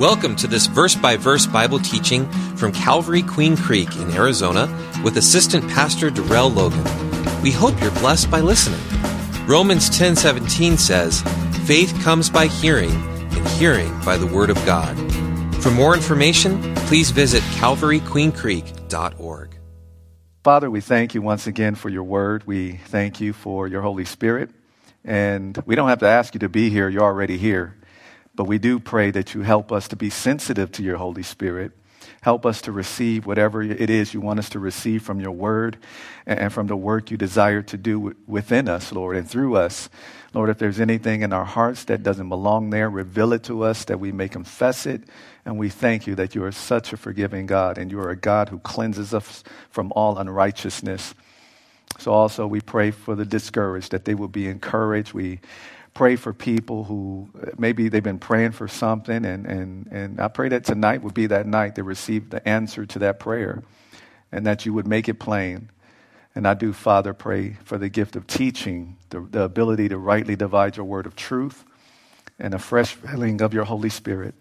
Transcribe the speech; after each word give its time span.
Welcome 0.00 0.34
to 0.36 0.46
this 0.46 0.66
verse 0.66 0.94
by 0.94 1.18
verse 1.18 1.46
Bible 1.46 1.78
teaching 1.78 2.26
from 2.56 2.72
Calvary 2.72 3.20
Queen 3.20 3.54
Creek 3.54 3.96
in 3.96 4.10
Arizona 4.12 4.66
with 5.04 5.18
Assistant 5.18 5.68
Pastor 5.68 6.08
Darrell 6.08 6.48
Logan. 6.48 6.82
We 7.42 7.50
hope 7.50 7.78
you're 7.82 7.90
blessed 7.90 8.30
by 8.30 8.40
listening. 8.40 8.80
Romans 9.46 9.90
10:17 9.90 10.78
says, 10.78 11.20
"Faith 11.66 11.94
comes 12.02 12.30
by 12.30 12.46
hearing, 12.46 12.92
and 13.32 13.46
hearing 13.48 13.92
by 14.02 14.16
the 14.16 14.26
word 14.26 14.48
of 14.48 14.56
God." 14.64 14.96
For 15.62 15.70
more 15.70 15.94
information, 15.94 16.74
please 16.86 17.10
visit 17.10 17.42
calvaryqueencreek.org. 17.58 19.58
Father, 20.42 20.70
we 20.70 20.80
thank 20.80 21.14
you 21.14 21.20
once 21.20 21.46
again 21.46 21.74
for 21.74 21.90
your 21.90 22.04
word. 22.04 22.44
We 22.46 22.80
thank 22.86 23.20
you 23.20 23.34
for 23.34 23.68
your 23.68 23.82
Holy 23.82 24.06
Spirit. 24.06 24.48
And 25.04 25.62
we 25.66 25.74
don't 25.74 25.90
have 25.90 25.98
to 25.98 26.08
ask 26.08 26.32
you 26.32 26.40
to 26.40 26.48
be 26.48 26.70
here, 26.70 26.88
you're 26.88 27.02
already 27.02 27.36
here. 27.36 27.74
But 28.40 28.48
we 28.48 28.56
do 28.56 28.80
pray 28.80 29.10
that 29.10 29.34
you 29.34 29.42
help 29.42 29.70
us 29.70 29.86
to 29.88 29.96
be 29.96 30.08
sensitive 30.08 30.72
to 30.72 30.82
your 30.82 30.96
Holy 30.96 31.22
Spirit. 31.22 31.72
Help 32.22 32.46
us 32.46 32.62
to 32.62 32.72
receive 32.72 33.26
whatever 33.26 33.60
it 33.60 33.90
is 33.90 34.14
you 34.14 34.22
want 34.22 34.38
us 34.38 34.48
to 34.48 34.58
receive 34.58 35.02
from 35.02 35.20
your 35.20 35.32
word 35.32 35.76
and 36.24 36.50
from 36.50 36.66
the 36.66 36.74
work 36.74 37.10
you 37.10 37.18
desire 37.18 37.60
to 37.60 37.76
do 37.76 38.16
within 38.26 38.66
us, 38.66 38.92
Lord, 38.92 39.18
and 39.18 39.28
through 39.28 39.56
us. 39.56 39.90
Lord, 40.32 40.48
if 40.48 40.56
there's 40.56 40.80
anything 40.80 41.20
in 41.20 41.34
our 41.34 41.44
hearts 41.44 41.84
that 41.84 42.02
doesn't 42.02 42.30
belong 42.30 42.70
there, 42.70 42.88
reveal 42.88 43.34
it 43.34 43.42
to 43.42 43.62
us 43.62 43.84
that 43.84 44.00
we 44.00 44.10
may 44.10 44.26
confess 44.26 44.86
it. 44.86 45.02
And 45.44 45.58
we 45.58 45.68
thank 45.68 46.06
you 46.06 46.14
that 46.14 46.34
you 46.34 46.42
are 46.42 46.50
such 46.50 46.94
a 46.94 46.96
forgiving 46.96 47.44
God 47.44 47.76
and 47.76 47.90
you 47.90 48.00
are 48.00 48.08
a 48.08 48.16
God 48.16 48.48
who 48.48 48.58
cleanses 48.60 49.12
us 49.12 49.44
from 49.68 49.92
all 49.94 50.16
unrighteousness. 50.16 51.14
So 51.98 52.12
also 52.12 52.46
we 52.46 52.62
pray 52.62 52.90
for 52.90 53.14
the 53.14 53.26
discouraged 53.26 53.90
that 53.90 54.06
they 54.06 54.14
will 54.14 54.28
be 54.28 54.48
encouraged. 54.48 55.12
We 55.12 55.40
pray 55.94 56.16
for 56.16 56.32
people 56.32 56.84
who 56.84 57.28
maybe 57.58 57.88
they've 57.88 58.02
been 58.02 58.18
praying 58.18 58.52
for 58.52 58.68
something, 58.68 59.24
and, 59.24 59.46
and, 59.46 59.86
and 59.90 60.20
I 60.20 60.28
pray 60.28 60.48
that 60.50 60.64
tonight 60.64 61.02
would 61.02 61.14
be 61.14 61.26
that 61.26 61.46
night 61.46 61.74
they 61.74 61.82
receive 61.82 62.30
the 62.30 62.46
answer 62.48 62.86
to 62.86 62.98
that 63.00 63.18
prayer 63.18 63.62
and 64.32 64.46
that 64.46 64.64
you 64.64 64.72
would 64.72 64.86
make 64.86 65.08
it 65.08 65.18
plain. 65.18 65.70
And 66.34 66.46
I 66.46 66.54
do, 66.54 66.72
Father, 66.72 67.12
pray 67.12 67.56
for 67.64 67.76
the 67.76 67.88
gift 67.88 68.14
of 68.14 68.26
teaching, 68.26 68.96
the, 69.10 69.20
the 69.20 69.42
ability 69.42 69.88
to 69.88 69.98
rightly 69.98 70.36
divide 70.36 70.76
your 70.76 70.86
word 70.86 71.06
of 71.06 71.16
truth, 71.16 71.64
and 72.38 72.54
a 72.54 72.58
fresh 72.58 72.94
filling 72.94 73.42
of 73.42 73.52
your 73.52 73.64
Holy 73.64 73.90
Spirit. 73.90 74.34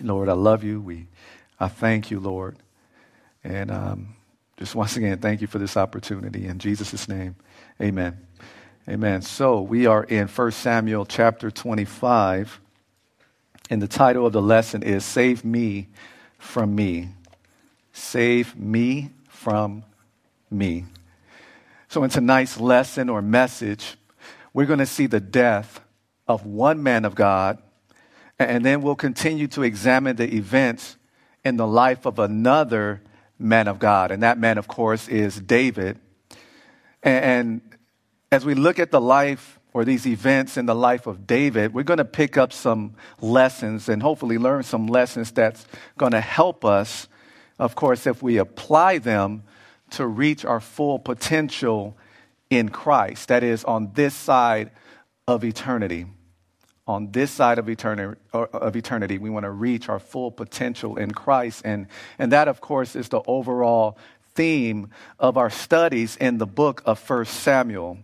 Lord, 0.00 0.28
I 0.28 0.34
love 0.34 0.62
you. 0.62 0.80
We, 0.80 1.08
I 1.58 1.68
thank 1.68 2.10
you, 2.10 2.20
Lord. 2.20 2.56
And 3.42 3.70
um, 3.70 4.16
just 4.56 4.74
once 4.74 4.96
again, 4.96 5.18
thank 5.18 5.40
you 5.40 5.46
for 5.46 5.58
this 5.58 5.76
opportunity. 5.76 6.46
In 6.46 6.58
Jesus' 6.58 7.08
name, 7.08 7.34
amen. 7.80 8.27
Amen. 8.88 9.20
So 9.20 9.60
we 9.60 9.84
are 9.84 10.02
in 10.02 10.28
1 10.28 10.50
Samuel 10.50 11.04
chapter 11.04 11.50
25, 11.50 12.58
and 13.68 13.82
the 13.82 13.86
title 13.86 14.26
of 14.26 14.32
the 14.32 14.40
lesson 14.40 14.82
is 14.82 15.04
Save 15.04 15.44
Me 15.44 15.88
from 16.38 16.74
Me. 16.74 17.10
Save 17.92 18.56
Me 18.56 19.10
from 19.28 19.84
Me. 20.50 20.86
So 21.88 22.02
in 22.02 22.08
tonight's 22.08 22.58
lesson 22.58 23.10
or 23.10 23.20
message, 23.20 23.98
we're 24.54 24.64
going 24.64 24.78
to 24.78 24.86
see 24.86 25.06
the 25.06 25.20
death 25.20 25.82
of 26.26 26.46
one 26.46 26.82
man 26.82 27.04
of 27.04 27.14
God, 27.14 27.58
and 28.38 28.64
then 28.64 28.80
we'll 28.80 28.96
continue 28.96 29.48
to 29.48 29.64
examine 29.64 30.16
the 30.16 30.34
events 30.34 30.96
in 31.44 31.58
the 31.58 31.66
life 31.66 32.06
of 32.06 32.18
another 32.18 33.02
man 33.38 33.68
of 33.68 33.78
God. 33.78 34.10
And 34.12 34.22
that 34.22 34.38
man, 34.38 34.56
of 34.56 34.66
course, 34.66 35.08
is 35.08 35.38
David. 35.38 35.98
And 37.02 37.60
as 38.30 38.44
we 38.44 38.54
look 38.54 38.78
at 38.78 38.90
the 38.90 39.00
life 39.00 39.58
or 39.72 39.84
these 39.84 40.06
events 40.06 40.56
in 40.56 40.66
the 40.66 40.74
life 40.74 41.06
of 41.06 41.26
David, 41.26 41.72
we're 41.72 41.82
going 41.82 41.98
to 41.98 42.04
pick 42.04 42.36
up 42.36 42.52
some 42.52 42.94
lessons 43.20 43.88
and 43.88 44.02
hopefully 44.02 44.38
learn 44.38 44.62
some 44.62 44.86
lessons 44.86 45.30
that's 45.30 45.66
going 45.96 46.12
to 46.12 46.20
help 46.20 46.64
us, 46.64 47.08
of 47.58 47.74
course, 47.74 48.06
if 48.06 48.22
we 48.22 48.38
apply 48.38 48.98
them 48.98 49.42
to 49.90 50.06
reach 50.06 50.44
our 50.44 50.60
full 50.60 50.98
potential 50.98 51.96
in 52.50 52.68
Christ. 52.68 53.28
That 53.28 53.42
is, 53.42 53.64
on 53.64 53.92
this 53.94 54.14
side 54.14 54.70
of 55.26 55.44
eternity. 55.44 56.06
On 56.86 57.10
this 57.12 57.30
side 57.30 57.58
of 57.58 57.68
eternity, 57.68 58.18
of 58.32 58.74
eternity, 58.74 59.18
we 59.18 59.28
want 59.28 59.44
to 59.44 59.50
reach 59.50 59.90
our 59.90 59.98
full 59.98 60.30
potential 60.30 60.96
in 60.96 61.10
Christ. 61.10 61.62
And, 61.64 61.86
and 62.18 62.32
that, 62.32 62.48
of 62.48 62.62
course, 62.62 62.96
is 62.96 63.10
the 63.10 63.20
overall 63.26 63.98
theme 64.34 64.88
of 65.18 65.36
our 65.36 65.50
studies 65.50 66.16
in 66.16 66.38
the 66.38 66.46
book 66.46 66.82
of 66.86 66.98
First 66.98 67.34
Samuel 67.40 67.98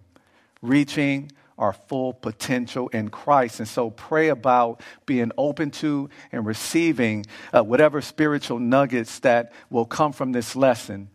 reaching 0.65 1.31
our 1.59 1.73
full 1.73 2.13
potential 2.13 2.89
in 2.89 3.09
Christ. 3.09 3.61
And 3.61 3.69
so 3.69 3.91
pray 3.91 4.29
about 4.29 4.81
being 5.07 5.31
open 5.39 5.71
to 5.73 6.09
and 6.33 6.45
receiving 6.45 7.27
uh, 7.53 7.63
whatever 7.63 8.01
spiritual 8.01 8.59
nuggets 8.59 9.21
that 9.21 9.53
will 9.71 9.85
come 9.85 10.13
from 10.13 10.33
this 10.33 10.57
lesson. 10.57 11.09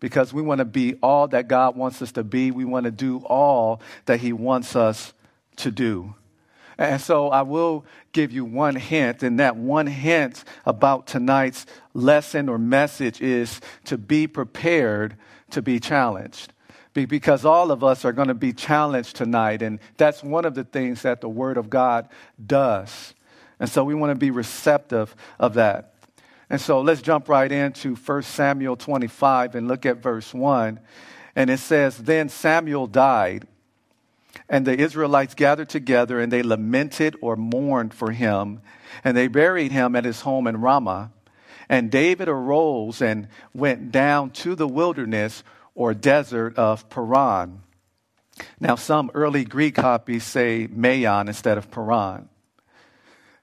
Because 0.00 0.32
we 0.32 0.42
want 0.42 0.58
to 0.58 0.64
be 0.64 0.94
all 1.02 1.28
that 1.28 1.48
God 1.48 1.76
wants 1.76 2.02
us 2.02 2.12
to 2.12 2.24
be. 2.24 2.50
We 2.50 2.64
want 2.64 2.84
to 2.84 2.90
do 2.90 3.18
all 3.18 3.82
that 4.06 4.20
He 4.20 4.32
wants 4.32 4.74
us 4.74 5.12
to 5.56 5.70
do. 5.70 6.14
And 6.78 7.00
so 7.00 7.28
I 7.28 7.42
will 7.42 7.84
give 8.12 8.32
you 8.32 8.44
one 8.44 8.74
hint, 8.74 9.22
and 9.22 9.38
that 9.38 9.56
one 9.56 9.86
hint 9.86 10.42
about 10.64 11.06
tonight's 11.06 11.66
lesson 11.92 12.48
or 12.48 12.58
message 12.58 13.20
is 13.20 13.60
to 13.84 13.98
be 13.98 14.26
prepared 14.26 15.16
to 15.50 15.62
be 15.62 15.78
challenged 15.78 16.51
because 16.94 17.44
all 17.44 17.70
of 17.70 17.82
us 17.82 18.04
are 18.04 18.12
going 18.12 18.28
to 18.28 18.34
be 18.34 18.52
challenged 18.52 19.16
tonight. 19.16 19.62
And 19.62 19.78
that's 19.96 20.22
one 20.22 20.44
of 20.44 20.54
the 20.54 20.64
things 20.64 21.02
that 21.02 21.20
the 21.20 21.28
Word 21.28 21.56
of 21.56 21.70
God 21.70 22.08
does. 22.44 23.14
And 23.58 23.70
so 23.70 23.84
we 23.84 23.94
want 23.94 24.10
to 24.10 24.18
be 24.18 24.30
receptive 24.30 25.14
of 25.38 25.54
that. 25.54 25.94
And 26.50 26.60
so 26.60 26.80
let's 26.82 27.00
jump 27.00 27.28
right 27.28 27.50
into 27.50 27.94
1 27.94 28.22
Samuel 28.24 28.76
25 28.76 29.54
and 29.54 29.68
look 29.68 29.86
at 29.86 30.02
verse 30.02 30.34
1. 30.34 30.80
And 31.34 31.48
it 31.48 31.58
says, 31.58 31.96
Then 31.96 32.28
Samuel 32.28 32.86
died, 32.86 33.46
and 34.50 34.66
the 34.66 34.78
Israelites 34.78 35.34
gathered 35.34 35.70
together, 35.70 36.20
and 36.20 36.30
they 36.30 36.42
lamented 36.42 37.16
or 37.22 37.36
mourned 37.36 37.94
for 37.94 38.10
him, 38.12 38.60
and 39.02 39.16
they 39.16 39.28
buried 39.28 39.72
him 39.72 39.96
at 39.96 40.04
his 40.04 40.20
home 40.20 40.46
in 40.46 40.60
Ramah. 40.60 41.10
And 41.70 41.90
David 41.90 42.28
arose 42.28 43.00
and 43.00 43.28
went 43.54 43.90
down 43.90 44.30
to 44.30 44.54
the 44.54 44.68
wilderness 44.68 45.42
or 45.74 45.94
desert 45.94 46.56
of 46.56 46.88
Paran. 46.90 47.62
Now, 48.60 48.76
some 48.76 49.10
early 49.14 49.44
Greek 49.44 49.74
copies 49.74 50.24
say 50.24 50.68
Maon 50.70 51.28
instead 51.28 51.58
of 51.58 51.70
Paran. 51.70 52.28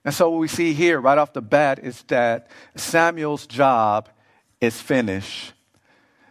And 0.04 0.14
so, 0.14 0.30
what 0.30 0.40
we 0.40 0.48
see 0.48 0.74
here 0.74 1.00
right 1.00 1.18
off 1.18 1.34
the 1.34 1.42
bat 1.42 1.80
is 1.80 2.02
that 2.04 2.50
Samuel's 2.76 3.46
job 3.46 4.10
is 4.62 4.82
finished. 4.82 5.54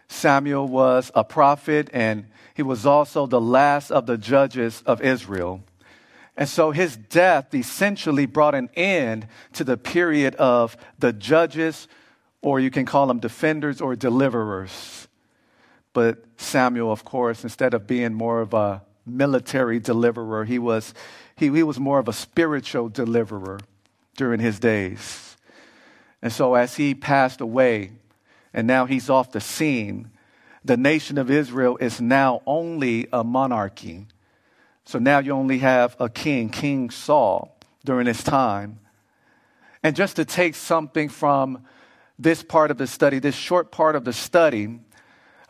Samuel 0.07 0.67
was 0.67 1.11
a 1.13 1.23
prophet 1.23 1.89
and 1.93 2.25
he 2.55 2.63
was 2.63 2.85
also 2.85 3.25
the 3.25 3.39
last 3.39 3.91
of 3.91 4.05
the 4.05 4.17
judges 4.17 4.81
of 4.85 5.01
Israel. 5.01 5.63
And 6.39 6.47
so 6.47 6.71
his 6.71 6.95
death 6.95 7.53
essentially 7.53 8.25
brought 8.25 8.55
an 8.55 8.69
end 8.73 9.27
to 9.53 9.65
the 9.65 9.75
period 9.75 10.35
of 10.35 10.77
the 10.97 11.11
judges, 11.11 11.89
or 12.41 12.61
you 12.61 12.71
can 12.71 12.85
call 12.85 13.07
them 13.07 13.19
defenders 13.19 13.81
or 13.81 13.93
deliverers. 13.97 15.08
But 15.99 16.23
Samuel, 16.37 16.93
of 16.93 17.03
course, 17.03 17.43
instead 17.43 17.73
of 17.73 17.85
being 17.85 18.13
more 18.13 18.39
of 18.39 18.53
a 18.53 18.83
military 19.05 19.81
deliverer, 19.81 20.45
he 20.45 20.57
was, 20.57 20.93
he, 21.35 21.49
he 21.49 21.61
was 21.61 21.77
more 21.77 21.99
of 21.99 22.07
a 22.07 22.13
spiritual 22.13 22.87
deliverer 22.87 23.59
during 24.15 24.39
his 24.39 24.61
days. 24.61 25.35
And 26.21 26.31
so 26.31 26.55
as 26.55 26.77
he 26.77 26.95
passed 26.95 27.41
away, 27.41 27.91
and 28.53 28.65
now 28.65 28.85
he's 28.85 29.09
off 29.09 29.33
the 29.33 29.41
scene, 29.41 30.09
the 30.63 30.77
nation 30.77 31.17
of 31.17 31.29
Israel 31.29 31.75
is 31.81 31.99
now 31.99 32.43
only 32.45 33.09
a 33.11 33.25
monarchy. 33.25 34.07
So 34.85 34.99
now 34.99 35.19
you 35.19 35.33
only 35.33 35.57
have 35.57 35.97
a 35.99 36.07
king, 36.07 36.47
King 36.47 36.91
Saul, 36.91 37.57
during 37.83 38.07
his 38.07 38.23
time. 38.23 38.79
And 39.83 39.97
just 39.97 40.15
to 40.15 40.23
take 40.23 40.55
something 40.55 41.09
from 41.09 41.65
this 42.17 42.41
part 42.41 42.71
of 42.71 42.77
the 42.77 42.87
study, 42.87 43.19
this 43.19 43.35
short 43.35 43.69
part 43.69 43.97
of 43.97 44.05
the 44.05 44.13
study, 44.13 44.79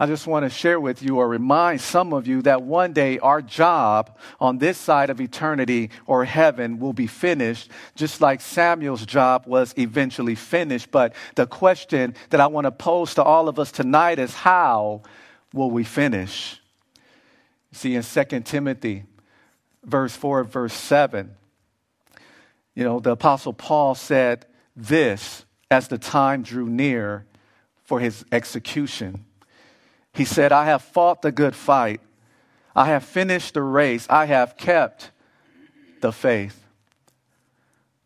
I 0.02 0.06
just 0.06 0.28
want 0.28 0.46
to 0.46 0.50
share 0.50 0.80
with 0.80 1.04
you 1.04 1.18
or 1.18 1.28
remind 1.28 1.82
some 1.82 2.14
of 2.14 2.26
you 2.26 2.42
that 2.44 2.62
one 2.62 2.94
day 2.94 3.20
our 3.20 3.42
job 3.42 4.18
on 4.40 4.58
this 4.58 4.78
side 4.78 5.10
of 5.10 5.20
eternity 5.20 5.90
or 6.06 6.24
heaven 6.24 6.80
will 6.80 6.94
be 6.94 7.06
finished, 7.06 7.70
just 7.96 8.22
like 8.22 8.40
Samuel's 8.40 9.06
job 9.06 9.44
was 9.46 9.74
eventually 9.78 10.36
finished. 10.36 10.90
But 10.90 11.14
the 11.36 11.46
question 11.46 12.16
that 12.30 12.40
I 12.40 12.48
want 12.48 12.64
to 12.64 12.72
pose 12.72 13.16
to 13.16 13.24
all 13.24 13.50
of 13.50 13.60
us 13.60 13.74
tonight 13.74 14.20
is 14.20 14.34
how 14.34 15.02
will 15.54 15.70
we 15.70 15.84
finish? 15.84 16.62
See, 17.74 17.96
in 17.96 18.04
2 18.04 18.40
Timothy, 18.42 19.04
verse 19.84 20.16
4, 20.16 20.46
verse 20.46 20.74
7, 20.74 21.36
you 22.74 22.86
know, 22.86 23.02
the 23.02 23.12
Apostle 23.12 23.52
Paul 23.52 23.96
said 23.96 24.46
this 24.78 25.44
as 25.70 25.90
the 25.90 25.98
time 25.98 26.42
drew 26.42 26.70
near 26.70 27.26
for 27.84 28.00
his 28.00 28.24
execution. 28.32 29.26
He 30.14 30.26
said, 30.26 30.52
I 30.52 30.66
have 30.66 30.82
fought 30.82 31.22
the 31.22 31.32
good 31.32 31.56
fight. 31.56 32.02
I 32.76 32.88
have 32.88 33.04
finished 33.04 33.54
the 33.54 33.62
race. 33.62 34.08
I 34.10 34.26
have 34.26 34.58
kept 34.58 35.12
the 36.02 36.12
faith. 36.12 36.66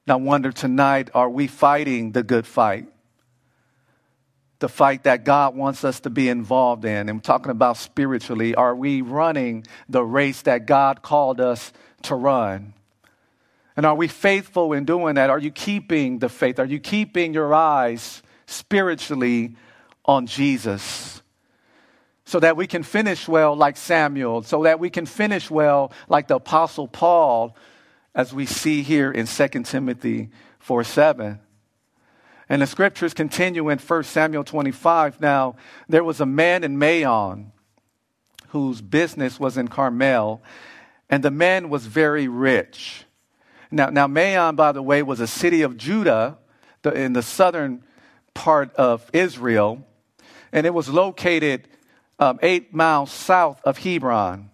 I 0.07 0.15
wonder 0.15 0.51
tonight 0.51 1.09
are 1.13 1.29
we 1.29 1.47
fighting 1.47 2.11
the 2.11 2.23
good 2.23 2.45
fight? 2.45 2.87
The 4.59 4.69
fight 4.69 5.03
that 5.03 5.23
God 5.23 5.55
wants 5.55 5.83
us 5.83 6.01
to 6.01 6.09
be 6.09 6.29
involved 6.29 6.85
in. 6.85 7.09
I'm 7.09 7.19
talking 7.19 7.51
about 7.51 7.77
spiritually. 7.77 8.53
Are 8.55 8.75
we 8.75 9.01
running 9.01 9.65
the 9.89 10.03
race 10.03 10.41
that 10.43 10.65
God 10.65 11.01
called 11.01 11.39
us 11.39 11.71
to 12.03 12.15
run? 12.15 12.73
And 13.75 13.85
are 13.85 13.95
we 13.95 14.07
faithful 14.07 14.73
in 14.73 14.85
doing 14.85 15.15
that? 15.15 15.29
Are 15.29 15.39
you 15.39 15.51
keeping 15.51 16.19
the 16.19 16.29
faith? 16.29 16.59
Are 16.59 16.65
you 16.65 16.79
keeping 16.79 17.33
your 17.33 17.53
eyes 17.53 18.21
spiritually 18.45 19.55
on 20.05 20.27
Jesus? 20.27 21.22
So 22.25 22.39
that 22.39 22.55
we 22.55 22.67
can 22.67 22.83
finish 22.83 23.27
well 23.27 23.55
like 23.55 23.75
Samuel, 23.75 24.43
so 24.43 24.63
that 24.63 24.79
we 24.79 24.89
can 24.89 25.05
finish 25.05 25.51
well 25.51 25.91
like 26.07 26.27
the 26.27 26.35
Apostle 26.35 26.87
Paul, 26.87 27.55
as 28.15 28.33
we 28.33 28.45
see 28.45 28.81
here 28.81 29.11
in 29.11 29.27
2 29.27 29.47
Timothy 29.63 30.29
4 30.59 30.83
7. 30.83 31.39
And 32.49 32.61
the 32.61 32.67
scriptures 32.67 33.13
continue 33.13 33.69
in 33.69 33.79
1 33.79 34.03
Samuel 34.03 34.43
25. 34.43 35.19
Now, 35.19 35.55
there 35.89 36.03
was 36.03 36.21
a 36.21 36.25
man 36.25 36.63
in 36.63 36.77
Maon 36.77 37.51
whose 38.49 38.81
business 38.81 39.39
was 39.39 39.57
in 39.57 39.67
Carmel, 39.67 40.43
and 41.09 41.23
the 41.23 41.31
man 41.31 41.69
was 41.69 41.87
very 41.87 42.27
rich. 42.27 43.05
Now, 43.71 43.89
now 43.89 44.05
Maon, 44.05 44.55
by 44.55 44.71
the 44.71 44.83
way, 44.83 45.01
was 45.01 45.19
a 45.19 45.27
city 45.27 45.63
of 45.63 45.77
Judah 45.77 46.37
in 46.85 47.13
the 47.13 47.23
southern 47.23 47.83
part 48.35 48.71
of 48.75 49.09
Israel, 49.13 49.87
and 50.51 50.67
it 50.67 50.73
was 50.73 50.89
located 50.89 51.67
um, 52.19 52.39
eight 52.41 52.73
miles 52.73 53.11
south 53.11 53.61
of 53.63 53.79
Hebron. 53.79 54.49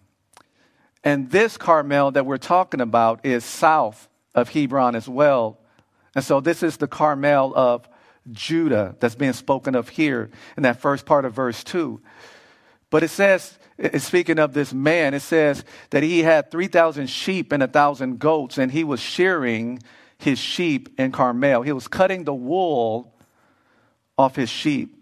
And 1.03 1.29
this 1.31 1.57
Carmel 1.57 2.11
that 2.11 2.25
we're 2.25 2.38
talking 2.38 2.81
about 2.81 3.25
is 3.25 3.45
south 3.45 4.09
of 4.35 4.50
Hebron 4.50 4.95
as 4.95 5.07
well. 5.07 5.59
And 6.15 6.23
so 6.23 6.39
this 6.39 6.63
is 6.63 6.77
the 6.77 6.88
Carmel 6.88 7.53
of 7.56 7.88
Judah 8.31 8.95
that's 9.00 9.15
being 9.15 9.33
spoken 9.33 9.75
of 9.75 9.89
here 9.89 10.29
in 10.57 10.63
that 10.63 10.79
first 10.79 11.06
part 11.06 11.25
of 11.25 11.33
verse 11.33 11.63
2. 11.63 12.01
But 12.89 13.03
it 13.03 13.09
says 13.09 13.57
speaking 13.97 14.39
of 14.39 14.53
this 14.53 14.73
man, 14.73 15.13
it 15.13 15.21
says 15.21 15.63
that 15.91 16.03
he 16.03 16.19
had 16.19 16.51
3,000 16.51 17.07
sheep 17.09 17.51
and 17.51 17.62
1,000 17.62 18.19
goats, 18.19 18.57
and 18.57 18.71
he 18.71 18.83
was 18.83 19.00
shearing 19.00 19.79
his 20.17 20.38
sheep 20.38 20.89
in 21.00 21.12
Carmel. 21.12 21.62
He 21.62 21.71
was 21.71 21.88
cutting 21.88 22.25
the 22.25 22.33
wool 22.33 23.13
off 24.17 24.35
his 24.35 24.50
sheep. 24.50 24.95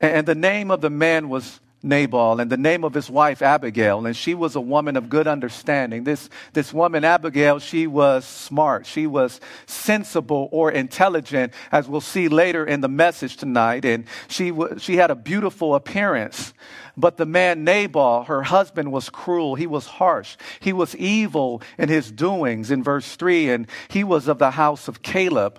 And 0.00 0.26
the 0.26 0.34
name 0.34 0.70
of 0.70 0.80
the 0.80 0.88
man 0.88 1.28
was 1.28 1.60
Nabal, 1.82 2.40
and 2.40 2.50
the 2.50 2.58
name 2.58 2.84
of 2.84 2.92
his 2.92 3.08
wife 3.08 3.40
Abigail, 3.40 4.04
and 4.04 4.14
she 4.14 4.34
was 4.34 4.54
a 4.54 4.60
woman 4.60 4.96
of 4.96 5.08
good 5.08 5.26
understanding. 5.26 6.04
This, 6.04 6.28
this 6.52 6.74
woman, 6.74 7.04
Abigail, 7.04 7.58
she 7.58 7.86
was 7.86 8.26
smart. 8.26 8.84
She 8.84 9.06
was 9.06 9.40
sensible 9.66 10.50
or 10.52 10.70
intelligent, 10.70 11.54
as 11.72 11.88
we'll 11.88 12.02
see 12.02 12.28
later 12.28 12.66
in 12.66 12.82
the 12.82 12.88
message 12.88 13.38
tonight, 13.38 13.86
and 13.86 14.04
she, 14.28 14.50
w- 14.50 14.78
she 14.78 14.96
had 14.96 15.10
a 15.10 15.14
beautiful 15.14 15.74
appearance. 15.74 16.52
But 16.98 17.16
the 17.16 17.24
man 17.24 17.64
Nabal, 17.64 18.24
her 18.24 18.42
husband, 18.42 18.92
was 18.92 19.08
cruel. 19.08 19.54
He 19.54 19.66
was 19.66 19.86
harsh. 19.86 20.36
He 20.60 20.74
was 20.74 20.94
evil 20.96 21.62
in 21.78 21.88
his 21.88 22.12
doings, 22.12 22.70
in 22.70 22.82
verse 22.82 23.16
3, 23.16 23.50
and 23.50 23.66
he 23.88 24.04
was 24.04 24.28
of 24.28 24.38
the 24.38 24.50
house 24.50 24.86
of 24.86 25.00
Caleb. 25.00 25.58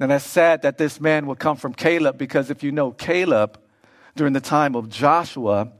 And 0.00 0.10
that's 0.10 0.24
sad 0.24 0.62
that 0.62 0.78
this 0.78 1.00
man 1.00 1.26
would 1.28 1.38
come 1.38 1.56
from 1.56 1.74
Caleb 1.74 2.18
because 2.18 2.50
if 2.50 2.64
you 2.64 2.72
know 2.72 2.90
Caleb, 2.90 3.61
during 4.14 4.32
the 4.32 4.40
time 4.40 4.74
of 4.74 4.88
Joshua. 4.88 5.72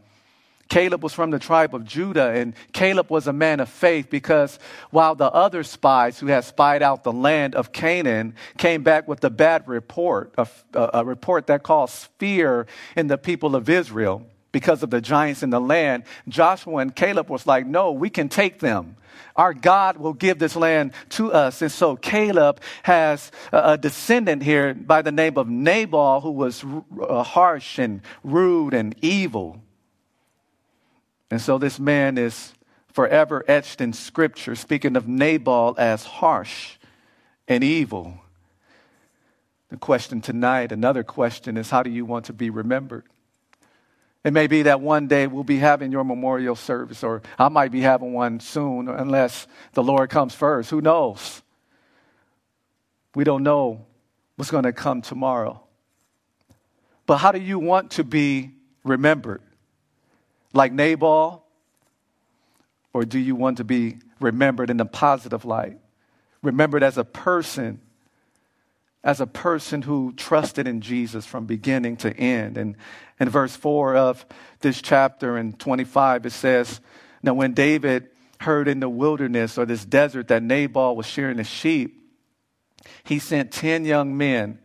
Caleb 0.69 1.03
was 1.03 1.13
from 1.13 1.31
the 1.31 1.39
tribe 1.39 1.75
of 1.75 1.85
Judah, 1.85 2.31
and 2.31 2.55
Caleb 2.73 3.11
was 3.11 3.27
a 3.27 3.33
man 3.33 3.61
of 3.61 3.69
faith 3.69 4.09
because 4.09 4.59
while 4.91 5.15
the 5.15 5.31
other 5.31 5.63
spies 5.65 6.19
who 6.19 6.29
had 6.29 6.45
spied 6.45 6.83
out 6.83 7.05
the 7.05 7.13
land 7.13 7.55
of 7.55 7.73
Canaan 7.73 8.35
came 8.57 8.83
back 8.83 9.07
with 9.07 9.23
a 9.23 9.29
bad 9.29 9.69
report, 9.69 10.33
a, 10.39 10.49
a 10.73 11.05
report 11.05 11.49
that 11.49 11.63
caused 11.63 12.09
fear 12.19 12.67
in 12.97 13.09
the 13.09 13.19
people 13.19 13.55
of 13.55 13.69
Israel 13.69 14.27
because 14.53 14.83
of 14.83 14.91
the 14.91 15.01
giants 15.01 15.43
in 15.43 15.51
the 15.51 15.61
land, 15.61 16.05
Joshua 16.29 16.77
and 16.77 16.95
Caleb 16.95 17.29
was 17.29 17.47
like, 17.47 17.67
No, 17.67 17.93
we 17.93 18.11
can 18.11 18.29
take 18.29 18.61
them. 18.61 18.97
Our 19.35 19.55
God 19.55 19.97
will 19.97 20.13
give 20.13 20.39
this 20.39 20.57
land 20.57 20.93
to 21.11 21.33
us. 21.33 21.63
And 21.63 21.73
so 21.73 21.97
Caleb 21.97 22.61
has 22.83 23.33
a 23.51 23.79
descendant 23.79 24.43
here 24.43 24.75
by 24.75 25.01
the 25.03 25.13
name 25.13 25.39
of 25.39 25.49
Nabal 25.49 26.21
who 26.21 26.31
was 26.31 26.65
uh, 27.01 27.23
harsh 27.23 27.79
and 27.79 28.03
rude 28.23 28.75
and 28.75 28.95
evil. 29.01 29.63
And 31.31 31.41
so 31.41 31.57
this 31.57 31.81
man 31.81 32.19
is 32.19 32.53
forever 32.93 33.43
etched 33.49 33.81
in 33.81 33.95
scripture, 33.95 34.55
speaking 34.55 34.97
of 34.97 35.09
Nabal 35.09 35.75
as 35.79 36.05
harsh 36.05 36.77
and 37.49 37.65
evil. 37.65 38.19
The 39.71 39.79
question 39.79 40.21
tonight, 40.21 40.73
another 40.73 41.03
question 41.03 41.57
is 41.57 41.71
how 41.71 41.83
do 41.83 41.89
you 41.89 42.05
want 42.05 42.27
to 42.27 42.35
be 42.35 42.51
remembered? 42.51 43.07
It 44.25 44.33
may 44.33 44.47
be 44.47 44.63
that 44.63 44.81
one 44.81 45.09
day 45.09 45.27
we'll 45.27 45.43
be 45.43 45.59
having 45.59 45.91
your 45.91 46.05
memorial 46.05 46.55
service, 46.55 47.03
or 47.03 47.23
I 47.39 47.49
might 47.49 47.73
be 47.73 47.81
having 47.81 48.13
one 48.13 48.39
soon, 48.39 48.89
unless 48.89 49.49
the 49.73 49.83
Lord 49.83 50.11
comes 50.11 50.35
first. 50.35 50.71
Who 50.71 50.81
knows? 50.81 51.43
We 53.15 53.25
don't 53.25 53.43
know 53.43 53.85
what's 54.37 54.51
going 54.51 54.65
to 54.65 54.73
come 54.73 55.03
tomorrow. 55.03 55.61
But 57.05 57.19
how 57.19 57.33
do 57.33 57.41
you 57.41 57.59
want 57.59 57.93
to 57.93 58.05
be 58.05 58.53
remembered? 58.85 59.43
Like 60.55 60.73
Nabal? 60.73 61.45
Or 62.95 63.05
do 63.05 63.19
you 63.19 63.35
want 63.35 63.57
to 63.57 63.65
be 63.65 63.99
remembered 64.21 64.71
in 64.71 64.79
a 64.81 64.85
positive 64.85 65.45
light? 65.45 65.79
Remembered 66.43 66.83
as 66.83 66.97
a 66.97 67.05
person 67.05 67.81
as 69.05 69.21
a 69.21 69.27
person 69.27 69.83
who 69.83 70.13
trusted 70.13 70.69
in 70.69 70.81
Jesus 70.81 71.27
from 71.27 71.47
beginning 71.47 71.97
to 71.99 72.17
end. 72.17 72.57
And 72.57 72.77
in 73.19 73.29
verse 73.29 73.57
4 73.57 73.97
of 73.97 74.25
this 74.61 74.81
chapter 74.81 75.37
in 75.37 75.55
25, 75.55 76.27
it 76.27 76.31
says, 76.31 76.81
Now 77.23 77.35
when 77.35 77.53
David 77.53 78.09
heard 78.41 78.69
in 78.69 78.81
the 78.81 78.89
wilderness 78.89 79.59
or 79.59 79.67
this 79.67 79.85
desert 79.85 80.29
that 80.29 80.43
Nabal 80.43 80.97
was 80.97 81.07
shearing 81.07 81.39
his 81.39 81.49
sheep, 81.49 81.99
he 83.05 83.19
sent 83.19 83.53
10 83.53 83.85
young 83.85 84.17
men. 84.17 84.59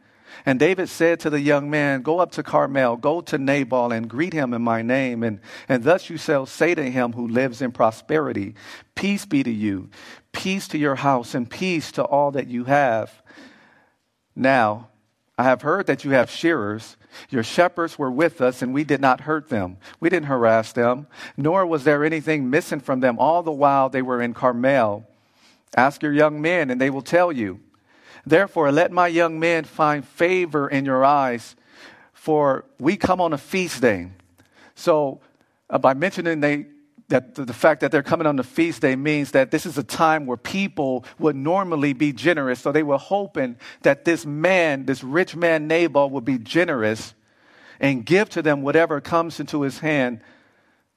And 0.45 0.59
David 0.59 0.87
said 0.87 1.19
to 1.21 1.29
the 1.29 1.41
young 1.41 1.69
man, 1.69 2.03
Go 2.03 2.19
up 2.19 2.31
to 2.33 2.43
Carmel, 2.43 2.95
go 2.95 3.21
to 3.21 3.37
Nabal 3.37 3.91
and 3.91 4.09
greet 4.09 4.33
him 4.33 4.53
in 4.53 4.61
my 4.61 4.81
name. 4.81 5.23
And, 5.23 5.39
and 5.67 5.83
thus 5.83 6.09
you 6.09 6.17
shall 6.17 6.45
say 6.45 6.75
to 6.75 6.89
him 6.89 7.13
who 7.13 7.27
lives 7.27 7.61
in 7.61 7.71
prosperity, 7.71 8.55
Peace 8.95 9.25
be 9.25 9.43
to 9.43 9.51
you, 9.51 9.89
peace 10.31 10.67
to 10.69 10.77
your 10.77 10.95
house, 10.95 11.33
and 11.33 11.49
peace 11.49 11.91
to 11.93 12.03
all 12.03 12.31
that 12.31 12.47
you 12.47 12.65
have. 12.65 13.21
Now, 14.37 14.89
I 15.35 15.45
have 15.45 15.63
heard 15.63 15.87
that 15.87 16.05
you 16.05 16.11
have 16.11 16.29
shearers. 16.29 16.95
Your 17.31 17.41
shepherds 17.41 17.97
were 17.97 18.11
with 18.11 18.39
us, 18.39 18.61
and 18.61 18.71
we 18.71 18.83
did 18.83 19.01
not 19.01 19.21
hurt 19.21 19.49
them. 19.49 19.77
We 19.99 20.09
didn't 20.09 20.27
harass 20.27 20.71
them, 20.71 21.07
nor 21.35 21.65
was 21.65 21.83
there 21.83 22.05
anything 22.05 22.47
missing 22.47 22.79
from 22.79 22.99
them 22.99 23.17
all 23.17 23.41
the 23.41 23.51
while 23.51 23.89
they 23.89 24.03
were 24.03 24.21
in 24.21 24.35
Carmel. 24.35 25.07
Ask 25.75 26.03
your 26.03 26.13
young 26.13 26.39
men, 26.39 26.69
and 26.69 26.79
they 26.79 26.91
will 26.91 27.01
tell 27.01 27.31
you. 27.31 27.59
Therefore, 28.27 28.71
let 28.71 28.91
my 28.91 29.07
young 29.07 29.39
men 29.39 29.63
find 29.63 30.07
favor 30.07 30.67
in 30.67 30.85
your 30.85 31.03
eyes, 31.03 31.55
for 32.13 32.65
we 32.79 32.95
come 32.95 33.19
on 33.19 33.33
a 33.33 33.39
feast 33.39 33.81
day. 33.81 34.09
So, 34.75 35.19
uh, 35.67 35.79
by 35.79 35.95
mentioning 35.95 36.41
they 36.41 36.67
that 37.09 37.35
the 37.35 37.53
fact 37.53 37.81
that 37.81 37.91
they're 37.91 38.03
coming 38.03 38.27
on 38.27 38.35
the 38.35 38.43
feast 38.43 38.81
day 38.81 38.95
means 38.95 39.31
that 39.31 39.49
this 39.51 39.65
is 39.65 39.77
a 39.77 39.83
time 39.83 40.25
where 40.25 40.37
people 40.37 41.05
would 41.19 41.35
normally 41.35 41.93
be 41.93 42.11
generous. 42.11 42.59
So 42.59 42.71
they 42.71 42.83
were 42.83 42.97
hoping 42.97 43.57
that 43.83 44.03
this 44.03 44.25
man, 44.25 44.85
this 44.85 45.03
rich 45.03 45.35
man 45.35 45.67
Nabal, 45.67 46.09
would 46.09 46.25
be 46.25 46.37
generous 46.37 47.13
and 47.79 48.05
give 48.05 48.29
to 48.29 48.41
them 48.41 48.61
whatever 48.61 48.99
comes 48.99 49.39
into 49.39 49.61
his 49.61 49.79
hand 49.79 50.21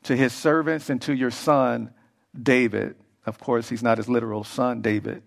to 0.04 0.16
his 0.16 0.32
servants 0.32 0.90
and 0.90 1.00
to 1.02 1.14
your 1.14 1.30
son, 1.30 1.92
David. 2.40 2.96
Of 3.26 3.38
course, 3.38 3.68
he's 3.68 3.82
not 3.82 3.98
his 3.98 4.08
literal 4.08 4.44
son, 4.44 4.80
David. 4.80 5.22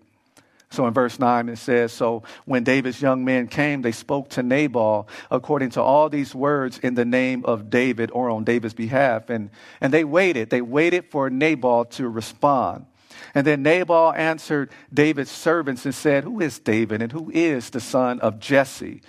So 0.74 0.88
in 0.88 0.94
verse 0.94 1.20
9 1.20 1.50
it 1.50 1.58
says, 1.58 1.94
So 1.94 2.24
when 2.46 2.64
David's 2.64 3.00
young 3.00 3.24
men 3.24 3.48
came, 3.48 3.84
they 3.84 3.92
spoke 3.92 4.30
to 4.32 4.42
Nabal 4.42 5.08
according 5.30 5.70
to 5.72 5.82
all 5.84 6.10
these 6.10 6.34
words 6.34 6.80
in 6.80 6.96
the 6.96 7.06
name 7.06 7.46
of 7.46 7.70
David 7.70 8.10
or 8.12 8.32
on 8.32 8.44
David's 8.44 8.74
behalf. 8.74 9.30
And, 9.30 9.52
and 9.82 9.94
they 9.94 10.04
waited. 10.04 10.50
They 10.50 10.62
waited 10.62 11.12
for 11.12 11.30
Nabal 11.30 11.86
to 11.86 12.10
respond. 12.10 12.88
And 13.36 13.46
then 13.46 13.62
Nabal 13.62 14.14
answered 14.14 14.72
David's 14.92 15.30
servants 15.30 15.86
and 15.86 15.94
said, 15.94 16.24
Who 16.24 16.42
is 16.42 16.58
David 16.58 17.04
and 17.04 17.12
who 17.12 17.30
is 17.32 17.70
the 17.70 17.80
son 17.80 18.20
of 18.20 18.40
Jesse? 18.40 19.04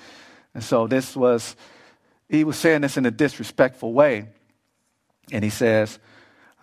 And 0.52 0.62
so 0.62 0.86
this 0.86 1.16
was, 1.16 1.56
he 2.28 2.44
was 2.44 2.58
saying 2.58 2.82
this 2.82 2.98
in 2.98 3.06
a 3.06 3.10
disrespectful 3.10 3.94
way. 3.94 4.28
And 5.32 5.42
he 5.42 5.50
says, 5.50 5.98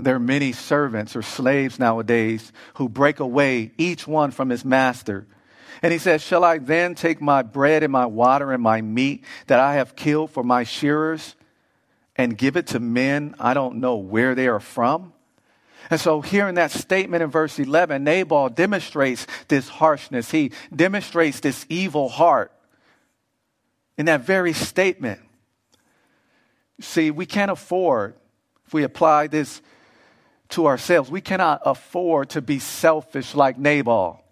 there 0.03 0.15
are 0.15 0.19
many 0.19 0.51
servants 0.51 1.15
or 1.15 1.21
slaves 1.21 1.79
nowadays 1.79 2.51
who 2.75 2.89
break 2.89 3.19
away, 3.19 3.71
each 3.77 4.07
one 4.07 4.31
from 4.31 4.49
his 4.49 4.65
master. 4.65 5.27
And 5.81 5.91
he 5.91 5.99
says, 5.99 6.21
Shall 6.21 6.43
I 6.43 6.57
then 6.57 6.95
take 6.95 7.21
my 7.21 7.41
bread 7.41 7.83
and 7.83 7.91
my 7.91 8.05
water 8.05 8.51
and 8.51 8.61
my 8.61 8.81
meat 8.81 9.23
that 9.47 9.59
I 9.59 9.75
have 9.75 9.95
killed 9.95 10.31
for 10.31 10.43
my 10.43 10.63
shearers 10.63 11.35
and 12.15 12.37
give 12.37 12.55
it 12.55 12.67
to 12.67 12.79
men 12.79 13.35
I 13.39 13.53
don't 13.53 13.77
know 13.77 13.95
where 13.97 14.35
they 14.35 14.47
are 14.47 14.59
from? 14.59 15.13
And 15.89 15.99
so, 15.99 16.21
here 16.21 16.47
in 16.47 16.55
that 16.55 16.71
statement 16.71 17.23
in 17.23 17.29
verse 17.29 17.57
11, 17.57 18.03
Nabal 18.03 18.49
demonstrates 18.49 19.25
this 19.47 19.67
harshness. 19.67 20.29
He 20.29 20.51
demonstrates 20.73 21.39
this 21.39 21.65
evil 21.69 22.07
heart 22.07 22.51
in 23.97 24.05
that 24.05 24.21
very 24.21 24.53
statement. 24.53 25.19
See, 26.79 27.11
we 27.11 27.25
can't 27.25 27.51
afford, 27.51 28.15
if 28.65 28.73
we 28.73 28.83
apply 28.83 29.27
this 29.27 29.61
to 30.51 30.67
ourselves, 30.67 31.09
we 31.09 31.21
cannot 31.21 31.61
afford 31.65 32.29
to 32.31 32.41
be 32.41 32.59
selfish 32.59 33.35
like 33.35 33.57
Nabal 33.57 34.23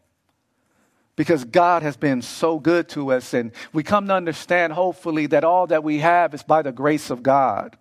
because 1.15 1.43
God 1.43 1.83
has 1.83 1.97
been 1.97 2.21
so 2.21 2.59
good 2.59 2.88
to 2.89 3.11
us. 3.11 3.33
And 3.33 3.51
we 3.73 3.83
come 3.83 4.07
to 4.07 4.13
understand, 4.13 4.71
hopefully, 4.71 5.25
that 5.27 5.43
all 5.43 5.67
that 5.67 5.83
we 5.83 5.99
have 5.99 6.33
is 6.33 6.43
by 6.43 6.61
the 6.61 6.71
grace 6.71 7.09
of 7.09 7.21
God. 7.21 7.77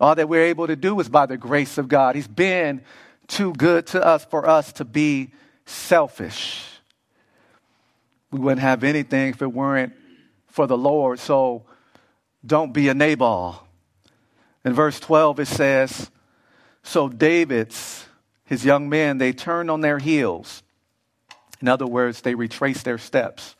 All 0.00 0.16
that 0.16 0.28
we're 0.28 0.46
able 0.46 0.66
to 0.66 0.74
do 0.74 0.98
is 0.98 1.08
by 1.08 1.26
the 1.26 1.36
grace 1.36 1.78
of 1.78 1.86
God. 1.86 2.16
He's 2.16 2.26
been 2.26 2.82
too 3.28 3.52
good 3.52 3.86
to 3.88 4.04
us 4.04 4.24
for 4.24 4.48
us 4.48 4.72
to 4.72 4.84
be 4.84 5.32
selfish. 5.64 6.66
We 8.32 8.40
wouldn't 8.40 8.62
have 8.62 8.82
anything 8.82 9.28
if 9.28 9.42
it 9.42 9.52
weren't 9.52 9.92
for 10.48 10.66
the 10.66 10.76
Lord. 10.76 11.20
So 11.20 11.64
don't 12.44 12.72
be 12.72 12.88
a 12.88 12.94
Nabal. 12.94 13.64
In 14.64 14.72
verse 14.72 14.98
12, 14.98 15.40
it 15.40 15.46
says, 15.46 16.10
So 16.82 17.08
David's, 17.08 18.06
his 18.44 18.64
young 18.64 18.88
men, 18.88 19.18
they 19.18 19.32
turned 19.32 19.70
on 19.70 19.80
their 19.80 19.98
heels. 19.98 20.62
In 21.60 21.68
other 21.68 21.86
words, 21.86 22.22
they 22.22 22.34
retraced 22.34 22.84
their 22.84 22.98
steps 22.98 23.54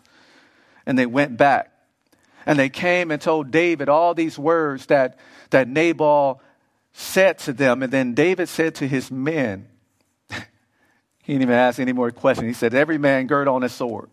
and 0.86 0.98
they 0.98 1.06
went 1.06 1.36
back. 1.36 1.72
And 2.46 2.58
they 2.58 2.70
came 2.70 3.10
and 3.10 3.20
told 3.20 3.50
David 3.50 3.88
all 3.88 4.14
these 4.14 4.38
words 4.38 4.86
that 4.86 5.18
that 5.50 5.68
Nabal 5.68 6.40
said 6.92 7.38
to 7.40 7.52
them. 7.52 7.82
And 7.82 7.92
then 7.92 8.14
David 8.14 8.48
said 8.48 8.74
to 8.76 8.88
his 8.88 9.10
men, 9.10 9.68
he 10.30 10.38
didn't 11.26 11.42
even 11.42 11.54
ask 11.54 11.78
any 11.78 11.92
more 11.92 12.10
questions. 12.10 12.48
He 12.48 12.54
said, 12.54 12.74
Every 12.74 12.98
man 12.98 13.26
gird 13.26 13.48
on 13.48 13.62
his 13.62 13.72
sword. 13.72 14.10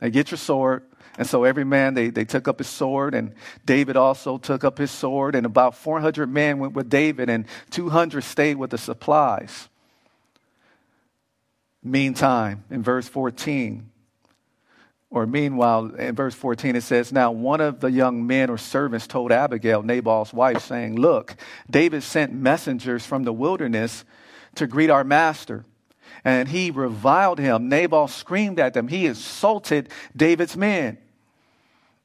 Now 0.00 0.08
get 0.08 0.30
your 0.30 0.38
sword. 0.38 0.82
And 1.18 1.26
so 1.26 1.44
every 1.44 1.64
man, 1.64 1.94
they, 1.94 2.10
they 2.10 2.24
took 2.24 2.46
up 2.46 2.58
his 2.58 2.68
sword, 2.68 3.14
and 3.14 3.34
David 3.64 3.96
also 3.96 4.38
took 4.38 4.64
up 4.64 4.78
his 4.78 4.90
sword, 4.90 5.34
and 5.34 5.46
about 5.46 5.74
400 5.74 6.30
men 6.30 6.58
went 6.58 6.74
with 6.74 6.90
David, 6.90 7.30
and 7.30 7.46
200 7.70 8.22
stayed 8.22 8.56
with 8.56 8.70
the 8.70 8.78
supplies. 8.78 9.68
Meantime, 11.82 12.64
in 12.70 12.82
verse 12.82 13.08
14, 13.08 13.90
or 15.08 15.26
meanwhile, 15.26 15.94
in 15.94 16.14
verse 16.14 16.34
14, 16.34 16.76
it 16.76 16.82
says, 16.82 17.12
Now 17.12 17.30
one 17.30 17.60
of 17.60 17.80
the 17.80 17.90
young 17.90 18.26
men 18.26 18.50
or 18.50 18.58
servants 18.58 19.06
told 19.06 19.32
Abigail, 19.32 19.82
Nabal's 19.82 20.34
wife, 20.34 20.62
saying, 20.62 20.96
Look, 20.96 21.36
David 21.70 22.02
sent 22.02 22.32
messengers 22.32 23.06
from 23.06 23.22
the 23.22 23.32
wilderness 23.32 24.04
to 24.56 24.66
greet 24.66 24.90
our 24.90 25.04
master. 25.04 25.64
And 26.24 26.48
he 26.48 26.72
reviled 26.72 27.38
him. 27.38 27.68
Nabal 27.68 28.08
screamed 28.08 28.58
at 28.58 28.74
them. 28.74 28.88
He 28.88 29.06
insulted 29.06 29.88
David's 30.16 30.56
men. 30.56 30.98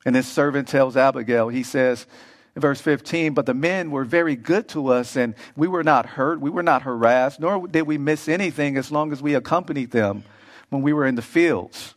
And 0.05 0.15
his 0.15 0.27
servant 0.27 0.67
tells 0.67 0.98
Abigail, 0.98 1.50
he 1.50 1.63
says, 1.63 2.08
in 2.55 2.62
verse 2.62 2.81
15, 2.81 3.34
but 3.34 3.46
the 3.46 3.53
men 3.53 3.91
were 3.91 4.03
very 4.03 4.36
good 4.36 4.67
to 4.70 4.89
us, 4.89 5.15
and 5.15 5.36
we 5.55 5.67
were 5.67 5.84
not 5.84 6.05
hurt, 6.05 6.41
we 6.41 6.50
were 6.50 6.63
not 6.63 6.81
harassed, 6.81 7.39
nor 7.39 7.67
did 7.67 7.84
we 7.84 7.98
miss 7.98 8.27
anything 8.27 8.77
as 8.77 8.91
long 8.91 9.12
as 9.13 9.22
we 9.22 9.36
accompanied 9.36 9.91
them 9.91 10.24
when 10.70 10.81
we 10.81 10.91
were 10.91 11.05
in 11.05 11.15
the 11.15 11.22
fields. 11.22 11.96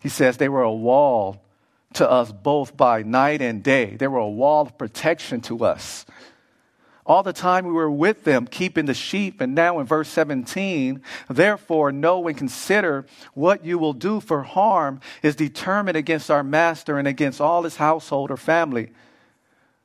He 0.00 0.08
says 0.08 0.36
they 0.36 0.48
were 0.48 0.62
a 0.62 0.72
wall 0.72 1.42
to 1.94 2.10
us 2.10 2.32
both 2.32 2.76
by 2.76 3.02
night 3.02 3.40
and 3.40 3.62
day. 3.62 3.96
They 3.96 4.08
were 4.08 4.18
a 4.18 4.28
wall 4.28 4.62
of 4.62 4.78
protection 4.78 5.40
to 5.42 5.64
us. 5.64 6.06
All 7.08 7.22
the 7.22 7.32
time 7.32 7.64
we 7.64 7.72
were 7.72 7.90
with 7.90 8.24
them, 8.24 8.46
keeping 8.46 8.84
the 8.84 8.92
sheep. 8.92 9.40
And 9.40 9.54
now 9.54 9.80
in 9.80 9.86
verse 9.86 10.10
17, 10.10 11.00
therefore 11.30 11.90
know 11.90 12.28
and 12.28 12.36
consider 12.36 13.06
what 13.32 13.64
you 13.64 13.78
will 13.78 13.94
do 13.94 14.20
for 14.20 14.42
harm 14.42 15.00
is 15.22 15.34
determined 15.34 15.96
against 15.96 16.30
our 16.30 16.44
master 16.44 16.98
and 16.98 17.08
against 17.08 17.40
all 17.40 17.62
his 17.62 17.76
household 17.76 18.30
or 18.30 18.36
family. 18.36 18.90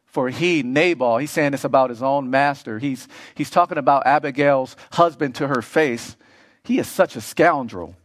For 0.06 0.30
he, 0.30 0.64
Nabal, 0.64 1.18
he's 1.18 1.32
saying 1.32 1.54
this 1.54 1.64
about 1.64 1.90
his 1.90 2.04
own 2.04 2.30
master. 2.30 2.78
He's, 2.78 3.08
he's 3.36 3.50
talking 3.50 3.78
about 3.78 4.06
Abigail's 4.06 4.76
husband 4.92 5.36
to 5.36 5.48
her 5.48 5.62
face. 5.62 6.18
He 6.66 6.78
is 6.78 6.90
such 6.90 7.16
a 7.16 7.22
scoundrel. 7.22 7.96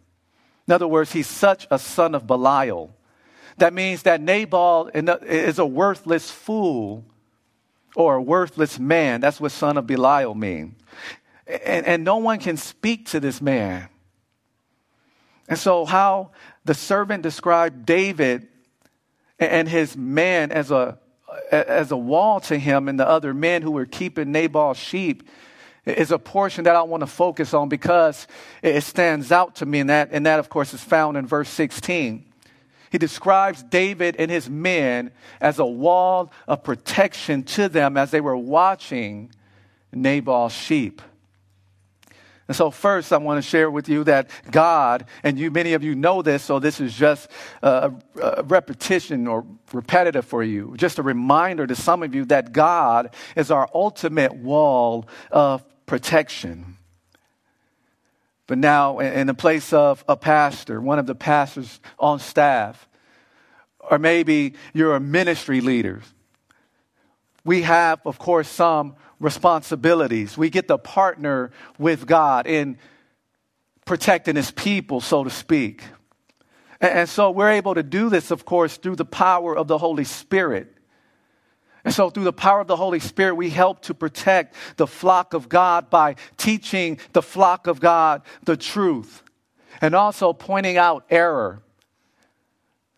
In 0.68 0.72
other 0.74 0.86
words, 0.86 1.10
he's 1.10 1.26
such 1.26 1.66
a 1.72 1.78
son 1.80 2.14
of 2.14 2.28
Belial. 2.28 2.94
That 3.56 3.74
means 3.74 4.04
that 4.04 4.20
Nabal 4.20 4.90
is 4.94 5.58
a 5.58 5.66
worthless 5.66 6.30
fool 6.30 7.04
or 7.94 8.16
a 8.16 8.22
worthless 8.22 8.78
man. 8.78 9.20
That's 9.20 9.40
what 9.40 9.52
son 9.52 9.76
of 9.76 9.86
Belial 9.86 10.34
means. 10.34 10.74
And, 11.46 11.86
and 11.86 12.04
no 12.04 12.18
one 12.18 12.38
can 12.38 12.56
speak 12.56 13.06
to 13.06 13.20
this 13.20 13.40
man. 13.40 13.88
And 15.48 15.58
so, 15.58 15.86
how 15.86 16.32
the 16.64 16.74
servant 16.74 17.22
described 17.22 17.86
David 17.86 18.48
and 19.38 19.68
his 19.68 19.96
man 19.96 20.52
as 20.52 20.70
a, 20.70 20.98
as 21.50 21.90
a 21.90 21.96
wall 21.96 22.40
to 22.40 22.58
him 22.58 22.88
and 22.88 23.00
the 23.00 23.08
other 23.08 23.32
men 23.32 23.62
who 23.62 23.70
were 23.70 23.86
keeping 23.86 24.30
Nabal's 24.32 24.76
sheep 24.76 25.26
is 25.86 26.10
a 26.10 26.18
portion 26.18 26.64
that 26.64 26.76
I 26.76 26.82
want 26.82 27.00
to 27.00 27.06
focus 27.06 27.54
on 27.54 27.68
because 27.68 28.26
it 28.62 28.82
stands 28.82 29.32
out 29.32 29.56
to 29.56 29.66
me, 29.66 29.80
and 29.80 29.90
that, 29.90 30.10
and 30.12 30.26
that, 30.26 30.38
of 30.38 30.48
course, 30.50 30.74
is 30.74 30.82
found 30.82 31.16
in 31.16 31.26
verse 31.26 31.48
16. 31.48 32.27
He 32.90 32.98
describes 32.98 33.62
David 33.62 34.16
and 34.18 34.30
his 34.30 34.48
men 34.48 35.10
as 35.40 35.58
a 35.58 35.66
wall 35.66 36.32
of 36.46 36.62
protection 36.62 37.42
to 37.44 37.68
them 37.68 37.96
as 37.96 38.10
they 38.10 38.20
were 38.20 38.36
watching 38.36 39.30
Nabal's 39.92 40.52
sheep. 40.52 41.02
And 42.48 42.56
so, 42.56 42.70
first, 42.70 43.12
I 43.12 43.18
want 43.18 43.42
to 43.44 43.48
share 43.48 43.70
with 43.70 43.90
you 43.90 44.04
that 44.04 44.30
God, 44.50 45.04
and 45.22 45.38
you, 45.38 45.50
many 45.50 45.74
of 45.74 45.84
you 45.84 45.94
know 45.94 46.22
this, 46.22 46.42
so 46.42 46.58
this 46.58 46.80
is 46.80 46.94
just 46.94 47.30
a, 47.62 47.92
a, 48.22 48.42
repetition 48.42 49.26
or 49.26 49.44
repetitive 49.70 50.24
for 50.24 50.42
you, 50.42 50.74
just 50.78 50.98
a 50.98 51.02
reminder 51.02 51.66
to 51.66 51.74
some 51.74 52.02
of 52.02 52.14
you 52.14 52.24
that 52.26 52.52
God 52.52 53.14
is 53.36 53.50
our 53.50 53.68
ultimate 53.74 54.34
wall 54.34 55.06
of 55.30 55.62
protection. 55.84 56.77
But 58.48 58.56
now, 58.56 58.98
in 58.98 59.26
the 59.26 59.34
place 59.34 59.74
of 59.74 60.02
a 60.08 60.16
pastor, 60.16 60.80
one 60.80 60.98
of 60.98 61.06
the 61.06 61.14
pastors 61.14 61.80
on 61.98 62.18
staff, 62.18 62.88
or 63.78 63.98
maybe 63.98 64.54
you're 64.72 64.96
a 64.96 65.00
ministry 65.00 65.60
leader, 65.60 66.00
we 67.44 67.62
have, 67.62 68.00
of 68.06 68.18
course, 68.18 68.48
some 68.48 68.96
responsibilities. 69.20 70.38
We 70.38 70.48
get 70.48 70.66
to 70.68 70.78
partner 70.78 71.50
with 71.78 72.06
God 72.06 72.46
in 72.46 72.78
protecting 73.84 74.36
His 74.36 74.50
people, 74.50 75.02
so 75.02 75.24
to 75.24 75.30
speak. 75.30 75.82
And 76.80 77.06
so 77.06 77.30
we're 77.30 77.50
able 77.50 77.74
to 77.74 77.82
do 77.82 78.08
this, 78.08 78.30
of 78.30 78.46
course, 78.46 78.78
through 78.78 78.96
the 78.96 79.04
power 79.04 79.54
of 79.54 79.68
the 79.68 79.76
Holy 79.76 80.04
Spirit. 80.04 80.74
And 81.88 81.94
so, 81.94 82.10
through 82.10 82.24
the 82.24 82.34
power 82.34 82.60
of 82.60 82.66
the 82.66 82.76
Holy 82.76 83.00
Spirit, 83.00 83.36
we 83.36 83.48
help 83.48 83.80
to 83.84 83.94
protect 83.94 84.54
the 84.76 84.86
flock 84.86 85.32
of 85.32 85.48
God 85.48 85.88
by 85.88 86.16
teaching 86.36 86.98
the 87.14 87.22
flock 87.22 87.66
of 87.66 87.80
God 87.80 88.20
the 88.44 88.58
truth 88.58 89.22
and 89.80 89.94
also 89.94 90.34
pointing 90.34 90.76
out 90.76 91.06
error. 91.08 91.62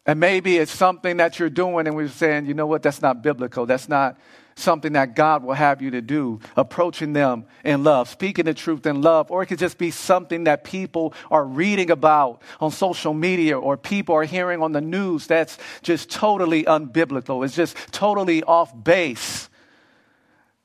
And 0.07 0.19
maybe 0.19 0.57
it's 0.57 0.73
something 0.73 1.19
that 1.19 1.39
you're 1.39 1.49
doing, 1.49 1.87
and 1.87 1.95
we're 1.95 2.09
saying, 2.09 2.47
you 2.47 2.55
know 2.55 2.67
what, 2.67 2.83
that's 2.83 3.01
not 3.01 3.23
biblical. 3.23 3.65
That's 3.65 3.89
not 3.89 4.19
something 4.55 4.93
that 4.93 5.15
God 5.15 5.43
will 5.43 5.55
have 5.55 5.83
you 5.83 5.91
to 5.93 6.01
do, 6.01 6.41
approaching 6.57 7.13
them 7.13 7.45
in 7.65 7.85
love, 7.85 8.09
speaking 8.09 8.45
the 8.45 8.55
truth 8.55 8.87
in 8.87 9.03
love, 9.03 9.31
or 9.31 9.43
it 9.43 9.47
could 9.47 9.59
just 9.59 9.79
be 9.79 9.91
something 9.91 10.45
that 10.45 10.65
people 10.65 11.15
are 11.31 11.45
reading 11.45 11.91
about 11.91 12.43
on 12.61 12.71
social 12.71 13.15
media 13.15 13.59
or 13.59 13.77
people 13.77 14.15
are 14.15 14.25
hearing 14.25 14.63
on 14.63 14.73
the 14.73 14.81
news 14.81 15.27
that's 15.27 15.59
just 15.83 16.11
totally 16.11 16.65
unbiblical. 16.65 17.45
It's 17.45 17.57
just 17.57 17.77
totally 17.93 18.43
off 18.43 18.73
base. 18.85 19.49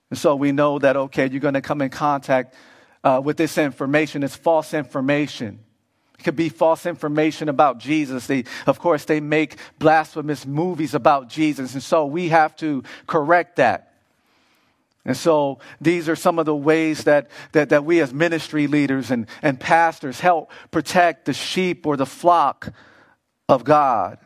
And 0.10 0.20
so 0.20 0.36
we 0.36 0.51
know 0.51 0.80
that, 0.80 0.96
okay, 0.96 1.27
you're 1.30 1.39
going 1.39 1.56
to 1.56 1.62
come 1.62 1.82
in 1.82 1.89
contact 1.89 2.56
uh, 3.04 3.22
with 3.24 3.38
this 3.38 3.58
information. 3.58 4.24
It's 4.24 4.36
false 4.36 4.74
information. 4.74 5.64
It 6.19 6.24
could 6.24 6.36
be 6.36 6.50
false 6.50 6.86
information 6.86 7.50
about 7.50 7.77
Jesus. 7.77 8.27
They, 8.27 8.45
of 8.65 8.79
course, 8.79 9.05
they 9.05 9.19
make 9.19 9.57
blasphemous 9.79 10.45
movies 10.45 10.93
about 10.93 11.29
Jesus. 11.29 11.74
And 11.74 11.84
so 11.84 12.05
we 12.05 12.29
have 12.29 12.55
to 12.57 12.84
correct 13.07 13.57
that. 13.57 13.93
And 15.05 15.15
so 15.15 15.60
these 15.79 16.10
are 16.10 16.15
some 16.15 16.39
of 16.39 16.45
the 16.45 16.55
ways 16.55 17.03
that, 17.03 17.29
that, 17.51 17.69
that 17.69 17.86
we 17.86 18.01
as 18.01 18.12
ministry 18.12 18.65
leaders 18.65 19.12
and, 19.12 19.27
and 19.43 19.60
pastors 19.60 20.19
help 20.19 20.51
protect 20.72 21.25
the 21.25 21.34
sheep 21.34 21.86
or 21.86 21.95
the 21.95 22.07
flock 22.07 22.74
of 23.48 23.63
God. 23.63 24.17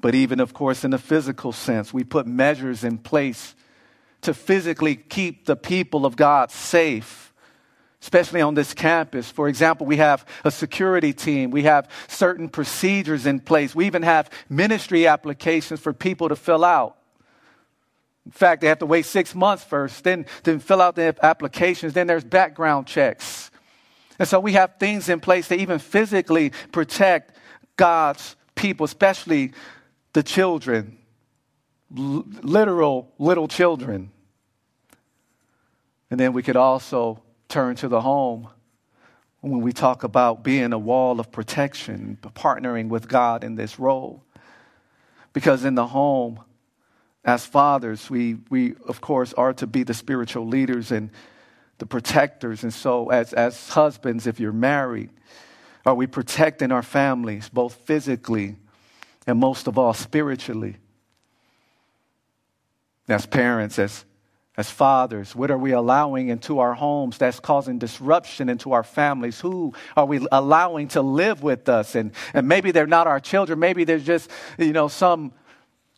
But 0.00 0.14
even, 0.14 0.40
of 0.40 0.52
course, 0.52 0.84
in 0.84 0.90
the 0.90 0.98
physical 0.98 1.52
sense, 1.52 1.94
we 1.94 2.02
put 2.02 2.26
measures 2.26 2.82
in 2.82 2.98
place 2.98 3.54
to 4.22 4.34
physically 4.34 4.96
keep 4.96 5.46
the 5.46 5.56
people 5.56 6.04
of 6.04 6.16
God 6.16 6.50
safe 6.50 7.25
especially 8.02 8.40
on 8.40 8.54
this 8.54 8.74
campus. 8.74 9.30
For 9.30 9.48
example, 9.48 9.86
we 9.86 9.96
have 9.96 10.26
a 10.44 10.50
security 10.50 11.12
team, 11.12 11.50
we 11.50 11.62
have 11.62 11.88
certain 12.08 12.48
procedures 12.48 13.26
in 13.26 13.40
place, 13.40 13.74
we 13.74 13.86
even 13.86 14.02
have 14.02 14.30
ministry 14.48 15.06
applications 15.06 15.80
for 15.80 15.92
people 15.92 16.28
to 16.28 16.36
fill 16.36 16.64
out. 16.64 16.96
In 18.24 18.32
fact, 18.32 18.60
they 18.60 18.66
have 18.68 18.80
to 18.80 18.86
wait 18.86 19.06
six 19.06 19.34
months 19.34 19.64
first, 19.64 20.04
then, 20.04 20.26
then 20.42 20.58
fill 20.58 20.82
out 20.82 20.96
the 20.96 21.16
applications, 21.22 21.92
then 21.92 22.06
there's 22.06 22.24
background 22.24 22.86
checks. 22.86 23.50
And 24.18 24.26
so 24.26 24.40
we 24.40 24.52
have 24.52 24.76
things 24.78 25.08
in 25.08 25.20
place 25.20 25.48
to 25.48 25.54
even 25.54 25.78
physically 25.78 26.52
protect 26.72 27.36
God's 27.76 28.34
people, 28.54 28.84
especially 28.84 29.52
the 30.12 30.22
children, 30.22 30.98
literal 31.90 33.12
little 33.18 33.46
children. 33.46 34.10
And 36.10 36.18
then 36.18 36.32
we 36.32 36.42
could 36.42 36.56
also 36.56 37.22
turn 37.48 37.76
to 37.76 37.88
the 37.88 38.00
home 38.00 38.48
when 39.40 39.60
we 39.60 39.72
talk 39.72 40.02
about 40.02 40.42
being 40.42 40.72
a 40.72 40.78
wall 40.78 41.20
of 41.20 41.30
protection, 41.30 42.18
partnering 42.22 42.88
with 42.88 43.08
God 43.08 43.44
in 43.44 43.54
this 43.54 43.78
role. 43.78 44.24
Because 45.32 45.64
in 45.64 45.74
the 45.74 45.86
home, 45.86 46.40
as 47.24 47.44
fathers, 47.44 48.08
we, 48.08 48.38
we 48.50 48.74
of 48.86 49.00
course 49.00 49.32
are 49.34 49.52
to 49.54 49.66
be 49.66 49.82
the 49.82 49.94
spiritual 49.94 50.46
leaders 50.46 50.90
and 50.90 51.10
the 51.78 51.86
protectors. 51.86 52.62
And 52.62 52.72
so, 52.72 53.10
as, 53.10 53.32
as 53.32 53.68
husbands, 53.68 54.26
if 54.26 54.40
you're 54.40 54.52
married, 54.52 55.10
are 55.84 55.94
we 55.94 56.06
protecting 56.06 56.72
our 56.72 56.82
families, 56.82 57.48
both 57.48 57.74
physically 57.74 58.56
and 59.26 59.38
most 59.38 59.66
of 59.66 59.78
all 59.78 59.92
spiritually? 59.92 60.76
As 63.08 63.26
parents, 63.26 63.78
as 63.78 64.04
as 64.56 64.70
fathers? 64.70 65.36
What 65.36 65.50
are 65.50 65.58
we 65.58 65.72
allowing 65.72 66.28
into 66.28 66.60
our 66.60 66.74
homes 66.74 67.18
that's 67.18 67.40
causing 67.40 67.78
disruption 67.78 68.48
into 68.48 68.72
our 68.72 68.82
families? 68.82 69.40
Who 69.40 69.74
are 69.96 70.06
we 70.06 70.26
allowing 70.32 70.88
to 70.88 71.02
live 71.02 71.42
with 71.42 71.68
us? 71.68 71.94
And, 71.94 72.12
and 72.32 72.48
maybe 72.48 72.70
they're 72.70 72.86
not 72.86 73.06
our 73.06 73.20
children. 73.20 73.58
Maybe 73.58 73.84
there's 73.84 74.04
just, 74.04 74.30
you 74.58 74.72
know, 74.72 74.88
some, 74.88 75.32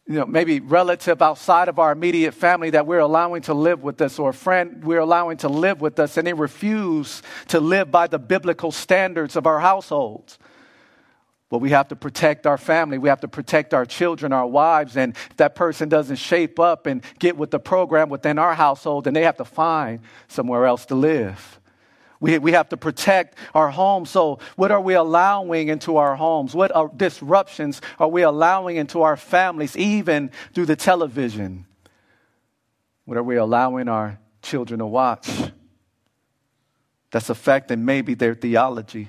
you 0.07 0.15
know, 0.15 0.27
maybe 0.27 0.59
relative 0.61 1.23
outside 1.23 1.69
of 1.69 1.79
our 1.79 1.93
immediate 1.93 2.33
family 2.33 2.71
that 2.71 2.87
we're 2.87 2.99
allowing 2.99 3.43
to 3.43 3.55
live 3.55 3.83
with 3.83 4.01
us 4.01 4.19
or 4.19 4.31
a 4.31 4.35
friend 4.35 4.83
we're 4.83 5.01
allowing 5.01 5.37
to 5.39 5.49
live 5.49 5.81
with 5.81 6.01
us 6.01 6.17
and 6.17 6.27
they 6.27 6.33
refuse 6.33 7.23
to 7.49 7.61
live 7.61 7.91
by 7.91 8.07
the 8.07 8.19
biblical 8.19 8.73
standards 8.73 9.37
of 9.37 9.47
our 9.47 9.61
households. 9.61 10.39
But 11.51 11.59
we 11.59 11.71
have 11.71 11.89
to 11.89 11.97
protect 11.97 12.47
our 12.47 12.59
family. 12.59 12.99
We 12.99 13.09
have 13.09 13.21
to 13.21 13.29
protect 13.29 13.73
our 13.73 13.87
children, 13.87 14.33
our 14.33 14.47
wives. 14.47 14.97
And 14.97 15.17
if 15.31 15.37
that 15.39 15.55
person 15.55 15.89
doesn't 15.89 16.17
shape 16.17 16.61
up 16.61 16.87
and 16.87 17.03
get 17.19 17.39
with 17.39 17.51
the 17.51 17.59
program 17.59 18.11
within 18.11 18.39
our 18.39 18.55
household, 18.55 19.05
then 19.05 19.15
they 19.15 19.23
have 19.23 19.39
to 19.39 19.47
find 19.47 20.01
somewhere 20.29 20.67
else 20.67 20.85
to 20.87 20.95
live. 20.95 21.59
We, 22.21 22.37
we 22.39 22.53
have 22.53 22.69
to 22.71 22.77
protect 22.77 23.39
our 23.55 23.71
homes. 23.71 24.11
So, 24.11 24.41
what 24.57 24.71
are 24.71 24.81
we 24.81 24.95
allowing 24.95 25.69
into 25.69 25.97
our 25.99 26.17
homes? 26.17 26.55
What 26.55 26.75
are 26.75 26.91
disruptions 26.95 27.81
are 27.99 28.09
we 28.09 28.23
allowing 28.23 28.77
into 28.77 29.03
our 29.03 29.17
families, 29.17 29.77
even 29.77 30.33
through 30.53 30.67
the 30.67 30.77
television? 30.77 31.65
What 33.05 33.17
are 33.17 33.23
we 33.23 33.37
allowing 33.37 33.89
our 33.89 34.19
children 34.43 34.81
to 34.81 34.87
watch? 34.87 35.31
That's 37.11 37.31
affecting 37.31 37.85
maybe 37.85 38.15
their 38.15 38.35
theology 38.35 39.09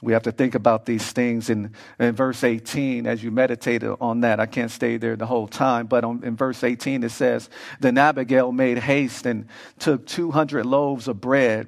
we 0.00 0.12
have 0.12 0.22
to 0.24 0.32
think 0.32 0.54
about 0.54 0.86
these 0.86 1.10
things 1.10 1.50
in, 1.50 1.72
in 1.98 2.14
verse 2.14 2.44
18 2.44 3.06
as 3.06 3.22
you 3.22 3.32
meditate 3.32 3.82
on 3.82 4.20
that. 4.20 4.38
I 4.38 4.46
can't 4.46 4.70
stay 4.70 4.96
there 4.96 5.16
the 5.16 5.26
whole 5.26 5.48
time, 5.48 5.86
but 5.86 6.04
on, 6.04 6.22
in 6.22 6.36
verse 6.36 6.62
18 6.62 7.02
it 7.02 7.10
says, 7.10 7.50
Then 7.80 7.98
Abigail 7.98 8.52
made 8.52 8.78
haste 8.78 9.26
and 9.26 9.48
took 9.80 10.06
200 10.06 10.64
loaves 10.64 11.08
of 11.08 11.20
bread, 11.20 11.66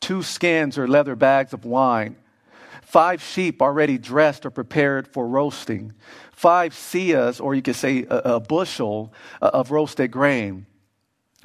two 0.00 0.22
skins 0.22 0.76
or 0.76 0.86
leather 0.86 1.16
bags 1.16 1.54
of 1.54 1.64
wine, 1.64 2.16
five 2.82 3.22
sheep 3.22 3.62
already 3.62 3.96
dressed 3.96 4.44
or 4.44 4.50
prepared 4.50 5.08
for 5.08 5.26
roasting, 5.26 5.94
five 6.32 6.74
seahs, 6.74 7.42
or 7.42 7.54
you 7.54 7.62
could 7.62 7.76
say 7.76 8.04
a, 8.10 8.34
a 8.34 8.40
bushel 8.40 9.14
uh, 9.40 9.50
of 9.54 9.70
roasted 9.70 10.10
grain 10.10 10.66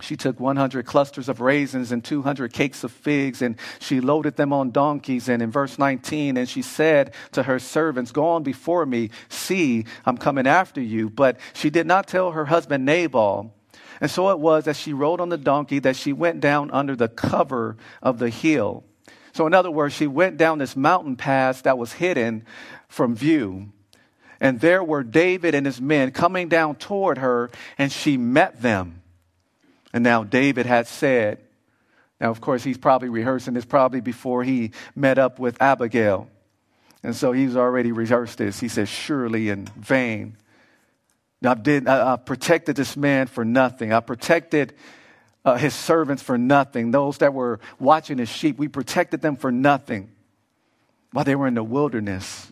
she 0.02 0.18
took 0.18 0.40
100 0.42 0.86
clusters 0.86 1.30
of 1.30 1.40
raisins 1.40 1.92
and 1.94 2.04
200 2.04 2.52
cakes 2.52 2.84
of 2.84 2.92
figs, 2.92 3.42
and 3.42 3.56
she 3.80 4.02
loaded 4.02 4.36
them 4.36 4.52
on 4.52 4.72
donkeys. 4.72 5.30
And 5.30 5.42
in 5.42 5.52
verse 5.52 5.80
19, 5.80 6.36
and 6.36 6.50
she 6.50 6.62
said 6.62 7.14
to 7.32 7.44
her 7.44 7.60
servants, 7.60 8.12
Go 8.12 8.28
on 8.28 8.44
before 8.44 8.86
me, 8.86 9.10
see, 9.30 9.86
I'm 10.06 10.18
coming 10.18 10.48
after 10.48 10.82
you. 10.82 11.10
But 11.10 11.38
she 11.54 11.70
did 11.70 11.88
not 11.88 12.08
tell 12.08 12.32
her 12.32 12.46
husband 12.46 12.86
Nabal. 12.86 13.54
And 14.02 14.12
so 14.12 14.32
it 14.32 14.40
was 14.40 14.68
as 14.68 14.78
she 14.78 14.92
rode 14.92 15.22
on 15.22 15.30
the 15.30 15.38
donkey 15.38 15.80
that 15.80 15.96
she 15.96 16.12
went 16.12 16.42
down 16.42 16.72
under 16.72 16.98
the 16.98 17.08
cover 17.08 17.78
of 18.02 18.20
the 18.20 18.30
hill. 18.30 18.84
So, 19.32 19.48
in 19.48 19.54
other 19.54 19.72
words, 19.72 19.94
she 19.94 20.08
went 20.08 20.38
down 20.38 20.58
this 20.58 20.76
mountain 20.76 21.16
pass 21.16 21.62
that 21.62 21.78
was 21.78 21.94
hidden 21.94 22.46
from 22.90 23.16
view. 23.16 23.72
And 24.42 24.60
there 24.60 24.84
were 24.84 25.04
David 25.04 25.56
and 25.56 25.66
his 25.66 25.80
men 25.80 26.12
coming 26.12 26.50
down 26.50 26.76
toward 26.76 27.18
her, 27.18 27.50
and 27.78 27.92
she 27.92 28.18
met 28.18 28.62
them. 28.62 29.02
And 29.96 30.04
now 30.04 30.26
David 30.26 30.66
had 30.66 30.88
said, 30.88 31.40
now, 32.20 32.30
of 32.30 32.42
course, 32.42 32.66
he's 32.66 32.78
probably 32.78 33.08
rehearsing 33.08 33.54
this 33.54 33.64
probably 33.64 34.02
before 34.02 34.44
he 34.44 34.72
met 34.94 35.18
up 35.18 35.40
with 35.40 35.62
Abigail. 35.62 36.28
And 37.02 37.16
so 37.16 37.32
he's 37.32 37.56
already 37.56 37.94
rehearsed 37.94 38.40
this. 38.40 38.60
He 38.60 38.68
says, 38.68 38.90
Surely 38.90 39.48
in 39.48 39.68
vain. 39.78 40.36
I, 41.46 41.56
I, 41.88 42.14
I 42.14 42.16
protected 42.18 42.76
this 42.76 42.98
man 42.98 43.28
for 43.28 43.46
nothing. 43.46 43.94
I 43.94 44.02
protected 44.02 44.74
uh, 45.46 45.56
his 45.56 45.74
servants 45.74 46.22
for 46.22 46.38
nothing. 46.38 46.92
Those 46.92 47.20
that 47.20 47.34
were 47.34 47.62
watching 47.80 48.18
his 48.18 48.28
sheep, 48.28 48.58
we 48.58 48.68
protected 48.68 49.22
them 49.22 49.38
for 49.38 49.52
nothing 49.52 50.12
while 51.14 51.24
they 51.24 51.36
were 51.36 51.48
in 51.48 51.54
the 51.54 51.64
wilderness. 51.64 52.52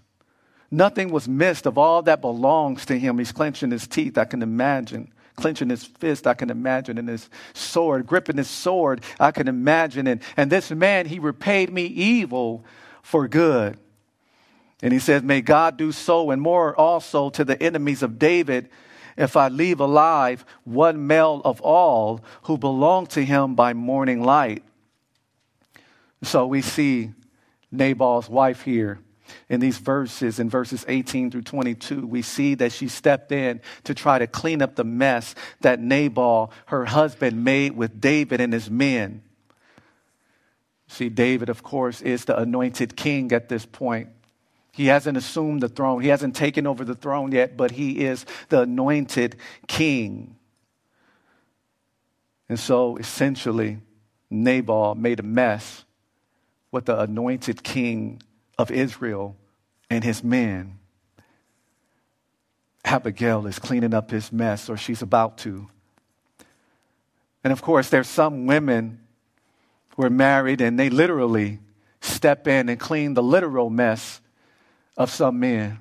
Nothing 0.71 1.11
was 1.11 1.27
missed 1.27 1.65
of 1.65 1.77
all 1.77 2.03
that 2.03 2.21
belongs 2.21 2.85
to 2.85 2.97
him. 2.97 3.17
He's 3.17 3.33
clenching 3.33 3.69
his 3.69 3.85
teeth, 3.85 4.17
I 4.17 4.23
can 4.23 4.41
imagine 4.41 5.11
clenching 5.35 5.69
his 5.69 5.83
fist, 5.83 6.27
I 6.27 6.33
can 6.33 6.49
imagine, 6.49 6.97
and 6.97 7.09
his 7.09 7.29
sword, 7.53 8.05
gripping 8.05 8.37
his 8.37 8.49
sword, 8.49 9.01
I 9.19 9.31
can 9.31 9.47
imagine. 9.47 10.07
And, 10.07 10.21
and 10.37 10.51
this 10.51 10.71
man, 10.71 11.05
he 11.05 11.19
repaid 11.19 11.71
me 11.71 11.85
evil 11.85 12.63
for 13.01 13.27
good. 13.27 13.77
And 14.81 14.91
he 14.91 14.99
says, 14.99 15.23
May 15.23 15.41
God 15.41 15.77
do 15.77 15.91
so 15.91 16.31
and 16.31 16.41
more 16.41 16.75
also 16.75 17.29
to 17.31 17.45
the 17.45 17.61
enemies 17.61 18.03
of 18.03 18.19
David 18.19 18.69
if 19.15 19.37
I 19.37 19.47
leave 19.47 19.79
alive 19.79 20.45
one 20.63 21.07
male 21.07 21.41
of 21.45 21.61
all 21.61 22.21
who 22.43 22.57
belong 22.57 23.07
to 23.07 23.23
him 23.23 23.55
by 23.55 23.73
morning 23.73 24.23
light. 24.23 24.63
So 26.23 26.47
we 26.47 26.61
see 26.61 27.11
Nabal's 27.71 28.29
wife 28.29 28.61
here 28.61 28.99
in 29.49 29.59
these 29.59 29.77
verses, 29.77 30.39
in 30.39 30.49
verses 30.49 30.85
18 30.87 31.31
through 31.31 31.43
22, 31.43 32.05
we 32.05 32.21
see 32.21 32.55
that 32.55 32.71
she 32.71 32.87
stepped 32.87 33.31
in 33.31 33.61
to 33.83 33.93
try 33.93 34.19
to 34.19 34.27
clean 34.27 34.61
up 34.61 34.75
the 34.75 34.83
mess 34.83 35.35
that 35.61 35.79
Nabal, 35.79 36.51
her 36.67 36.85
husband, 36.85 37.43
made 37.43 37.75
with 37.75 38.01
David 38.01 38.41
and 38.41 38.53
his 38.53 38.69
men. 38.69 39.21
See, 40.87 41.09
David, 41.09 41.49
of 41.49 41.63
course, 41.63 42.01
is 42.01 42.25
the 42.25 42.37
anointed 42.37 42.95
king 42.95 43.31
at 43.31 43.49
this 43.49 43.65
point. 43.65 44.09
He 44.71 44.87
hasn't 44.87 45.17
assumed 45.17 45.61
the 45.61 45.69
throne, 45.69 46.01
he 46.01 46.09
hasn't 46.09 46.35
taken 46.35 46.65
over 46.65 46.83
the 46.83 46.95
throne 46.95 47.31
yet, 47.31 47.55
but 47.55 47.71
he 47.71 48.05
is 48.05 48.25
the 48.49 48.61
anointed 48.61 49.35
king. 49.67 50.35
And 52.49 52.59
so, 52.59 52.97
essentially, 52.97 53.79
Nabal 54.29 54.95
made 54.95 55.19
a 55.19 55.23
mess 55.23 55.85
with 56.71 56.85
the 56.85 56.99
anointed 56.99 57.63
king 57.63 58.21
of 58.57 58.71
Israel 58.71 59.35
and 59.89 60.03
his 60.03 60.23
men. 60.23 60.79
Abigail 62.85 63.47
is 63.47 63.59
cleaning 63.59 63.93
up 63.93 64.11
his 64.11 64.31
mess, 64.31 64.69
or 64.69 64.77
she's 64.77 65.01
about 65.01 65.37
to. 65.39 65.69
And 67.43 67.51
of 67.51 67.61
course, 67.61 67.89
there's 67.89 68.07
some 68.07 68.45
women 68.45 68.99
who 69.95 70.03
are 70.03 70.09
married 70.09 70.61
and 70.61 70.79
they 70.79 70.89
literally 70.89 71.59
step 72.01 72.47
in 72.47 72.69
and 72.69 72.79
clean 72.79 73.13
the 73.13 73.23
literal 73.23 73.69
mess 73.69 74.21
of 74.97 75.09
some 75.09 75.39
men. 75.39 75.79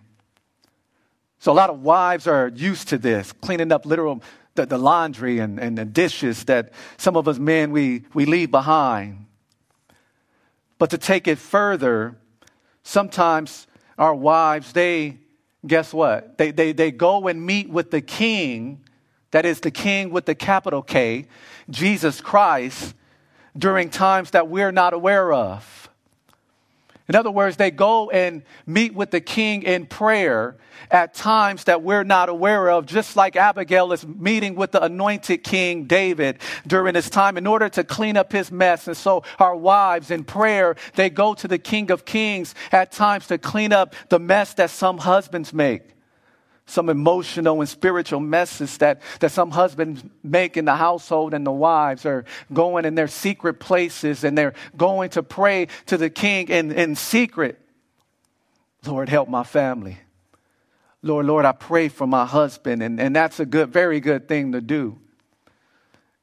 So 1.38 1.50
a 1.50 1.54
lot 1.54 1.70
of 1.70 1.82
wives 1.82 2.26
are 2.26 2.48
used 2.54 2.88
to 2.88 2.98
this, 2.98 3.32
cleaning 3.32 3.72
up 3.72 3.85
literal 3.85 4.22
the, 4.54 4.66
the 4.66 4.78
laundry 4.78 5.38
and, 5.38 5.58
and 5.58 5.76
the 5.76 5.85
dishes 5.85 6.44
that 6.44 6.72
some 6.98 7.16
of 7.16 7.26
us 7.26 7.38
men 7.38 7.72
we, 7.72 8.04
we 8.14 8.26
leave 8.26 8.50
behind. 8.50 9.26
But 10.78 10.90
to 10.90 10.98
take 10.98 11.26
it 11.26 11.38
further, 11.38 12.16
sometimes 12.83 13.66
our 13.99 14.14
wives, 14.14 14.73
they, 14.73 15.18
guess 15.66 15.92
what? 15.92 16.38
They, 16.38 16.51
they, 16.51 16.73
they 16.73 16.90
go 16.90 17.29
and 17.29 17.45
meet 17.45 17.68
with 17.68 17.90
the 17.90 18.01
king, 18.01 18.83
that 19.31 19.45
is 19.45 19.61
the 19.61 19.71
king 19.71 20.11
with 20.11 20.27
the 20.27 20.35
capital 20.35 20.83
K, 20.83 21.27
Jesus 21.71 22.21
Christ, 22.21 22.95
during 23.57 23.90
times 23.90 24.31
that 24.33 24.49
we're 24.49 24.73
not 24.73 24.92
aware 24.92 25.33
of. 25.33 25.82
In 27.12 27.16
other 27.16 27.31
words, 27.31 27.59
they 27.59 27.70
go 27.70 28.09
and 28.09 28.42
meet 28.64 28.94
with 28.94 29.11
the 29.11 29.20
king 29.20 29.64
in 29.64 29.85
prayer 29.85 30.57
at 30.90 31.12
times 31.12 31.64
that 31.64 31.83
we're 31.83 32.05
not 32.05 32.31
aware 32.31 32.70
of, 32.70 32.87
just 32.87 33.16
like 33.16 33.37
Abigail 33.37 33.92
is 33.92 34.07
meeting 34.07 34.55
with 34.55 34.72
the 34.72 34.83
anointed 34.83 35.44
king 35.44 35.85
David 35.85 36.38
during 36.66 36.94
his 36.94 37.11
time 37.11 37.37
in 37.37 37.46
order 37.46 37.68
to 37.68 37.85
clean 37.85 38.16
up 38.16 38.33
his 38.33 38.51
mess. 38.51 38.87
And 38.87 38.96
so 38.96 39.25
our 39.38 39.55
wives 39.55 40.11
in 40.11 40.25
prayer, 40.25 40.75
they 40.94 41.11
go 41.11 41.35
to 41.35 41.46
the 41.46 41.59
king 41.59 41.90
of 41.90 42.07
kings 42.07 42.55
at 42.72 42.92
times 42.92 43.27
to 43.27 43.37
clean 43.37 43.75
up 43.75 43.94
the 44.09 44.18
mess 44.18 44.55
that 44.55 44.70
some 44.70 44.96
husbands 44.96 45.53
make. 45.53 45.83
Some 46.66 46.88
emotional 46.88 47.61
and 47.61 47.68
spiritual 47.68 48.20
messes 48.20 48.79
that, 48.79 49.03
that 49.20 49.31
some 49.31 49.51
husbands 49.51 50.03
make 50.22 50.57
in 50.57 50.64
the 50.64 50.77
household 50.77 51.35
and 51.35 51.46
the 51.46 51.53
wives 51.53 52.07
are 52.07 52.25
going 52.53 52.85
in 52.85 52.94
their 52.94 53.09
secret 53.09 53.55
places 53.55 54.25
and 54.25 54.38
they're 54.38 54.55
going 54.77 55.11
to 55.11 55.22
pray 55.22 55.66
to 55.87 55.96
the 55.96 56.09
king 56.09 56.48
in, 56.48 56.70
in 56.72 56.94
secret. 56.94 57.59
Lord, 58.87 59.09
help 59.09 59.29
my 59.29 59.44
family. 59.44 59.98
Lord, 61.03 61.27
Lord, 61.27 61.44
I 61.44 61.53
pray 61.53 61.88
for 61.88 62.07
my 62.07 62.25
husband. 62.25 62.83
And, 62.83 63.01
and 63.01 63.14
that's 63.14 63.40
a 63.40 63.46
good, 63.46 63.72
very 63.72 64.01
good 64.01 64.29
thing 64.29 64.53
to 64.53 64.61
do. 64.61 64.98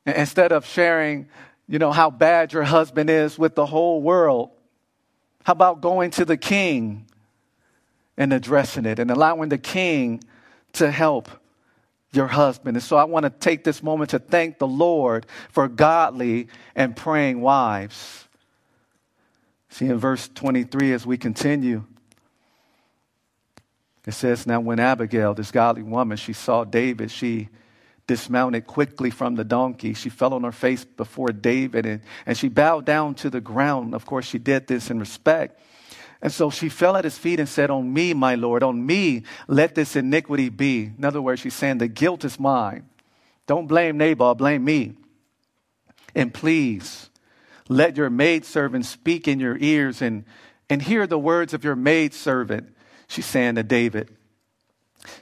Instead 0.05 0.51
of 0.51 0.65
sharing, 0.65 1.27
you 1.67 1.79
know, 1.79 1.91
how 1.91 2.09
bad 2.09 2.53
your 2.53 2.63
husband 2.63 3.09
is 3.09 3.37
with 3.37 3.55
the 3.55 3.65
whole 3.65 4.01
world, 4.01 4.51
how 5.43 5.51
about 5.53 5.81
going 5.81 6.11
to 6.11 6.25
the 6.25 6.37
king 6.37 7.08
and 8.19 8.33
addressing 8.33 8.85
it 8.85 8.99
and 8.99 9.09
allowing 9.09 9.49
the 9.49 9.57
king 9.57 10.21
to 10.73 10.91
help 10.91 11.29
your 12.11 12.27
husband. 12.27 12.75
And 12.75 12.83
so 12.83 12.97
I 12.97 13.05
want 13.05 13.23
to 13.23 13.29
take 13.29 13.63
this 13.63 13.81
moment 13.81 14.11
to 14.11 14.19
thank 14.19 14.59
the 14.59 14.67
Lord 14.67 15.25
for 15.49 15.67
godly 15.67 16.49
and 16.75 16.95
praying 16.95 17.39
wives. 17.39 18.27
See, 19.69 19.85
in 19.85 19.97
verse 19.97 20.29
23, 20.35 20.93
as 20.93 21.05
we 21.05 21.17
continue, 21.17 21.85
it 24.05 24.13
says, 24.13 24.45
Now 24.45 24.59
when 24.59 24.79
Abigail, 24.79 25.33
this 25.33 25.51
godly 25.51 25.83
woman, 25.83 26.17
she 26.17 26.33
saw 26.33 26.65
David, 26.65 27.11
she 27.11 27.47
dismounted 28.05 28.65
quickly 28.65 29.11
from 29.11 29.35
the 29.35 29.43
donkey. 29.43 29.93
She 29.93 30.09
fell 30.09 30.33
on 30.33 30.43
her 30.43 30.51
face 30.51 30.83
before 30.83 31.27
David 31.27 31.85
and, 31.85 32.01
and 32.25 32.35
she 32.35 32.49
bowed 32.49 32.85
down 32.85 33.13
to 33.15 33.29
the 33.29 33.39
ground. 33.39 33.93
Of 33.93 34.05
course, 34.05 34.25
she 34.25 34.39
did 34.39 34.67
this 34.67 34.89
in 34.89 34.99
respect. 34.99 35.61
And 36.21 36.31
so 36.31 36.49
she 36.49 36.67
fell 36.67 36.97
at 36.97 37.05
his 37.05 37.17
feet 37.17 37.39
and 37.39 37.47
said, 37.47 37.69
On 37.69 37.93
me, 37.93 38.13
my 38.13 38.35
Lord, 38.35 38.61
on 38.61 38.85
me, 38.85 39.23
let 39.47 39.75
this 39.75 39.95
iniquity 39.95 40.49
be. 40.49 40.91
In 40.97 41.05
other 41.05 41.21
words, 41.21 41.41
she's 41.41 41.53
saying, 41.53 41.77
The 41.77 41.87
guilt 41.87 42.25
is 42.25 42.39
mine. 42.39 42.89
Don't 43.47 43.67
blame 43.67 43.97
Nabal, 43.97 44.35
blame 44.35 44.65
me. 44.65 44.95
And 46.13 46.33
please, 46.33 47.09
let 47.69 47.95
your 47.95 48.09
maidservant 48.09 48.85
speak 48.85 49.27
in 49.27 49.39
your 49.39 49.57
ears 49.59 50.01
and, 50.01 50.25
and 50.69 50.81
hear 50.81 51.07
the 51.07 51.19
words 51.19 51.53
of 51.53 51.63
your 51.63 51.75
maidservant. 51.75 52.75
She's 53.07 53.25
saying 53.25 53.55
to 53.55 53.63
David. 53.63 54.15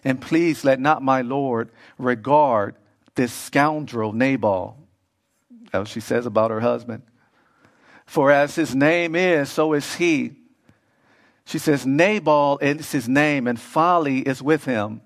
And 0.03 0.19
please 0.19 0.63
let 0.63 0.79
not 0.79 1.03
my 1.03 1.21
Lord 1.21 1.69
regard 1.97 2.75
this 3.15 3.31
scoundrel 3.31 4.13
Nabal. 4.13 4.77
What 5.71 5.87
she 5.87 5.99
says 5.99 6.25
about 6.25 6.49
her 6.49 6.61
husband. 6.61 7.03
For 8.05 8.31
as 8.31 8.55
his 8.55 8.73
name 8.73 9.15
is, 9.15 9.51
so 9.51 9.73
is 9.73 9.95
he. 9.95 10.36
She 11.47 11.59
says, 11.59 11.85
Nabal 11.85 12.57
is 12.57 12.91
his 12.91 13.07
name 13.07 13.47
and 13.47 13.57
folly 13.57 14.19
is 14.19 14.41
with 14.41 14.65
him. 14.65 14.99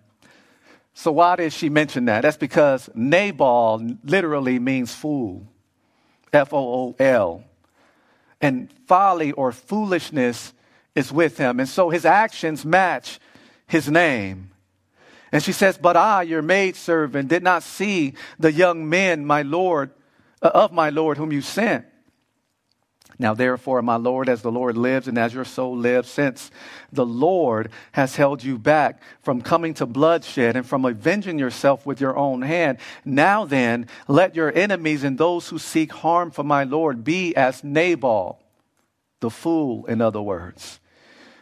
So, 0.96 1.12
why 1.12 1.36
did 1.36 1.54
she 1.54 1.70
mention 1.70 2.06
that? 2.06 2.22
That's 2.22 2.36
because 2.36 2.90
Nabal 2.96 3.80
literally 4.04 4.58
means 4.58 4.92
fool. 4.92 5.46
F 6.34 6.52
O 6.52 6.58
O 6.58 6.96
L. 6.98 7.44
And 8.42 8.74
folly 8.88 9.34
or 9.34 9.52
foolishness 9.52 10.54
is 10.96 11.12
with 11.12 11.38
him. 11.38 11.60
And 11.60 11.70
so 11.70 11.92
his 11.92 12.06
actions 12.06 12.66
match 12.66 13.20
his 13.68 13.88
name. 13.88 14.50
And 15.32 15.44
she 15.44 15.52
says, 15.52 15.78
But 15.78 15.96
I, 15.96 16.24
your 16.24 16.42
maidservant, 16.42 17.30
did 17.30 17.44
not 17.44 17.62
see 17.62 18.16
the 18.40 18.52
young 18.52 18.90
men, 18.90 19.28
my 19.28 19.44
Lord, 19.44 19.92
uh, 20.42 20.50
of 20.56 20.72
my 20.72 20.90
Lord, 20.90 21.20
whom 21.20 21.32
you 21.32 21.42
sent. 21.42 21.86
Now, 23.22 23.36
therefore, 23.36 23.84
my 23.84 23.98
Lord, 23.98 24.28
as 24.30 24.42
the 24.42 24.52
Lord 24.52 24.76
lives 24.76 25.08
and 25.08 25.16
as 25.16 25.32
your 25.32 25.46
soul 25.46 25.78
lives, 25.78 26.10
since 26.10 26.50
the 26.92 27.06
Lord 27.06 27.70
has 27.92 28.16
held 28.16 28.44
you 28.44 28.58
back 28.58 29.00
from 29.22 29.44
coming 29.44 29.76
to 29.76 29.86
bloodshed 29.86 30.56
and 30.56 30.66
from 30.66 30.86
avenging 30.86 31.38
yourself 31.38 31.86
with 31.86 32.02
your 32.02 32.18
own 32.18 32.42
hand, 32.42 32.80
now 33.06 33.46
then, 33.46 33.86
let 34.08 34.36
your 34.36 34.52
enemies 34.58 35.04
and 35.04 35.20
those 35.20 35.50
who 35.50 35.60
seek 35.60 35.92
harm 35.92 36.32
for 36.32 36.44
my 36.44 36.64
Lord 36.64 37.04
be 37.04 37.36
as 37.36 37.64
Nabal, 37.64 38.40
the 39.20 39.30
fool, 39.30 39.86
in 39.86 40.02
other 40.02 40.22
words 40.22 40.80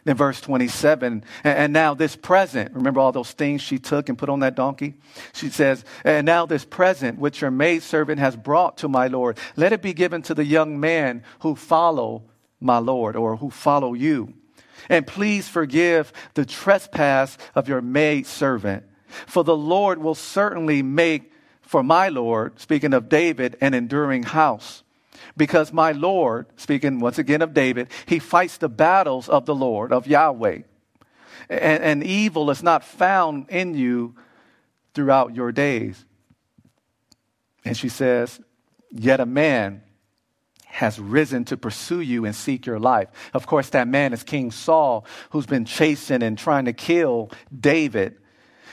in 0.09 0.17
verse 0.17 0.41
27. 0.41 1.23
And 1.43 1.71
now 1.71 1.93
this 1.93 2.15
present, 2.15 2.73
remember 2.73 2.99
all 2.99 3.11
those 3.11 3.31
things 3.31 3.61
she 3.61 3.77
took 3.77 4.09
and 4.09 4.17
put 4.17 4.27
on 4.27 4.39
that 4.39 4.55
donkey? 4.55 4.95
She 5.33 5.49
says, 5.49 5.85
And 6.03 6.25
now 6.25 6.47
this 6.47 6.65
present 6.65 7.19
which 7.19 7.41
your 7.41 7.51
maidservant 7.51 8.19
has 8.19 8.35
brought 8.35 8.77
to 8.77 8.89
my 8.89 9.05
Lord, 9.05 9.37
let 9.55 9.71
it 9.71 9.83
be 9.83 9.93
given 9.93 10.23
to 10.23 10.33
the 10.33 10.43
young 10.43 10.79
man 10.79 11.23
who 11.41 11.55
follow 11.55 12.23
my 12.59 12.79
Lord 12.79 13.15
or 13.15 13.35
who 13.35 13.51
follow 13.51 13.93
you. 13.93 14.33
And 14.89 15.05
please 15.05 15.47
forgive 15.47 16.11
the 16.33 16.45
trespass 16.45 17.37
of 17.53 17.67
your 17.67 17.81
maidservant. 17.81 18.85
For 19.27 19.43
the 19.43 19.55
Lord 19.55 19.99
will 19.99 20.15
certainly 20.15 20.81
make 20.81 21.31
for 21.61 21.83
my 21.83 22.09
Lord, 22.09 22.59
speaking 22.59 22.95
of 22.95 23.09
David, 23.09 23.55
an 23.61 23.75
enduring 23.75 24.23
house 24.23 24.83
because 25.37 25.73
my 25.73 25.91
Lord, 25.91 26.47
speaking 26.55 26.99
once 26.99 27.17
again 27.17 27.41
of 27.41 27.53
David, 27.53 27.89
he 28.05 28.19
fights 28.19 28.57
the 28.57 28.69
battles 28.69 29.29
of 29.29 29.45
the 29.45 29.55
Lord, 29.55 29.91
of 29.91 30.07
Yahweh. 30.07 30.59
And, 31.49 31.83
and 31.83 32.03
evil 32.03 32.49
is 32.49 32.61
not 32.61 32.83
found 32.83 33.49
in 33.49 33.73
you 33.73 34.15
throughout 34.93 35.35
your 35.35 35.51
days. 35.51 36.05
And 37.65 37.75
she 37.75 37.89
says, 37.89 38.39
Yet 38.91 39.19
a 39.19 39.25
man 39.25 39.83
has 40.65 40.99
risen 40.99 41.45
to 41.45 41.57
pursue 41.57 41.99
you 41.99 42.25
and 42.25 42.35
seek 42.35 42.65
your 42.65 42.79
life. 42.79 43.09
Of 43.33 43.47
course, 43.47 43.69
that 43.71 43.87
man 43.87 44.13
is 44.13 44.23
King 44.23 44.51
Saul, 44.51 45.05
who's 45.31 45.47
been 45.47 45.65
chasing 45.65 46.21
and 46.21 46.37
trying 46.37 46.65
to 46.65 46.73
kill 46.73 47.31
David. 47.57 48.18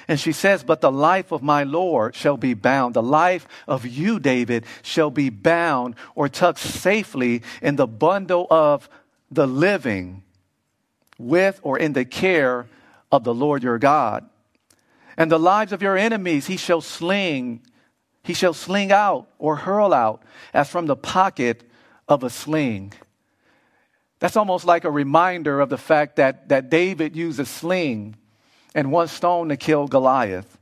And 0.09 0.21
she 0.21 0.33
says, 0.33 0.63
But 0.63 0.81
the 0.81 0.93
life 0.93 1.33
of 1.33 1.43
my 1.43 1.65
Lord 1.65 2.15
shall 2.15 2.37
be 2.37 2.55
bound. 2.55 2.95
The 2.95 3.03
life 3.03 3.47
of 3.67 3.87
you, 3.87 4.21
David, 4.21 4.65
shall 4.83 5.11
be 5.11 5.31
bound 5.31 5.97
or 6.15 6.29
tucked 6.29 6.61
safely 6.61 7.43
in 7.61 7.77
the 7.77 7.87
bundle 7.87 8.47
of 8.51 8.89
the 9.31 9.47
living 9.47 10.23
with 11.19 11.59
or 11.63 11.79
in 11.79 11.93
the 11.93 12.05
care 12.05 12.67
of 13.11 13.25
the 13.25 13.35
Lord 13.35 13.63
your 13.63 13.79
God. 13.79 14.29
And 15.17 15.31
the 15.31 15.39
lives 15.39 15.73
of 15.73 15.83
your 15.83 15.97
enemies 15.97 16.47
he 16.47 16.57
shall 16.57 16.81
sling, 16.81 17.63
he 18.23 18.35
shall 18.35 18.53
sling 18.53 18.93
out 18.93 19.29
or 19.39 19.57
hurl 19.57 19.93
out 19.93 20.23
as 20.53 20.69
from 20.69 20.87
the 20.87 20.97
pocket 20.97 21.69
of 22.09 22.23
a 22.23 22.31
sling. 22.31 22.93
That's 24.19 24.37
almost 24.37 24.65
like 24.65 24.85
a 24.85 24.91
reminder 24.91 25.61
of 25.61 25.69
the 25.69 25.79
fact 25.79 26.17
that, 26.17 26.49
that 26.49 26.71
David 26.71 27.17
used 27.17 27.41
a 27.41 27.47
sling 27.47 28.17
and 28.77 28.93
one 28.93 29.09
stone 29.09 29.49
to 29.49 29.57
kill 29.57 29.89
Goliath. 29.89 30.59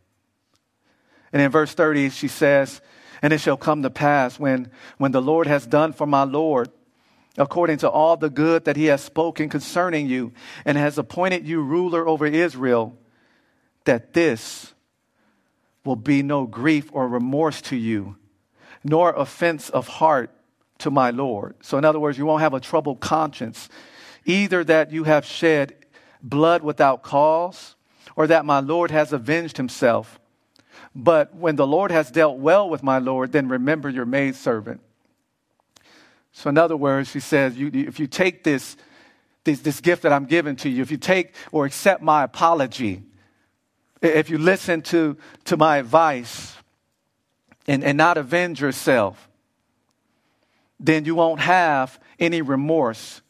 And 1.33 1.43
in 1.43 1.51
verse 1.51 1.75
30, 1.75 2.11
she 2.11 2.29
says, 2.29 2.81
And 3.21 3.33
it 3.33 3.41
shall 3.41 3.57
come 3.57 3.83
to 3.83 3.91
pass 3.91 4.39
when, 4.39 4.71
when 4.99 5.11
the 5.11 5.21
Lord 5.21 5.49
has 5.49 5.67
done 5.67 5.93
for 5.93 6.07
my 6.07 6.23
Lord, 6.23 6.71
according 7.37 7.79
to 7.79 7.91
all 7.91 8.17
the 8.17 8.31
good 8.31 8.67
that 8.67 8.77
he 8.77 8.85
has 8.85 9.03
spoken 9.03 9.49
concerning 9.49 10.07
you, 10.07 10.33
and 10.65 10.79
has 10.79 10.97
appointed 10.97 11.47
you 11.47 11.61
ruler 11.61 12.07
over 12.07 12.25
Israel, 12.25 12.97
that 13.85 14.13
this 14.13 14.73
will 15.85 15.97
be 15.97 16.23
no 16.23 16.47
grief 16.47 16.89
or 16.93 17.09
remorse 17.09 17.61
to 17.63 17.77
you, 17.77 18.15
nor 18.85 19.13
offense 19.13 19.71
of 19.71 19.89
heart 19.89 20.31
to 20.79 20.91
my 20.93 21.11
Lord. 21.11 21.57
So, 21.63 21.79
in 21.79 21.85
other 21.85 21.99
words, 21.99 22.17
you 22.17 22.27
won't 22.27 22.43
have 22.43 22.55
a 22.55 22.61
troubled 22.61 23.01
conscience, 23.01 23.69
either 24.25 24.63
that 24.63 24.93
you 24.93 25.03
have 25.03 25.27
shed 25.27 25.75
blood 26.23 26.63
without 26.63 27.03
cause 27.03 27.75
or 28.17 28.27
that 28.27 28.45
my 28.45 28.61
Lord 28.61 28.91
has 28.91 29.13
avenged 29.13 29.57
himself. 29.57 30.21
But 30.95 31.35
when 31.35 31.57
the 31.57 31.67
Lord 31.67 31.91
has 31.91 32.11
dealt 32.11 32.39
well 32.39 32.69
with 32.69 32.83
my 32.83 32.99
Lord, 32.99 33.33
then 33.33 33.49
remember 33.49 33.89
your 33.89 34.07
maidservant. 34.07 34.81
So, 36.33 36.51
in 36.51 36.59
other 36.59 36.77
words, 36.77 37.11
she 37.11 37.21
says, 37.21 37.57
you, 37.57 37.71
if 37.73 38.01
you 38.01 38.07
take 38.07 38.43
this, 38.43 38.77
this, 39.45 39.61
this 39.61 39.81
gift 39.81 40.03
that 40.03 40.13
I'm 40.13 40.25
giving 40.25 40.57
to 40.57 40.69
you, 40.69 40.83
if 40.83 40.91
you 40.91 40.97
take 40.97 41.35
or 41.53 41.65
accept 41.65 42.03
my 42.03 42.25
apology, 42.25 43.03
if 44.03 44.31
you 44.31 44.39
listen 44.39 44.83
to, 44.83 45.17
to 45.45 45.57
my 45.57 45.79
advice 45.79 46.57
and, 47.67 47.85
and 47.85 47.97
not 47.97 48.19
avenge 48.19 48.61
yourself, 48.61 49.29
then 50.81 51.05
you 51.05 51.15
won't 51.15 51.41
have 51.41 51.99
any 52.19 52.43
remorse 52.43 53.23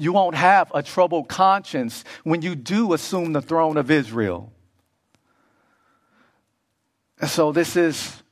you 0.00 0.12
won't 0.12 0.34
have 0.34 0.72
a 0.74 0.82
troubled 0.82 1.28
conscience 1.28 2.04
when 2.24 2.40
you 2.40 2.54
do 2.54 2.94
assume 2.94 3.34
the 3.34 3.42
throne 3.42 3.76
of 3.76 3.90
Israel. 3.90 4.50
And 7.20 7.28
so 7.28 7.52
this 7.52 7.76
is 7.76 8.22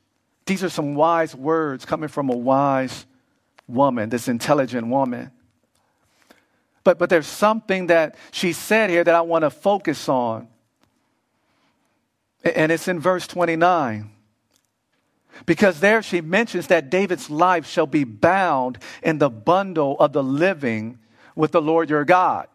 these 0.47 0.65
are 0.65 0.71
some 0.71 0.95
wise 0.95 1.35
words 1.35 1.85
coming 1.85 2.09
from 2.09 2.31
a 2.31 2.37
wise 2.37 3.05
woman, 3.67 4.09
this 4.09 4.29
intelligent 4.29 4.87
woman. 4.87 5.31
But 6.85 6.99
but 6.99 7.11
there's 7.11 7.27
something 7.27 7.89
that 7.89 8.17
she 8.31 8.55
said 8.55 8.89
here 8.89 9.05
that 9.05 9.15
I 9.15 9.21
want 9.21 9.43
to 9.43 9.51
focus 9.51 10.09
on. 10.09 10.49
And 12.43 12.73
it's 12.73 12.89
in 12.89 12.99
verse 12.99 13.27
29. 13.27 14.11
Because 15.45 15.81
there 15.81 16.03
she 16.03 16.23
mentions 16.23 16.69
that 16.69 16.89
David's 16.89 17.29
life 17.29 17.67
shall 17.67 17.87
be 17.87 18.05
bound 18.05 18.79
in 19.03 19.19
the 19.19 19.29
bundle 19.29 19.99
of 20.01 20.15
the 20.15 20.23
living 20.23 20.99
with 21.39 21.53
the 21.53 21.63
Lord 21.63 21.89
your 21.89 22.05
God. 22.05 22.49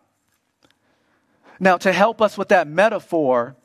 Now, 1.57 1.77
to 1.77 1.93
help 1.93 2.21
us 2.21 2.37
with 2.37 2.49
that 2.49 2.67
metaphor, 2.67 3.55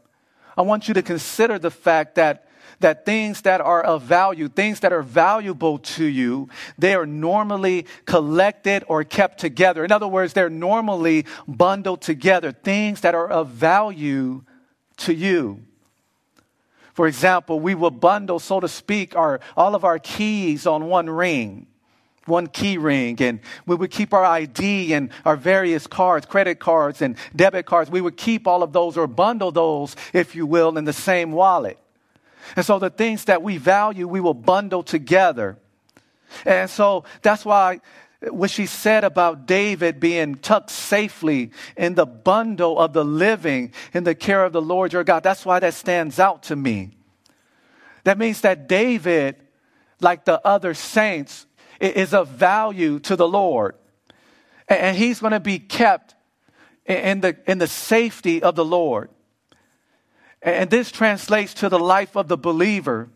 I 0.57 0.63
want 0.63 0.87
you 0.87 0.95
to 0.95 1.03
consider 1.03 1.59
the 1.59 1.73
fact 1.73 2.15
that 2.15 2.45
that 2.81 3.05
things 3.05 3.41
that 3.41 3.61
are 3.61 3.83
of 3.83 4.03
value, 4.03 4.47
things 4.47 4.79
that 4.81 4.93
are 4.93 5.03
valuable 5.03 5.79
to 5.79 6.05
you, 6.05 6.49
they 6.79 6.95
are 6.95 7.07
normally 7.07 7.87
collected 8.05 8.85
or 8.87 9.03
kept 9.03 9.41
together. 9.41 9.85
In 9.85 9.91
other 9.91 10.07
words, 10.07 10.33
they're 10.33 10.49
normally 10.49 11.27
bundled 11.49 12.01
together, 12.01 12.53
things 12.53 13.01
that 13.01 13.17
are 13.17 13.27
of 13.27 13.49
value 13.49 14.45
to 14.99 15.13
you. 15.13 15.65
For 16.95 17.09
example, 17.09 17.59
we 17.59 17.75
will 17.75 17.91
bundle, 17.91 18.39
so 18.39 18.61
to 18.61 18.69
speak, 18.69 19.17
our, 19.17 19.41
all 19.57 19.75
of 19.75 19.83
our 19.83 19.99
keys 19.99 20.65
on 20.65 20.85
one 20.85 21.11
ring 21.11 21.67
one 22.29 22.47
key 22.47 22.79
ring 22.79 23.21
and 23.21 23.41
we 23.67 23.75
would 23.75 23.91
keep 23.91 24.13
our 24.13 24.25
ID 24.25 24.93
and 24.93 25.11
our 25.25 25.37
various 25.37 25.87
cards, 25.87 26.27
credit 26.27 26.59
cards 26.61 27.03
and 27.03 27.17
debit 27.35 27.67
cards. 27.67 27.91
We 27.91 28.01
would 28.01 28.17
keep 28.17 28.47
all 28.47 28.63
of 28.63 28.73
those 28.73 28.97
or 28.97 29.07
bundle 29.07 29.51
those, 29.51 29.97
if 30.13 30.35
you 30.35 30.47
will, 30.47 30.77
in 30.79 30.85
the 30.85 30.93
same 30.93 31.33
wallet. 31.33 31.79
And 32.57 32.65
so 32.65 32.79
the 32.79 32.91
things 32.91 33.25
that 33.25 33.43
we 33.43 33.59
value, 33.59 34.07
we 34.07 34.21
will 34.21 34.35
bundle 34.35 34.83
together. 34.83 35.59
And 36.45 36.69
so 36.71 37.05
that's 37.23 37.45
why 37.45 37.81
what 38.21 38.51
she 38.51 38.67
said 38.67 39.05
about 39.05 39.47
David 39.47 40.01
being 40.01 40.35
tucked 40.37 40.71
safely 40.71 41.53
in 41.77 41.95
the 41.95 42.07
bundle 42.07 42.79
of 42.79 42.93
the 42.93 43.05
living 43.05 43.73
in 43.95 44.05
the 44.05 44.15
care 44.15 44.45
of 44.45 44.53
the 44.53 44.63
Lord 44.63 44.93
your 44.93 45.05
God, 45.05 45.23
that's 45.23 45.47
why 45.47 45.61
that 45.61 45.75
stands 45.75 46.19
out 46.19 46.45
to 46.45 46.57
me. 46.57 46.91
That 48.05 48.19
means 48.19 48.41
that 48.41 48.69
David, 48.69 49.37
like 50.01 50.25
the 50.25 50.45
other 50.47 50.75
saints, 50.75 51.47
is 51.81 52.15
of 52.15 52.29
value 52.29 52.99
to 53.01 53.17
the 53.17 53.29
Lord. 53.29 53.75
And 54.69 54.97
he's 54.97 55.21
going 55.21 55.33
to 55.33 55.41
be 55.41 55.59
kept 55.59 56.15
in 56.85 57.21
the, 57.21 57.37
in 57.47 57.59
the 57.59 57.67
safety 57.67 58.43
of 58.43 58.55
the 58.55 58.65
Lord. 58.65 59.11
And 60.43 60.71
this 60.71 60.91
translates 60.91 61.55
to 61.55 61.69
the 61.69 61.79
life 61.79 62.17
of 62.17 62.29
the 62.29 62.37
believer. 62.37 63.09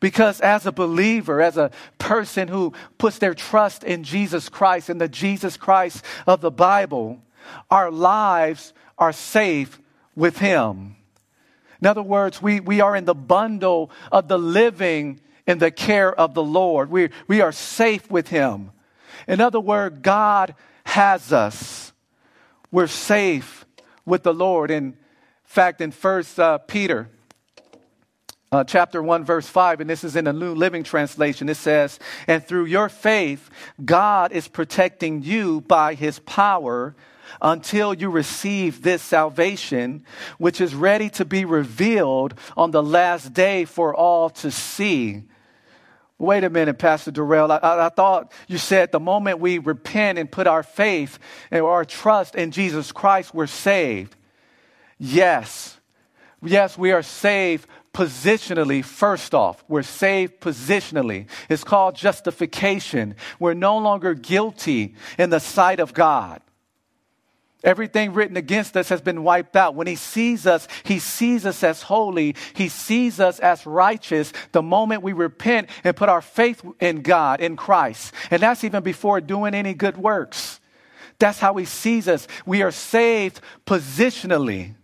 Because 0.00 0.40
as 0.40 0.66
a 0.66 0.72
believer, 0.72 1.40
as 1.40 1.56
a 1.56 1.70
person 1.98 2.48
who 2.48 2.72
puts 2.98 3.18
their 3.18 3.34
trust 3.34 3.84
in 3.84 4.02
Jesus 4.04 4.48
Christ, 4.48 4.90
in 4.90 4.98
the 4.98 5.08
Jesus 5.08 5.56
Christ 5.56 6.04
of 6.26 6.40
the 6.40 6.50
Bible, 6.50 7.22
our 7.70 7.90
lives 7.90 8.72
are 8.98 9.12
safe 9.12 9.80
with 10.16 10.38
Him. 10.38 10.96
In 11.80 11.86
other 11.86 12.02
words, 12.02 12.40
we, 12.40 12.58
we 12.60 12.80
are 12.80 12.96
in 12.96 13.04
the 13.04 13.14
bundle 13.14 13.90
of 14.10 14.28
the 14.28 14.38
living 14.38 15.20
in 15.46 15.58
the 15.58 15.70
care 15.70 16.14
of 16.14 16.34
the 16.34 16.42
Lord. 16.42 16.90
We, 16.90 17.10
we 17.28 17.40
are 17.40 17.52
safe 17.52 18.10
with 18.10 18.28
Him. 18.28 18.72
In 19.28 19.40
other 19.40 19.60
words, 19.60 19.98
God 20.02 20.54
has 20.84 21.32
us. 21.32 21.92
We're 22.70 22.86
safe 22.86 23.64
with 24.04 24.22
the 24.22 24.34
Lord. 24.34 24.70
In 24.70 24.96
fact, 25.44 25.80
in 25.80 25.90
First 25.90 26.38
uh, 26.38 26.58
Peter, 26.58 27.08
uh, 28.52 28.64
chapter 28.64 29.02
1, 29.02 29.24
verse 29.24 29.46
5, 29.48 29.80
and 29.80 29.90
this 29.90 30.04
is 30.04 30.16
in 30.16 30.26
the 30.26 30.32
New 30.32 30.54
Living 30.54 30.84
Translation, 30.84 31.48
it 31.48 31.56
says, 31.56 31.98
And 32.26 32.44
through 32.44 32.66
your 32.66 32.88
faith, 32.88 33.50
God 33.84 34.32
is 34.32 34.48
protecting 34.48 35.22
you 35.22 35.60
by 35.62 35.94
his 35.94 36.20
power 36.20 36.94
until 37.42 37.92
you 37.92 38.08
receive 38.08 38.82
this 38.82 39.02
salvation, 39.02 40.04
which 40.38 40.60
is 40.60 40.74
ready 40.74 41.10
to 41.10 41.24
be 41.24 41.44
revealed 41.44 42.34
on 42.56 42.70
the 42.70 42.82
last 42.82 43.34
day 43.34 43.64
for 43.64 43.94
all 43.94 44.30
to 44.30 44.50
see. 44.50 45.24
Wait 46.18 46.44
a 46.44 46.50
minute, 46.50 46.78
Pastor 46.78 47.10
Darrell. 47.10 47.52
I, 47.52 47.56
I, 47.56 47.86
I, 47.86 47.88
thought 47.90 48.32
you 48.48 48.56
said 48.56 48.90
the 48.90 49.00
moment 49.00 49.38
we 49.38 49.58
repent 49.58 50.18
and 50.18 50.30
put 50.30 50.46
our 50.46 50.62
faith 50.62 51.18
and 51.50 51.62
our 51.62 51.84
trust 51.84 52.34
in 52.34 52.52
Jesus 52.52 52.90
Christ, 52.90 53.34
we're 53.34 53.46
saved. 53.46 54.16
Yes. 54.98 55.78
Yes, 56.42 56.78
we 56.78 56.92
are 56.92 57.02
saved 57.02 57.68
positionally, 57.92 58.82
first 58.82 59.34
off. 59.34 59.62
We're 59.68 59.82
saved 59.82 60.40
positionally. 60.40 61.28
It's 61.50 61.64
called 61.64 61.96
justification. 61.96 63.16
We're 63.38 63.54
no 63.54 63.76
longer 63.78 64.14
guilty 64.14 64.94
in 65.18 65.30
the 65.30 65.40
sight 65.40 65.80
of 65.80 65.92
God. 65.92 66.40
Everything 67.64 68.12
written 68.12 68.36
against 68.36 68.76
us 68.76 68.90
has 68.90 69.00
been 69.00 69.24
wiped 69.24 69.56
out. 69.56 69.74
When 69.74 69.86
he 69.86 69.96
sees 69.96 70.46
us, 70.46 70.68
he 70.84 70.98
sees 70.98 71.46
us 71.46 71.64
as 71.64 71.82
holy. 71.82 72.36
He 72.54 72.68
sees 72.68 73.18
us 73.18 73.40
as 73.40 73.66
righteous 73.66 74.32
the 74.52 74.62
moment 74.62 75.02
we 75.02 75.12
repent 75.12 75.70
and 75.82 75.96
put 75.96 76.08
our 76.08 76.22
faith 76.22 76.62
in 76.80 77.02
God, 77.02 77.40
in 77.40 77.56
Christ. 77.56 78.12
And 78.30 78.42
that's 78.42 78.62
even 78.62 78.82
before 78.82 79.20
doing 79.20 79.54
any 79.54 79.74
good 79.74 79.96
works. 79.96 80.60
That's 81.18 81.38
how 81.38 81.54
he 81.54 81.64
sees 81.64 82.08
us. 82.08 82.28
We 82.44 82.62
are 82.62 82.70
saved 82.70 83.40
positionally. 83.66 84.74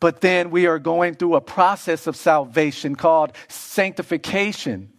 But 0.00 0.20
then 0.20 0.50
we 0.50 0.66
are 0.66 0.78
going 0.78 1.14
through 1.14 1.36
a 1.36 1.40
process 1.40 2.06
of 2.06 2.14
salvation 2.14 2.94
called 2.94 3.32
sanctification. 3.48 4.92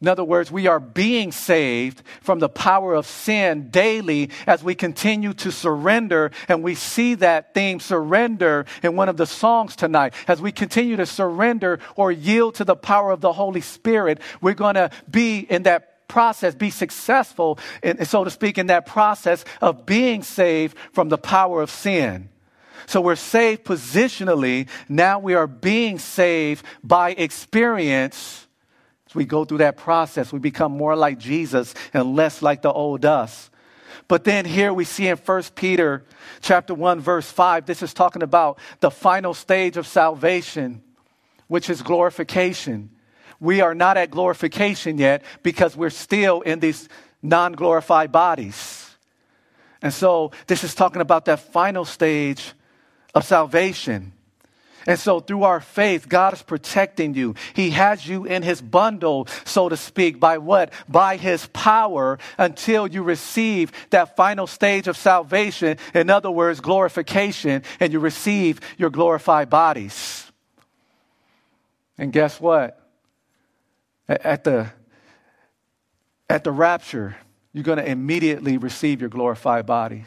In 0.00 0.06
other 0.06 0.22
words, 0.22 0.52
we 0.52 0.68
are 0.68 0.78
being 0.78 1.32
saved 1.32 2.02
from 2.20 2.38
the 2.38 2.48
power 2.48 2.94
of 2.94 3.04
sin 3.04 3.68
daily 3.70 4.30
as 4.46 4.62
we 4.62 4.76
continue 4.76 5.34
to 5.34 5.50
surrender. 5.50 6.30
And 6.46 6.62
we 6.62 6.76
see 6.76 7.14
that 7.16 7.52
theme, 7.52 7.80
surrender, 7.80 8.64
in 8.82 8.94
one 8.94 9.08
of 9.08 9.16
the 9.16 9.26
songs 9.26 9.74
tonight. 9.74 10.14
As 10.28 10.40
we 10.40 10.52
continue 10.52 10.96
to 10.96 11.06
surrender 11.06 11.80
or 11.96 12.12
yield 12.12 12.54
to 12.56 12.64
the 12.64 12.76
power 12.76 13.10
of 13.10 13.20
the 13.20 13.32
Holy 13.32 13.60
Spirit, 13.60 14.20
we're 14.40 14.54
going 14.54 14.76
to 14.76 14.90
be 15.10 15.40
in 15.40 15.64
that 15.64 16.06
process, 16.08 16.54
be 16.54 16.70
successful, 16.70 17.58
in, 17.82 18.04
so 18.04 18.24
to 18.24 18.30
speak, 18.30 18.56
in 18.56 18.68
that 18.68 18.86
process 18.86 19.44
of 19.60 19.84
being 19.84 20.22
saved 20.22 20.76
from 20.92 21.08
the 21.08 21.18
power 21.18 21.60
of 21.60 21.70
sin. 21.70 22.28
So 22.86 23.00
we're 23.00 23.16
saved 23.16 23.64
positionally. 23.64 24.68
Now 24.88 25.18
we 25.18 25.34
are 25.34 25.46
being 25.46 25.98
saved 25.98 26.64
by 26.82 27.10
experience. 27.10 28.47
As 29.08 29.14
we 29.14 29.24
go 29.24 29.44
through 29.44 29.58
that 29.58 29.76
process, 29.76 30.32
we 30.32 30.38
become 30.38 30.72
more 30.72 30.94
like 30.94 31.18
Jesus 31.18 31.74
and 31.94 32.14
less 32.14 32.42
like 32.42 32.62
the 32.62 32.72
old 32.72 33.04
us. 33.04 33.50
But 34.06 34.24
then 34.24 34.44
here 34.44 34.72
we 34.72 34.84
see 34.84 35.08
in 35.08 35.16
1 35.16 35.42
Peter 35.54 36.04
chapter 36.40 36.74
1 36.74 37.00
verse 37.00 37.30
5 37.30 37.66
this 37.66 37.82
is 37.82 37.92
talking 37.92 38.22
about 38.22 38.58
the 38.80 38.90
final 38.90 39.34
stage 39.34 39.76
of 39.76 39.86
salvation 39.86 40.82
which 41.46 41.68
is 41.70 41.82
glorification. 41.82 42.90
We 43.40 43.60
are 43.60 43.74
not 43.74 43.96
at 43.96 44.10
glorification 44.10 44.98
yet 44.98 45.22
because 45.42 45.76
we're 45.76 45.90
still 45.90 46.42
in 46.42 46.60
these 46.60 46.88
non-glorified 47.22 48.12
bodies. 48.12 48.96
And 49.82 49.92
so 49.92 50.32
this 50.46 50.64
is 50.64 50.74
talking 50.74 51.00
about 51.00 51.24
that 51.26 51.40
final 51.40 51.84
stage 51.84 52.52
of 53.14 53.24
salvation. 53.24 54.12
And 54.88 54.98
so, 54.98 55.20
through 55.20 55.42
our 55.42 55.60
faith, 55.60 56.08
God 56.08 56.32
is 56.32 56.40
protecting 56.40 57.12
you. 57.12 57.34
He 57.52 57.70
has 57.70 58.08
you 58.08 58.24
in 58.24 58.42
His 58.42 58.62
bundle, 58.62 59.28
so 59.44 59.68
to 59.68 59.76
speak, 59.76 60.18
by 60.18 60.38
what? 60.38 60.72
By 60.88 61.18
His 61.18 61.46
power 61.48 62.18
until 62.38 62.86
you 62.86 63.02
receive 63.02 63.70
that 63.90 64.16
final 64.16 64.46
stage 64.46 64.88
of 64.88 64.96
salvation. 64.96 65.76
In 65.92 66.08
other 66.08 66.30
words, 66.30 66.60
glorification, 66.60 67.64
and 67.80 67.92
you 67.92 68.00
receive 68.00 68.60
your 68.78 68.88
glorified 68.88 69.50
bodies. 69.50 70.24
And 71.98 72.10
guess 72.10 72.40
what? 72.40 72.82
At 74.08 74.44
the, 74.44 74.70
at 76.30 76.44
the 76.44 76.50
rapture, 76.50 77.14
you're 77.52 77.62
going 77.62 77.76
to 77.76 77.86
immediately 77.86 78.56
receive 78.56 79.02
your 79.02 79.10
glorified 79.10 79.66
bodies 79.66 80.06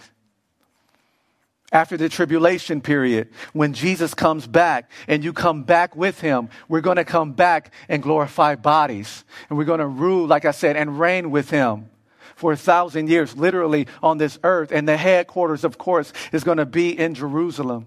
after 1.72 1.96
the 1.96 2.10
tribulation 2.10 2.82
period, 2.82 3.30
when 3.54 3.74
Jesus 3.74 4.14
comes 4.14 4.46
back 4.46 4.92
and 5.08 5.24
you 5.24 5.32
come 5.32 5.64
back 5.64 5.96
with 5.96 6.20
him, 6.20 6.50
we're 6.68 6.82
going 6.82 6.98
to 6.98 7.06
come 7.06 7.32
back 7.32 7.74
and 7.88 8.04
glorify 8.04 8.56
bodies. 8.56 9.24
And 9.50 9.58
we're 9.58 9.66
going 9.66 9.80
to 9.80 9.88
rule, 9.88 10.28
like 10.28 10.46
I 10.46 10.52
said, 10.52 10.76
and 10.76 11.00
reign 11.00 11.32
with 11.32 11.50
him 11.50 11.90
for 12.36 12.52
a 12.52 12.58
thousand 12.58 13.10
years, 13.10 13.38
literally 13.38 13.88
on 14.04 14.18
this 14.18 14.38
earth. 14.44 14.72
And 14.72 14.88
the 14.88 14.98
headquarters, 14.98 15.64
of 15.64 15.78
course, 15.78 16.12
is 16.34 16.44
going 16.44 16.58
to 16.58 16.66
be 16.66 16.98
in 16.98 17.14
Jerusalem. 17.14 17.86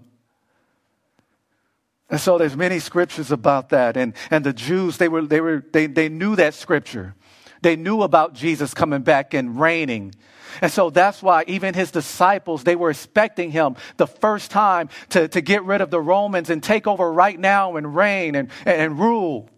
And 2.09 2.19
so 2.19 2.37
there's 2.37 2.55
many 2.55 2.79
scriptures 2.79 3.31
about 3.31 3.69
that. 3.69 3.97
And, 3.97 4.13
and 4.31 4.43
the 4.43 4.53
Jews, 4.53 4.97
they, 4.97 5.07
were, 5.09 5.23
they, 5.23 5.41
were, 5.41 5.63
they, 5.71 5.87
they 5.87 6.09
knew 6.09 6.35
that 6.35 6.53
scripture. 6.53 7.15
They 7.61 7.75
knew 7.75 8.01
about 8.01 8.33
Jesus 8.33 8.73
coming 8.73 9.01
back 9.01 9.33
and 9.33 9.59
reigning 9.59 10.13
and 10.61 10.71
so 10.71 10.89
that's 10.89 11.21
why 11.21 11.43
even 11.47 11.73
his 11.73 11.91
disciples, 11.91 12.63
they 12.63 12.75
were 12.75 12.89
expecting 12.89 13.51
him 13.51 13.75
the 13.97 14.07
first 14.07 14.51
time 14.51 14.89
to, 15.09 15.27
to 15.27 15.41
get 15.41 15.63
rid 15.63 15.81
of 15.81 15.91
the 15.91 16.01
Romans 16.01 16.49
and 16.49 16.61
take 16.61 16.87
over 16.87 17.11
right 17.11 17.39
now 17.39 17.75
and 17.75 17.95
reign 17.95 18.35
and, 18.35 18.49
and 18.65 18.99
rule. 18.99 19.49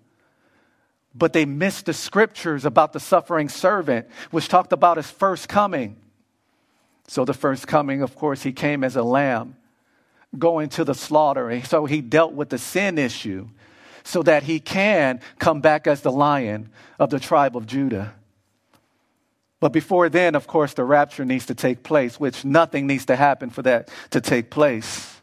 But 1.14 1.34
they 1.34 1.46
missed 1.46 1.86
the 1.86 1.94
scriptures 1.94 2.66
about 2.66 2.94
the 2.94 3.00
suffering 3.00 3.50
servant, 3.50 4.08
which 4.32 4.48
talked 4.48 4.74
about 4.74 4.98
his 4.98 5.10
first 5.10 5.50
coming. 5.50 5.98
So, 7.08 7.26
the 7.26 7.34
first 7.34 7.68
coming, 7.68 8.02
of 8.02 8.16
course, 8.16 8.44
he 8.44 8.52
came 8.52 8.84
as 8.84 8.96
a 8.96 9.04
lamb 9.04 9.56
going 10.38 10.70
to 10.70 10.84
the 10.84 10.94
slaughter. 10.94 11.62
So, 11.62 11.86
he 11.86 12.02
dealt 12.02 12.34
with 12.34 12.50
the 12.50 12.58
sin 12.58 12.98
issue 12.98 13.48
so 14.04 14.24
that 14.24 14.44
he 14.44 14.60
can 14.60 15.22
come 15.40 15.62
back 15.62 15.88
as 15.88 16.02
the 16.02 16.12
lion 16.12 16.70
of 17.00 17.10
the 17.10 17.20
tribe 17.20 17.58
of 17.58 17.66
Judah. 17.66 18.14
But 19.60 19.74
before 19.74 20.10
then, 20.10 20.36
of 20.36 20.46
course, 20.46 20.74
the 20.74 20.84
rapture 20.84 21.26
needs 21.26 21.48
to 21.48 21.56
take 21.56 21.84
place, 21.84 22.20
which 22.20 22.46
nothing 22.46 22.86
needs 22.86 23.06
to 23.06 23.16
happen 23.16 23.50
for 23.50 23.64
that 23.64 23.90
to 24.12 24.22
take 24.22 24.52
place. 24.52 25.20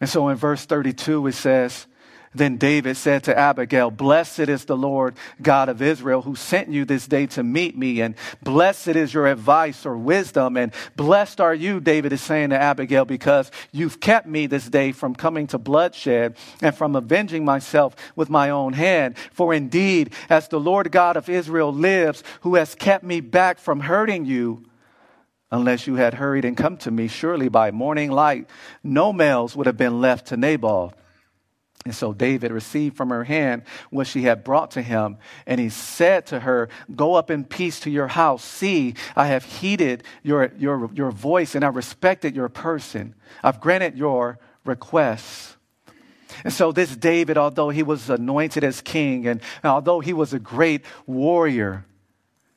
And 0.00 0.10
so 0.10 0.28
in 0.28 0.36
verse 0.36 0.64
32, 0.64 1.28
it 1.28 1.32
says, 1.32 1.86
then 2.34 2.56
David 2.56 2.96
said 2.96 3.24
to 3.24 3.38
Abigail, 3.38 3.90
Blessed 3.90 4.40
is 4.40 4.64
the 4.64 4.76
Lord 4.76 5.14
God 5.40 5.68
of 5.68 5.80
Israel 5.80 6.22
who 6.22 6.34
sent 6.34 6.68
you 6.68 6.84
this 6.84 7.06
day 7.06 7.26
to 7.28 7.42
meet 7.42 7.76
me, 7.76 8.00
and 8.00 8.14
blessed 8.42 8.88
is 8.88 9.14
your 9.14 9.26
advice 9.26 9.86
or 9.86 9.96
wisdom, 9.96 10.56
and 10.56 10.72
blessed 10.96 11.40
are 11.40 11.54
you, 11.54 11.80
David 11.80 12.12
is 12.12 12.20
saying 12.20 12.50
to 12.50 12.60
Abigail, 12.60 13.04
because 13.04 13.50
you've 13.72 14.00
kept 14.00 14.26
me 14.26 14.46
this 14.46 14.68
day 14.68 14.92
from 14.92 15.14
coming 15.14 15.46
to 15.48 15.58
bloodshed 15.58 16.36
and 16.60 16.74
from 16.74 16.96
avenging 16.96 17.44
myself 17.44 17.94
with 18.16 18.28
my 18.28 18.50
own 18.50 18.72
hand. 18.72 19.16
For 19.32 19.54
indeed, 19.54 20.12
as 20.28 20.48
the 20.48 20.60
Lord 20.60 20.90
God 20.90 21.16
of 21.16 21.28
Israel 21.28 21.72
lives, 21.72 22.24
who 22.40 22.56
has 22.56 22.74
kept 22.74 23.04
me 23.04 23.20
back 23.20 23.58
from 23.58 23.80
hurting 23.80 24.24
you, 24.24 24.64
unless 25.50 25.86
you 25.86 25.94
had 25.94 26.14
hurried 26.14 26.44
and 26.44 26.56
come 26.56 26.76
to 26.78 26.90
me, 26.90 27.06
surely 27.06 27.48
by 27.48 27.70
morning 27.70 28.10
light, 28.10 28.48
no 28.82 29.12
males 29.12 29.54
would 29.54 29.66
have 29.66 29.76
been 29.76 30.00
left 30.00 30.26
to 30.26 30.36
Nabal. 30.36 30.92
And 31.84 31.94
so 31.94 32.14
David 32.14 32.50
received 32.50 32.96
from 32.96 33.10
her 33.10 33.24
hand 33.24 33.62
what 33.90 34.06
she 34.06 34.22
had 34.22 34.42
brought 34.42 34.70
to 34.72 34.82
him. 34.82 35.18
And 35.46 35.60
he 35.60 35.68
said 35.68 36.24
to 36.26 36.40
her, 36.40 36.70
Go 36.96 37.14
up 37.14 37.30
in 37.30 37.44
peace 37.44 37.78
to 37.80 37.90
your 37.90 38.08
house. 38.08 38.42
See, 38.42 38.94
I 39.14 39.26
have 39.26 39.44
heeded 39.44 40.02
your, 40.22 40.50
your, 40.56 40.90
your 40.94 41.10
voice 41.10 41.54
and 41.54 41.62
I 41.62 41.68
respected 41.68 42.34
your 42.34 42.48
person. 42.48 43.14
I've 43.42 43.60
granted 43.60 43.98
your 43.98 44.38
requests. 44.64 45.58
And 46.42 46.52
so, 46.52 46.72
this 46.72 46.96
David, 46.96 47.36
although 47.36 47.68
he 47.68 47.82
was 47.82 48.08
anointed 48.08 48.64
as 48.64 48.80
king 48.80 49.26
and 49.26 49.40
although 49.62 50.00
he 50.00 50.12
was 50.12 50.32
a 50.32 50.38
great 50.38 50.84
warrior, 51.06 51.84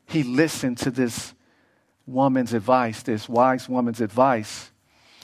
he 0.06 0.24
listened 0.24 0.78
to 0.80 0.90
this 0.90 1.34
woman's 2.06 2.54
advice, 2.54 3.04
this 3.04 3.28
wise 3.28 3.68
woman's 3.68 4.00
advice. 4.00 4.72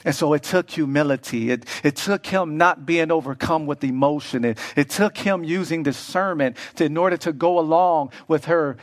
And 0.04 0.14
so 0.14 0.34
it 0.34 0.42
took 0.42 0.70
humility. 0.70 1.50
It, 1.50 1.64
it 1.82 1.96
took 1.96 2.26
him 2.26 2.58
not 2.58 2.84
being 2.84 3.10
overcome 3.10 3.64
with 3.64 3.82
emotion. 3.82 4.44
It, 4.44 4.58
it 4.76 4.90
took 4.90 5.16
him 5.16 5.44
using 5.44 5.82
discernment 5.82 6.58
to, 6.76 6.84
in 6.84 6.96
order 6.96 7.16
to 7.18 7.32
go 7.32 7.58
along 7.58 8.10
with 8.28 8.44
her 8.44 8.76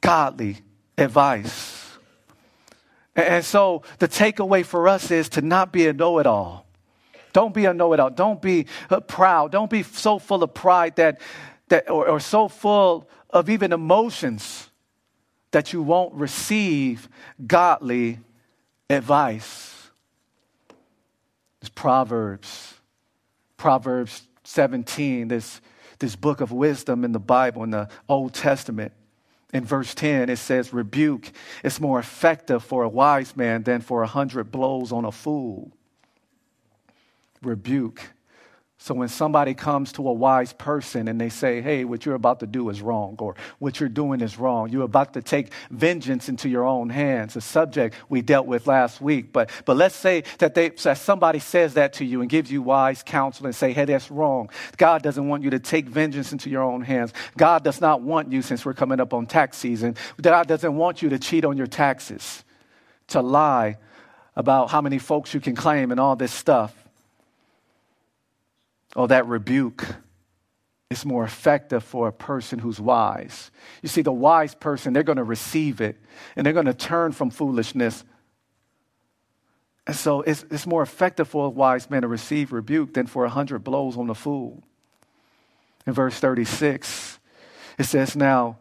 godly 0.00 0.58
advice. 0.96 1.98
And, 3.14 3.26
and 3.26 3.44
so 3.44 3.82
the 3.98 4.08
takeaway 4.08 4.64
for 4.64 4.88
us 4.88 5.10
is 5.10 5.28
to 5.30 5.42
not 5.42 5.70
be 5.70 5.86
a 5.86 5.92
know 5.92 6.18
it 6.18 6.26
all. 6.26 6.66
Don't 7.34 7.52
be 7.52 7.66
a 7.66 7.74
know 7.74 7.92
it 7.92 8.00
all. 8.00 8.10
Don't 8.10 8.40
be 8.40 8.66
uh, 8.88 9.00
proud. 9.00 9.52
Don't 9.52 9.70
be 9.70 9.82
so 9.82 10.18
full 10.18 10.42
of 10.42 10.54
pride 10.54 10.96
that, 10.96 11.20
that 11.68 11.90
or, 11.90 12.08
or 12.08 12.20
so 12.20 12.48
full 12.48 13.08
of 13.28 13.50
even 13.50 13.72
emotions 13.72 14.70
that 15.50 15.72
you 15.72 15.82
won't 15.82 16.14
receive 16.14 17.08
godly 17.46 18.20
advice. 18.88 19.73
Proverbs, 21.68 22.74
Proverbs 23.56 24.22
17, 24.44 25.28
this, 25.28 25.60
this 25.98 26.16
book 26.16 26.40
of 26.40 26.52
wisdom 26.52 27.04
in 27.04 27.12
the 27.12 27.18
Bible, 27.18 27.62
in 27.64 27.70
the 27.70 27.88
Old 28.08 28.34
Testament. 28.34 28.92
In 29.52 29.64
verse 29.64 29.94
10, 29.94 30.30
it 30.30 30.36
says, 30.36 30.72
Rebuke 30.72 31.30
is 31.62 31.80
more 31.80 32.00
effective 32.00 32.64
for 32.64 32.82
a 32.82 32.88
wise 32.88 33.36
man 33.36 33.62
than 33.62 33.80
for 33.80 34.02
a 34.02 34.06
hundred 34.06 34.50
blows 34.50 34.90
on 34.90 35.04
a 35.04 35.12
fool. 35.12 35.70
Rebuke 37.40 38.13
so 38.84 38.92
when 38.92 39.08
somebody 39.08 39.54
comes 39.54 39.92
to 39.92 40.06
a 40.06 40.12
wise 40.12 40.52
person 40.52 41.08
and 41.08 41.18
they 41.18 41.30
say, 41.30 41.62
hey, 41.62 41.86
what 41.86 42.04
you're 42.04 42.14
about 42.14 42.40
to 42.40 42.46
do 42.46 42.68
is 42.68 42.82
wrong, 42.82 43.16
or 43.18 43.34
what 43.58 43.80
you're 43.80 43.88
doing 43.88 44.20
is 44.20 44.38
wrong, 44.38 44.68
you're 44.68 44.82
about 44.82 45.14
to 45.14 45.22
take 45.22 45.54
vengeance 45.70 46.28
into 46.28 46.50
your 46.50 46.66
own 46.66 46.90
hands, 46.90 47.34
a 47.34 47.40
subject 47.40 47.94
we 48.10 48.20
dealt 48.20 48.46
with 48.46 48.66
last 48.66 49.00
week. 49.00 49.32
But, 49.32 49.48
but 49.64 49.78
let's 49.78 49.96
say 49.96 50.24
that, 50.36 50.54
they, 50.54 50.68
that 50.68 50.98
somebody 50.98 51.38
says 51.38 51.72
that 51.72 51.94
to 51.94 52.04
you 52.04 52.20
and 52.20 52.28
gives 52.28 52.52
you 52.52 52.60
wise 52.60 53.02
counsel 53.02 53.46
and 53.46 53.54
say, 53.54 53.72
hey, 53.72 53.86
that's 53.86 54.10
wrong. 54.10 54.50
God 54.76 55.02
doesn't 55.02 55.26
want 55.26 55.44
you 55.44 55.48
to 55.48 55.58
take 55.58 55.86
vengeance 55.86 56.32
into 56.32 56.50
your 56.50 56.62
own 56.62 56.82
hands. 56.82 57.14
God 57.38 57.64
does 57.64 57.80
not 57.80 58.02
want 58.02 58.32
you, 58.32 58.42
since 58.42 58.66
we're 58.66 58.74
coming 58.74 59.00
up 59.00 59.14
on 59.14 59.24
tax 59.24 59.56
season, 59.56 59.96
God 60.20 60.46
doesn't 60.46 60.76
want 60.76 61.00
you 61.00 61.08
to 61.08 61.18
cheat 61.18 61.46
on 61.46 61.56
your 61.56 61.68
taxes, 61.68 62.44
to 63.08 63.22
lie 63.22 63.78
about 64.36 64.68
how 64.68 64.82
many 64.82 64.98
folks 64.98 65.32
you 65.32 65.40
can 65.40 65.56
claim 65.56 65.90
and 65.90 65.98
all 65.98 66.16
this 66.16 66.34
stuff. 66.34 66.83
Oh, 68.96 69.06
that 69.06 69.26
rebuke 69.26 69.86
is 70.90 71.04
more 71.04 71.24
effective 71.24 71.82
for 71.82 72.08
a 72.08 72.12
person 72.12 72.58
who's 72.58 72.80
wise. 72.80 73.50
You 73.82 73.88
see, 73.88 74.02
the 74.02 74.12
wise 74.12 74.54
person, 74.54 74.92
they're 74.92 75.02
going 75.02 75.16
to 75.16 75.24
receive 75.24 75.80
it 75.80 75.96
and 76.36 76.44
they're 76.44 76.52
going 76.52 76.66
to 76.66 76.74
turn 76.74 77.12
from 77.12 77.30
foolishness. 77.30 78.04
And 79.86 79.96
so 79.96 80.22
it's, 80.22 80.44
it's 80.50 80.66
more 80.66 80.82
effective 80.82 81.28
for 81.28 81.46
a 81.46 81.50
wise 81.50 81.90
man 81.90 82.02
to 82.02 82.08
receive 82.08 82.52
rebuke 82.52 82.94
than 82.94 83.06
for 83.06 83.24
a 83.24 83.30
hundred 83.30 83.64
blows 83.64 83.96
on 83.96 84.08
a 84.08 84.14
fool. 84.14 84.62
In 85.86 85.92
verse 85.92 86.18
36, 86.18 87.18
it 87.78 87.84
says, 87.84 88.16
Now 88.16 88.58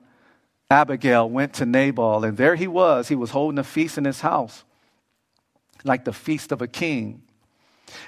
Abigail 0.70 1.30
went 1.30 1.54
to 1.54 1.66
Nabal, 1.66 2.26
and 2.26 2.38
there 2.38 2.56
he 2.56 2.68
was. 2.68 3.08
He 3.08 3.16
was 3.16 3.32
holding 3.32 3.60
a 3.60 3.64
feast 3.64 3.98
in 3.98 4.06
his 4.06 4.22
house, 4.22 4.64
like 5.84 6.04
the 6.04 6.14
feast 6.14 6.52
of 6.52 6.62
a 6.62 6.68
king. 6.68 7.23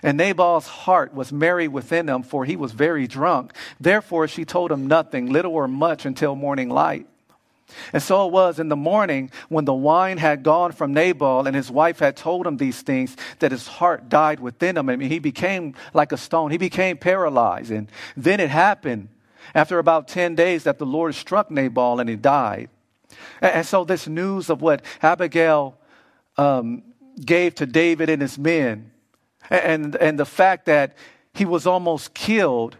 And 0.03 0.17
Nabal's 0.17 0.67
heart 0.67 1.13
was 1.13 1.31
merry 1.31 1.67
within 1.67 2.07
him, 2.07 2.23
for 2.23 2.45
he 2.45 2.55
was 2.55 2.71
very 2.71 3.07
drunk. 3.07 3.53
Therefore, 3.79 4.27
she 4.27 4.45
told 4.45 4.71
him 4.71 4.87
nothing, 4.87 5.31
little 5.31 5.53
or 5.53 5.67
much, 5.67 6.05
until 6.05 6.35
morning 6.35 6.69
light. 6.69 7.07
And 7.93 8.01
so 8.01 8.27
it 8.27 8.31
was 8.31 8.59
in 8.59 8.69
the 8.69 8.75
morning 8.75 9.31
when 9.49 9.65
the 9.65 9.73
wine 9.73 10.17
had 10.17 10.43
gone 10.43 10.71
from 10.71 10.93
Nabal 10.93 11.47
and 11.47 11.55
his 11.55 11.71
wife 11.71 11.99
had 11.99 12.15
told 12.15 12.45
him 12.45 12.57
these 12.57 12.81
things 12.81 13.15
that 13.39 13.51
his 13.51 13.67
heart 13.67 14.07
died 14.07 14.39
within 14.39 14.77
him. 14.77 14.89
and 14.89 15.01
he 15.01 15.19
became 15.19 15.73
like 15.93 16.11
a 16.11 16.17
stone. 16.17 16.51
He 16.51 16.57
became 16.57 16.97
paralyzed. 16.97 17.71
And 17.71 17.89
then 18.15 18.39
it 18.39 18.49
happened 18.49 19.09
after 19.53 19.79
about 19.79 20.07
10 20.07 20.35
days 20.35 20.63
that 20.63 20.77
the 20.77 20.85
Lord 20.85 21.15
struck 21.15 21.49
Nabal 21.49 21.99
and 21.99 22.09
he 22.09 22.15
died. 22.15 22.69
And 23.41 23.65
so 23.65 23.83
this 23.83 24.07
news 24.07 24.49
of 24.49 24.61
what 24.61 24.83
Abigail 25.01 25.77
um, 26.37 26.83
gave 27.23 27.55
to 27.55 27.65
David 27.65 28.09
and 28.09 28.21
his 28.21 28.37
men 28.37 28.91
and, 29.49 29.95
and 29.95 30.19
the 30.19 30.25
fact 30.25 30.65
that 30.65 30.95
he 31.33 31.45
was 31.45 31.67
almost 31.67 32.13
killed, 32.13 32.77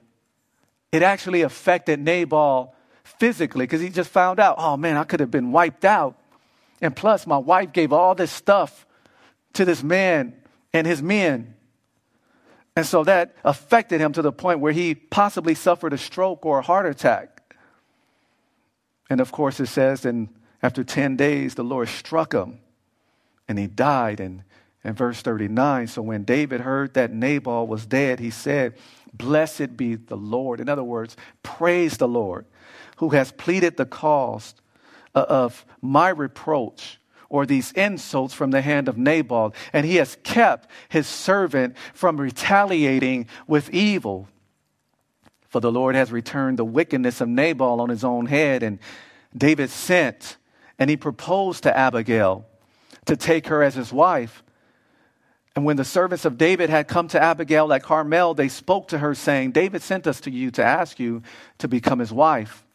it 0.91 1.01
actually 1.01 1.41
affected 1.41 1.99
Nabal 1.99 2.73
physically 3.03 3.65
because 3.65 3.81
he 3.81 3.89
just 3.89 4.09
found 4.09 4.39
out, 4.39 4.55
oh 4.57 4.77
man, 4.77 4.97
I 4.97 5.03
could 5.03 5.19
have 5.19 5.31
been 5.31 5.51
wiped 5.51 5.85
out. 5.85 6.19
And 6.81 6.95
plus, 6.95 7.25
my 7.25 7.37
wife 7.37 7.71
gave 7.71 7.93
all 7.93 8.15
this 8.15 8.31
stuff 8.31 8.85
to 9.53 9.65
this 9.65 9.83
man 9.83 10.33
and 10.73 10.85
his 10.85 11.01
men. 11.01 11.55
And 12.75 12.85
so 12.85 13.03
that 13.05 13.35
affected 13.43 14.01
him 14.01 14.11
to 14.13 14.21
the 14.21 14.33
point 14.33 14.59
where 14.59 14.73
he 14.73 14.95
possibly 14.95 15.55
suffered 15.55 15.93
a 15.93 15.97
stroke 15.97 16.45
or 16.45 16.59
a 16.59 16.61
heart 16.61 16.85
attack. 16.85 17.55
And 19.09 19.21
of 19.21 19.31
course, 19.31 19.59
it 19.59 19.67
says, 19.67 20.05
and 20.05 20.29
after 20.61 20.83
10 20.83 21.15
days, 21.15 21.55
the 21.55 21.63
Lord 21.63 21.87
struck 21.87 22.33
him 22.33 22.59
and 23.47 23.57
he 23.57 23.67
died. 23.67 24.19
And 24.19 24.43
and 24.85 24.95
verse 24.95 25.21
39 25.21 25.87
So 25.87 26.01
when 26.01 26.23
David 26.23 26.61
heard 26.61 26.93
that 26.93 27.11
Nabal 27.11 27.67
was 27.67 27.85
dead, 27.85 28.19
he 28.19 28.29
said, 28.29 28.75
Blessed 29.13 29.75
be 29.75 29.95
the 29.95 30.15
Lord. 30.15 30.61
In 30.61 30.69
other 30.69 30.83
words, 30.83 31.17
praise 31.43 31.97
the 31.97 32.07
Lord, 32.07 32.45
who 32.97 33.09
has 33.09 33.31
pleaded 33.31 33.75
the 33.75 33.85
cause 33.85 34.55
of 35.13 35.65
my 35.81 36.09
reproach 36.09 36.99
or 37.27 37.45
these 37.45 37.71
insults 37.71 38.33
from 38.33 38.51
the 38.51 38.61
hand 38.61 38.87
of 38.87 38.97
Nabal, 38.97 39.53
and 39.73 39.85
he 39.85 39.95
has 39.95 40.17
kept 40.23 40.69
his 40.89 41.07
servant 41.07 41.75
from 41.93 42.21
retaliating 42.21 43.27
with 43.47 43.69
evil. 43.71 44.29
For 45.49 45.59
the 45.59 45.71
Lord 45.71 45.95
has 45.95 46.11
returned 46.11 46.59
the 46.59 46.65
wickedness 46.65 47.21
of 47.21 47.29
Nabal 47.29 47.81
on 47.81 47.89
his 47.89 48.03
own 48.03 48.27
head. 48.27 48.61
And 48.61 48.77
David 49.35 49.69
sent 49.69 50.37
and 50.77 50.89
he 50.89 50.97
proposed 50.97 51.63
to 51.63 51.75
Abigail 51.75 52.45
to 53.05 53.15
take 53.15 53.47
her 53.47 53.63
as 53.63 53.75
his 53.75 53.93
wife. 53.93 54.43
And 55.55 55.63
when 55.63 55.77
the 55.77 55.85
servants 55.85 56.25
of 56.25 56.37
David 56.37 56.69
had 56.69 56.87
come 56.87 57.07
to 57.09 57.21
Abigail 57.21 57.71
at 57.71 57.81
Carmel, 57.81 58.33
they 58.33 58.49
spoke 58.49 58.89
to 58.89 58.97
her, 58.97 59.15
saying, 59.15 59.51
David 59.51 59.81
sent 59.81 60.05
us 60.05 60.19
to 60.21 60.31
you 60.31 60.51
to 60.51 60.63
ask 60.63 60.99
you 60.99 61.21
to 61.59 61.69
become 61.69 61.99
his 61.99 62.11
wife. 62.11 62.65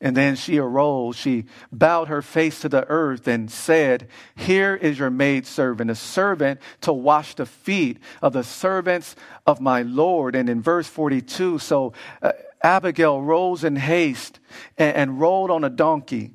And 0.00 0.14
then 0.14 0.36
she 0.36 0.58
arose, 0.58 1.16
she 1.16 1.46
bowed 1.72 2.08
her 2.08 2.20
face 2.20 2.60
to 2.60 2.68
the 2.68 2.86
earth 2.88 3.26
and 3.26 3.50
said, 3.50 4.08
Here 4.34 4.74
is 4.74 4.98
your 4.98 5.08
maid 5.08 5.46
servant, 5.46 5.90
a 5.90 5.94
servant 5.94 6.60
to 6.82 6.92
wash 6.92 7.34
the 7.34 7.46
feet 7.46 7.98
of 8.20 8.34
the 8.34 8.44
servants 8.44 9.16
of 9.46 9.62
my 9.62 9.80
Lord. 9.80 10.34
And 10.34 10.50
in 10.50 10.60
verse 10.60 10.88
42, 10.88 11.58
so 11.58 11.94
uh, 12.20 12.32
Abigail 12.62 13.22
rose 13.22 13.64
in 13.64 13.76
haste 13.76 14.40
and, 14.76 14.94
and 14.94 15.20
rode 15.20 15.50
on 15.50 15.64
a 15.64 15.70
donkey 15.70 16.32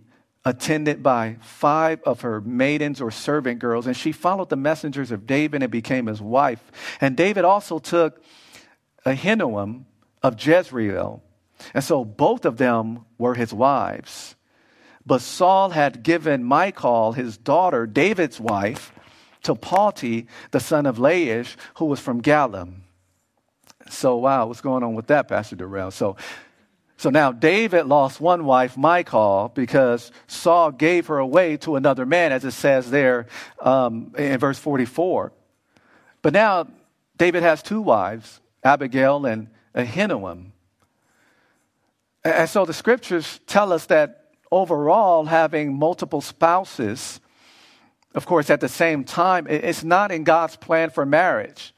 attended 0.50 1.04
by 1.04 1.38
five 1.42 2.02
of 2.04 2.22
her 2.22 2.42
maidens 2.42 3.00
or 3.00 3.12
servant 3.12 3.60
girls, 3.60 3.86
and 3.86 3.96
she 3.96 4.12
followed 4.12 4.50
the 4.50 4.56
messengers 4.56 5.12
of 5.12 5.28
David 5.28 5.62
and 5.62 5.72
became 5.72 6.08
his 6.08 6.20
wife. 6.20 6.72
And 7.00 7.16
David 7.16 7.46
also 7.46 7.78
took 7.78 8.24
Ahinoam 9.06 9.84
of 10.24 10.44
Jezreel, 10.44 11.22
and 11.76 11.84
so 11.84 12.04
both 12.04 12.46
of 12.46 12.58
them 12.58 13.06
were 13.20 13.36
his 13.36 13.54
wives. 13.54 14.36
But 15.06 15.22
Saul 15.22 15.70
had 15.70 16.02
given 16.02 16.48
Michal, 16.48 17.14
his 17.14 17.38
daughter, 17.38 17.86
David's 17.86 18.40
wife, 18.40 18.92
to 19.44 19.54
Palti, 19.54 20.26
the 20.50 20.60
son 20.60 20.88
of 20.88 20.98
Laish, 20.98 21.58
who 21.76 21.86
was 21.86 22.00
from 22.00 22.24
Gallim. 22.24 22.82
So, 23.88 24.18
wow, 24.18 24.48
what's 24.48 24.62
going 24.62 24.84
on 24.84 24.96
with 24.96 25.08
that, 25.08 25.28
Pastor 25.28 25.56
Darrell? 25.56 25.92
So, 25.92 26.18
so 27.00 27.10
now 27.10 27.32
David 27.32 27.86
lost 27.86 28.20
one 28.20 28.44
wife, 28.44 28.78
Michal, 28.78 29.54
because 29.56 30.12
Saul 30.28 30.74
gave 30.74 31.08
her 31.08 31.18
away 31.18 31.56
to 31.60 31.78
another 31.78 32.06
man, 32.06 32.34
as 32.34 32.44
it 32.44 32.52
says 32.52 32.92
there 32.92 33.28
um, 33.62 34.14
in 34.18 34.38
verse 34.38 34.60
44. 34.60 35.32
But 36.22 36.34
now 36.34 36.68
David 37.16 37.42
has 37.42 37.64
two 37.64 37.80
wives, 37.80 38.42
Abigail 38.66 39.26
and 39.26 39.48
Ahinoam. 39.74 40.48
And 42.26 42.50
so 42.50 42.66
the 42.66 42.74
scriptures 42.74 43.40
tell 43.48 43.72
us 43.72 43.86
that 43.86 44.32
overall, 44.52 45.24
having 45.24 45.80
multiple 45.80 46.20
spouses, 46.20 47.22
of 48.14 48.26
course, 48.26 48.50
at 48.50 48.60
the 48.60 48.68
same 48.68 49.06
time, 49.06 49.48
it's 49.48 49.86
not 49.86 50.12
in 50.12 50.26
God's 50.26 50.58
plan 50.58 50.90
for 50.90 51.06
marriage. 51.06 51.74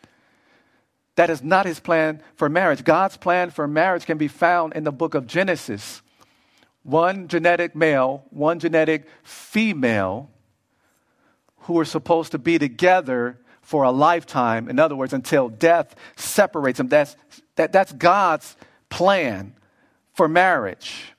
That 1.16 1.30
is 1.30 1.44
not 1.44 1.66
his 1.66 1.80
plan 1.80 2.22
for 2.36 2.50
marriage. 2.50 2.84
God's 2.84 3.18
plan 3.18 3.50
for 3.50 3.68
marriage 3.68 4.06
can 4.06 4.18
be 4.18 4.28
found 4.28 4.74
in 4.74 4.84
the 4.84 4.92
book 4.92 5.14
of 5.14 5.28
Genesis. 5.28 6.02
One 6.84 7.28
genetic 7.28 7.76
male, 7.76 8.24
one 8.30 8.60
genetic 8.60 9.08
female 9.24 10.30
who 11.62 11.78
are 11.80 11.86
supposed 11.86 12.32
to 12.32 12.40
be 12.40 12.58
together 12.58 13.40
for 13.62 13.84
a 13.84 13.92
lifetime. 13.92 14.68
In 14.70 14.80
other 14.80 14.96
words, 14.96 15.14
until 15.14 15.50
death 15.50 15.96
separates 16.16 16.78
them. 16.78 16.88
That's, 16.88 17.16
that, 17.56 17.72
that's 17.72 17.92
God's 17.94 18.56
plan 18.90 19.54
for 20.14 20.28
marriage. 20.28 21.14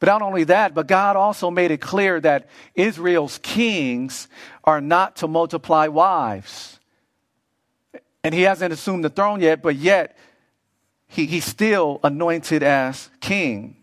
But 0.00 0.06
not 0.06 0.22
only 0.22 0.44
that, 0.44 0.74
but 0.74 0.86
God 0.86 1.16
also 1.16 1.50
made 1.50 1.70
it 1.70 1.80
clear 1.80 2.20
that 2.20 2.48
Israel's 2.74 3.38
kings 3.38 4.28
are 4.62 4.80
not 4.80 5.16
to 5.16 5.28
multiply 5.28 5.88
wives. 5.88 6.77
And 8.24 8.34
he 8.34 8.42
hasn't 8.42 8.72
assumed 8.72 9.04
the 9.04 9.10
throne 9.10 9.40
yet, 9.40 9.62
but 9.62 9.76
yet 9.76 10.16
he, 11.06 11.26
he's 11.26 11.44
still 11.44 12.00
anointed 12.02 12.62
as 12.62 13.10
king. 13.20 13.76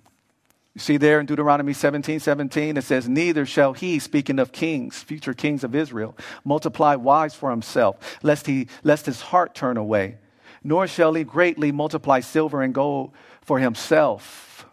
You 0.76 0.80
see 0.80 0.98
there 0.98 1.22
in 1.22 1.26
Deuteronomy 1.26 1.72
17 1.72 2.20
17, 2.20 2.78
it 2.78 2.84
says, 2.84 3.08
Neither 3.08 3.46
shall 3.46 3.74
he, 3.74 3.98
speaking 3.98 4.40
of 4.40 4.52
kings, 4.52 5.02
future 5.02 5.34
kings 5.34 5.64
of 5.64 5.74
Israel, 5.74 6.18
multiply 6.44 6.96
wives 6.96 7.34
for 7.34 7.50
himself, 7.50 8.20
lest, 8.22 8.46
he, 8.46 8.68
lest 8.84 9.06
his 9.06 9.22
heart 9.22 9.56
turn 9.56 9.78
away, 9.78 10.18
nor 10.64 10.86
shall 10.86 11.14
he 11.14 11.24
greatly 11.24 11.72
multiply 11.72 12.20
silver 12.20 12.62
and 12.62 12.74
gold 12.74 13.12
for 13.42 13.58
himself. 13.60 14.66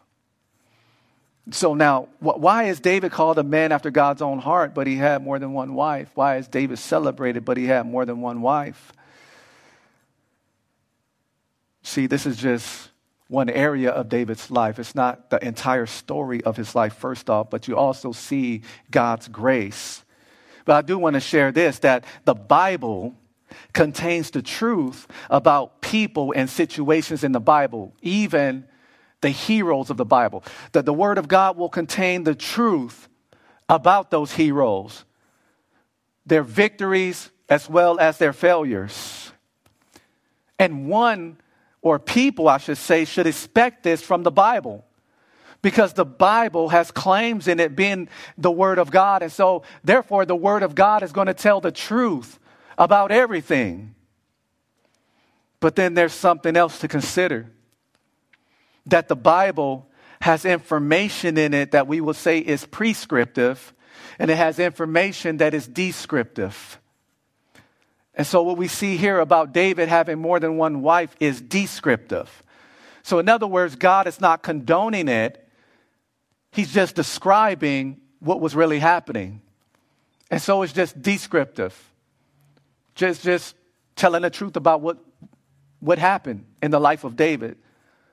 So 1.51 1.75
now, 1.75 2.09
why 2.21 2.65
is 2.65 2.81
David 2.81 3.11
called 3.11 3.39
a 3.39 3.43
man 3.43 3.73
after 3.73 3.91
God's 3.91 4.23
own 4.23 4.39
heart, 4.39 4.75
but 4.75 4.87
he 4.87 4.97
had 4.97 5.23
more 5.23 5.39
than 5.39 5.53
one 5.53 5.75
wife? 5.75 6.11
Why 6.15 6.37
is 6.37 6.47
David 6.47 6.79
celebrated, 6.79 7.45
but 7.45 7.57
he 7.57 7.67
had 7.67 7.85
more 7.87 8.05
than 8.05 8.21
one 8.21 8.43
wife? 8.43 8.93
See, 11.83 12.07
this 12.07 12.27
is 12.27 12.37
just 12.37 12.91
one 13.29 13.49
area 13.49 13.91
of 13.91 14.09
David's 14.09 14.51
life. 14.51 14.79
It's 14.79 14.95
not 14.95 15.31
the 15.31 15.45
entire 15.45 15.87
story 15.87 16.43
of 16.45 16.57
his 16.57 16.75
life, 16.75 16.95
first 16.95 17.31
off, 17.31 17.51
but 17.51 17.67
you 17.67 17.77
also 17.77 18.13
see 18.13 18.63
God's 18.91 19.27
grace. 19.29 20.05
But 20.65 20.77
I 20.77 20.83
do 20.83 20.99
want 20.99 21.15
to 21.15 21.21
share 21.21 21.51
this 21.51 21.79
that 21.81 22.05
the 22.25 22.35
Bible 22.35 23.17
contains 23.73 24.31
the 24.31 24.43
truth 24.43 25.07
about 25.31 25.81
people 25.81 26.33
and 26.37 26.49
situations 26.49 27.25
in 27.25 27.33
the 27.33 27.41
Bible, 27.41 27.95
even 28.03 28.67
the 29.23 29.31
heroes 29.31 29.91
of 29.91 29.97
the 29.97 30.05
Bible. 30.05 30.45
That 30.73 30.85
the 30.85 30.93
Word 30.93 31.19
of 31.19 31.29
God 31.29 31.57
will 31.57 31.69
contain 31.69 32.25
the 32.25 32.35
truth 32.35 33.09
about 33.69 34.11
those 34.11 34.33
heroes, 34.33 35.05
their 36.27 36.43
victories 36.43 37.31
as 37.49 37.69
well 37.69 37.99
as 37.99 38.19
their 38.19 38.33
failures. 38.33 39.33
And 40.59 40.89
one 40.89 41.39
or 41.83 41.99
people, 41.99 42.49
I 42.49 42.59
should 42.59 42.79
say, 42.79 43.05
should 43.05 43.27
expect 43.27 43.83
this 43.83 44.01
from 44.01 44.23
the 44.23 44.31
Bible 44.31 44.85
because 45.63 45.93
the 45.93 46.05
Bible 46.05 46.71
has 46.71 46.91
claims 46.91 47.47
in 47.49 47.61
it 47.61 47.77
being 47.77 48.09
the 48.39 48.51
Word 48.51 48.79
of 48.79 48.91
God. 48.91 49.23
And 49.23 49.31
so, 49.31 49.63
therefore, 49.85 50.25
the 50.25 50.37
Word 50.37 50.63
of 50.63 50.75
God 50.75 51.03
is 51.03 51.13
going 51.13 51.27
to 51.27 51.35
tell 51.35 51.61
the 51.61 51.73
truth 51.73 52.39
about 52.79 53.13
everything. 53.13 53.95
But 55.61 55.77
then 55.77 55.95
there's 55.95 56.13
something 56.13 56.57
else 56.57 56.81
to 56.81 56.89
consider 56.89 57.51
that 58.87 59.09
the 59.09 59.17
Bible 59.17 59.89
has 60.21 60.45
information 60.45 61.39
in 61.39 61.55
it 61.55 61.73
that 61.73 61.87
we 61.87 62.01
will 62.01 62.15
say 62.15 62.39
is 62.39 62.67
prescriptive, 62.67 63.73
and 64.19 64.31
it 64.31 64.37
has 64.37 64.59
information 64.59 65.39
that 65.39 65.55
is 65.55 65.67
descriptive. 65.67 66.81
And 68.15 68.27
so, 68.27 68.43
what 68.43 68.59
we 68.59 68.69
see 68.69 68.97
here 68.97 69.21
about 69.21 69.53
David 69.53 69.89
having 69.89 70.19
more 70.19 70.39
than 70.39 70.57
one 70.57 70.83
wife 70.83 71.15
is 71.19 71.41
descriptive. 71.41 72.43
So, 73.03 73.19
in 73.19 73.29
other 73.29 73.47
words, 73.47 73.75
God 73.75 74.07
is 74.07 74.21
not 74.21 74.43
condoning 74.43 75.09
it, 75.09 75.47
He's 76.51 76.73
just 76.73 76.95
describing 76.95 78.01
what 78.21 78.41
was 78.41 78.55
really 78.55 78.79
happening. 78.79 79.41
And 80.31 80.43
so, 80.43 80.63
it's 80.63 80.75
just 80.75 81.01
descriptive, 81.01 81.75
just, 82.95 83.23
just 83.23 83.57
telling 83.97 84.23
the 84.23 84.31
truth 84.31 84.57
about 84.57 84.83
what, 84.83 84.99
what 85.81 85.99
happened 85.99 86.45
in 86.63 86.71
the 86.71 86.81
life 86.81 87.05
of 87.05 87.17
David. 87.17 87.57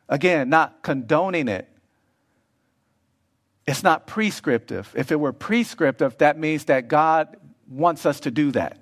Again, 0.08 0.50
not 0.50 0.82
condoning 0.82 1.48
it. 1.48 1.68
It's 3.68 3.84
not 3.84 4.08
prescriptive. 4.08 4.92
If 4.98 5.12
it 5.12 5.20
were 5.20 5.34
prescriptive, 5.34 6.18
that 6.18 6.40
means 6.40 6.66
that 6.66 6.88
God 6.88 7.38
wants 7.68 8.08
us 8.08 8.22
to 8.22 8.32
do 8.32 8.52
that. 8.54 8.79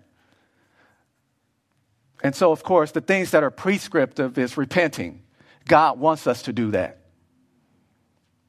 And 2.24 2.36
so, 2.36 2.51
of 2.51 2.63
course, 2.63 2.91
the 2.91 3.01
things 3.01 3.32
that 3.32 3.43
are 3.43 3.51
prescriptive 3.51 4.38
is 4.38 4.57
repenting. 4.57 5.22
God 5.68 5.99
wants 5.99 6.26
us 6.28 6.43
to 6.43 6.53
do 6.53 6.72
that. 6.72 6.99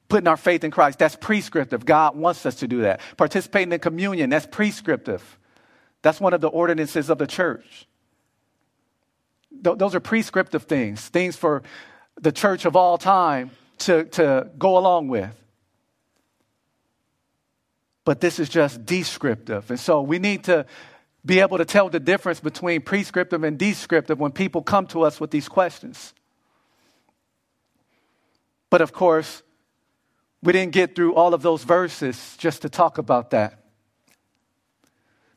Putting 0.09 0.29
our 0.29 0.39
faith 0.39 0.65
in 0.65 0.71
Christ, 0.71 0.99
that's 0.99 1.17
prescriptive. 1.17 1.85
God 1.85 2.17
wants 2.17 2.47
us 2.47 2.57
to 2.57 2.69
do 2.69 2.83
that. 2.83 3.01
Participating 3.19 3.73
in 3.73 3.81
communion, 3.81 4.31
that's 4.31 4.47
prescriptive. 4.47 5.39
That's 6.01 6.21
one 6.21 6.33
of 6.33 6.41
the 6.41 6.49
ordinances 6.49 7.11
of 7.11 7.19
the 7.19 7.27
church. 7.27 7.87
Th- 9.63 9.77
those 9.77 9.95
are 9.95 10.01
prescriptive 10.01 10.63
things, 10.63 11.07
things 11.09 11.37
for 11.37 11.63
the 12.21 12.33
church 12.33 12.65
of 12.65 12.75
all 12.75 12.97
time 12.97 13.51
to, 13.79 14.05
to 14.05 14.49
go 14.59 14.79
along 14.79 15.09
with. 15.09 15.35
But 18.05 18.21
this 18.23 18.39
is 18.39 18.49
just 18.49 18.87
descriptive. 18.87 19.71
And 19.71 19.79
so 19.79 20.01
we 20.01 20.19
need 20.19 20.45
to 20.45 20.65
be 21.25 21.41
able 21.41 21.59
to 21.59 21.65
tell 21.65 21.89
the 21.89 22.01
difference 22.01 22.41
between 22.41 22.81
prescriptive 22.81 23.45
and 23.45 23.59
descriptive 23.59 24.19
when 24.19 24.33
people 24.33 24.63
come 24.63 24.87
to 24.89 25.03
us 25.03 25.21
with 25.21 25.31
these 25.31 25.49
questions. 25.49 26.15
But 28.71 28.81
of 28.81 28.93
course, 28.93 29.43
we 30.43 30.53
didn't 30.53 30.73
get 30.73 30.95
through 30.95 31.15
all 31.15 31.35
of 31.35 31.43
those 31.43 31.65
verses 31.65 32.37
just 32.39 32.63
to 32.63 32.69
talk 32.69 32.99
about 32.99 33.31
that. 33.31 33.65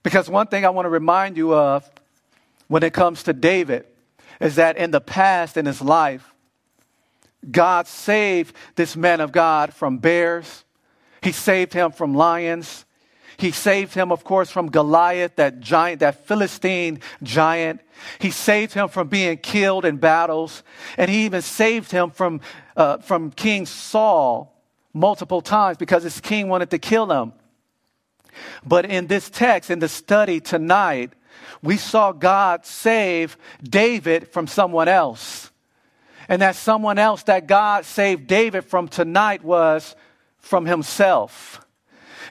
Because 0.04 0.30
one 0.30 0.48
thing 0.48 0.66
I 0.66 0.70
want 0.70 0.86
to 0.86 0.90
remind 0.90 1.38
you 1.38 1.54
of 1.54 1.90
when 2.68 2.84
it 2.84 2.94
comes 2.94 3.24
to 3.24 3.34
David 3.34 3.86
is 4.40 4.56
that 4.56 4.78
in 4.78 4.92
the 4.92 5.02
past 5.02 5.58
in 5.58 5.66
his 5.66 5.82
life, 5.82 6.34
God 7.50 7.88
saved 7.88 8.56
this 8.76 8.96
man 8.96 9.20
of 9.20 9.32
God 9.32 9.74
from 9.74 9.98
bears, 9.98 10.64
he 11.22 11.32
saved 11.32 11.74
him 11.74 11.92
from 11.92 12.14
lions, 12.16 12.86
he 13.42 13.50
saved 13.50 13.96
him, 13.96 14.12
of 14.12 14.24
course, 14.24 14.52
from 14.52 14.70
Goliath, 14.70 15.36
that 15.38 15.60
giant, 15.60 16.02
that 16.02 16.28
Philistine 16.28 17.00
giant. 17.24 17.82
He 18.20 18.30
saved 18.30 18.74
him 18.74 18.88
from 18.88 19.08
being 19.08 19.38
killed 19.40 19.84
in 19.84 19.98
battles. 19.98 20.62
And 20.96 21.10
he 21.10 21.26
even 21.26 21.42
saved 21.42 21.92
him 21.92 22.12
from, 22.12 22.42
uh, 22.78 23.00
from 23.00 23.32
King 23.32 23.66
Saul 23.66 24.56
multiple 24.94 25.42
times 25.42 25.78
because 25.78 26.04
his 26.04 26.22
king 26.22 26.50
wanted 26.50 26.70
to 26.70 26.78
kill 26.78 27.12
him. 27.12 27.34
But 28.64 28.86
in 28.86 29.08
this 29.08 29.28
text, 29.28 29.72
in 29.72 29.80
the 29.80 29.90
study 29.90 30.40
tonight, 30.40 31.14
we 31.64 31.78
saw 31.78 32.12
God 32.12 32.64
save 32.68 33.38
David 33.64 34.28
from 34.28 34.46
someone 34.46 34.88
else. 34.88 35.50
And 36.30 36.44
that 36.44 36.56
someone 36.56 37.00
else 37.00 37.24
that 37.24 37.48
God 37.48 37.86
saved 37.86 38.28
David 38.28 38.66
from 38.66 38.88
tonight 38.88 39.44
was 39.44 39.96
from 40.38 40.68
himself. 40.68 41.66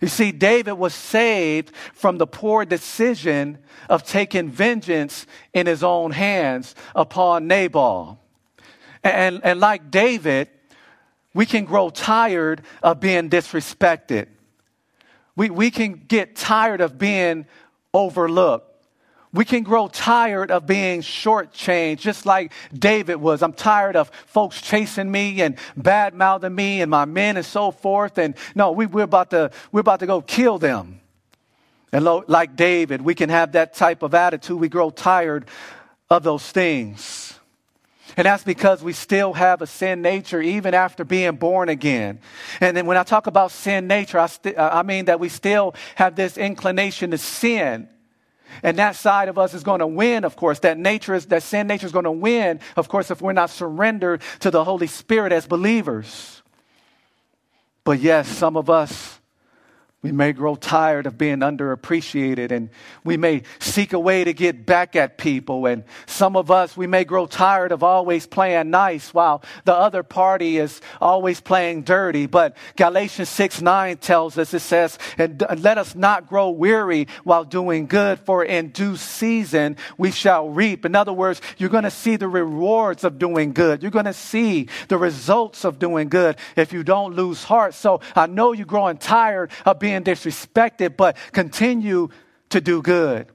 You 0.01 0.09
see, 0.09 0.33
David 0.33 0.75
was 0.75 0.95
saved 0.95 1.75
from 1.93 2.19
the 2.19 2.27
poor 2.27 2.65
decision 2.65 3.59
of 3.89 4.03
taking 4.05 4.49
vengeance 4.49 5.27
in 5.53 5.67
his 5.67 5.83
own 5.83 6.11
hands 6.13 6.75
upon 6.95 7.47
Nabal. 7.47 8.19
And, 9.05 9.41
and 9.45 9.61
like 9.61 9.91
David, 9.91 10.49
we 11.35 11.47
can 11.47 11.65
grow 11.65 11.91
tired 11.91 12.63
of 12.83 13.01
being 13.01 13.29
disrespected. 13.29 14.27
We, 15.37 15.51
we 15.51 15.71
can 15.71 15.93
get 15.93 16.35
tired 16.35 16.81
of 16.81 16.99
being 16.99 17.47
overlooked. 17.93 18.70
We 19.33 19.45
can 19.45 19.63
grow 19.63 19.87
tired 19.87 20.51
of 20.51 20.67
being 20.67 21.03
shortchanged, 21.03 21.99
just 21.99 22.27
like 22.27 22.53
David 22.73 23.17
was. 23.17 23.43
I'm 23.43 23.53
tired 23.53 23.95
of 23.95 24.11
folks 24.27 24.61
chasing 24.61 25.11
me 25.11 25.41
and 25.41 25.57
bad 25.77 26.15
mouthing 26.15 26.55
me 26.55 26.81
and 26.81 26.91
my 26.91 27.05
men 27.05 27.37
and 27.37 27.47
so 27.47 27.71
forth. 27.71 28.19
And 28.19 28.35
no, 28.57 28.73
we, 28.73 28.87
we're, 28.87 29.05
about 29.05 29.31
to, 29.31 29.53
we're 29.71 29.81
about 29.81 30.01
to 30.01 30.07
go 30.07 30.21
kill 30.21 30.59
them. 30.59 31.01
And 31.93 32.05
lo, 32.05 32.25
like 32.27 32.57
David, 32.57 33.03
we 33.03 33.15
can 33.15 33.31
have 33.31 33.53
that 33.53 33.75
type 33.75 34.03
of 34.03 34.15
attitude. 34.15 34.59
We 34.59 34.69
grow 34.69 34.91
tired 34.91 35.47
of 36.09 36.25
those 36.25 36.49
things. 36.51 37.35
And 38.17 38.27
that's 38.27 38.43
because 38.43 38.83
we 38.83 38.93
still 38.93 39.33
have 39.33 39.63
a 39.63 39.67
sin 39.67 40.03
nature 40.03 40.43
even 40.43 40.75
after 40.75 41.05
being 41.05 41.37
born 41.37 41.69
again. 41.69 42.19
And 42.61 42.77
then 42.77 42.87
when 42.87 42.97
I 42.97 43.05
talk 43.05 43.29
about 43.29 43.53
sin 43.53 43.87
nature, 43.87 44.19
I, 44.19 44.27
st- 44.27 44.59
I 44.59 44.83
mean 44.83 45.05
that 45.05 45.21
we 45.21 45.29
still 45.29 45.77
have 45.95 46.17
this 46.17 46.37
inclination 46.37 47.13
to 47.13 47.19
sin. 47.19 47.89
And 48.63 48.79
that 48.79 48.97
side 48.97 49.29
of 49.29 49.39
us 49.39 49.55
is 49.55 49.63
going 49.63 49.81
to 49.81 49.87
win, 49.87 50.25
of 50.25 50.37
course. 50.37 50.59
That 50.61 50.79
nature 50.79 51.15
is, 51.15 51.27
that 51.27 51.43
sin 51.43 51.67
nature 51.67 51.87
is 51.87 51.93
going 51.93 52.05
to 52.05 52.11
win, 52.11 52.61
of 52.77 52.89
course, 52.89 53.11
if 53.11 53.23
we're 53.23 53.33
not 53.33 53.51
surrendered 53.51 54.23
to 54.41 54.51
the 54.51 54.65
Holy 54.65 54.87
Spirit 54.87 55.33
as 55.33 55.47
believers. 55.47 56.43
But 57.85 58.01
yes, 58.01 58.29
some 58.29 58.57
of 58.57 58.69
us 58.69 59.20
we 60.03 60.13
may 60.13 60.33
grow 60.33 60.55
tired 60.55 61.05
of 61.05 61.19
being 61.19 61.41
underappreciated 61.41 62.53
and 62.53 62.71
we 63.05 63.19
may 63.19 63.43
seek 63.59 63.93
a 63.93 63.99
way 63.99 64.25
to 64.25 64.33
get 64.33 64.65
back 64.65 64.97
at 64.97 65.19
people. 65.19 65.67
And 65.67 65.85
some 66.07 66.37
of 66.37 66.51
us, 66.51 66.75
we 66.75 66.87
may 66.87 67.05
grow 67.05 67.27
tired 67.27 67.71
of 67.71 67.83
always 67.83 68.27
playing 68.27 68.71
nice 68.71 69.13
while 69.13 69.43
the 69.67 69.75
other 69.75 70.03
party 70.03 70.57
is 70.57 70.81
always 71.03 71.43
playing 71.43 71.83
dirty. 71.83 72.25
But 72.25 72.57
Galatians 72.77 73.29
6 73.29 73.61
9 73.61 73.99
tells 73.99 74.39
us, 74.39 74.55
it 74.55 74.61
says, 74.61 74.99
and 75.19 75.45
let 75.59 75.77
us 75.77 75.95
not 75.95 76.27
grow 76.27 76.49
weary 76.49 77.07
while 77.25 77.45
doing 77.45 77.87
good, 77.87 78.21
for 78.21 78.43
in 78.43 78.69
due 78.69 78.97
season 78.97 79.77
we 79.99 80.13
shall 80.13 80.49
reap. 80.49 80.87
In 80.87 80.95
other 80.95 81.13
words, 81.13 81.43
you're 81.59 81.69
going 81.69 81.85
to 81.85 81.91
see 81.91 82.17
the 82.17 82.29
rewards 82.29 83.05
of 83.05 83.19
doing 83.19 83.53
good. 83.53 83.83
You're 83.83 83.91
going 83.91 84.07
to 84.07 84.15
see 84.15 84.69
the 84.89 84.97
results 84.97 85.67
of 85.67 85.79
doing 85.79 86.09
good 86.09 86.37
if 86.57 86.73
you 86.73 86.85
don't 86.85 87.15
lose 87.15 87.45
heart. 87.45 87.75
So 87.75 88.01
I 88.17 88.27
know 88.27 88.53
you're 88.53 88.65
growing 88.65 88.97
tired 88.97 89.51
of 89.67 89.79
being 89.79 89.90
being 89.91 90.05
disrespected, 90.05 90.97
but 90.97 91.17
continue 91.33 92.09
to 92.51 92.61
do 92.61 92.81
good. 92.81 93.27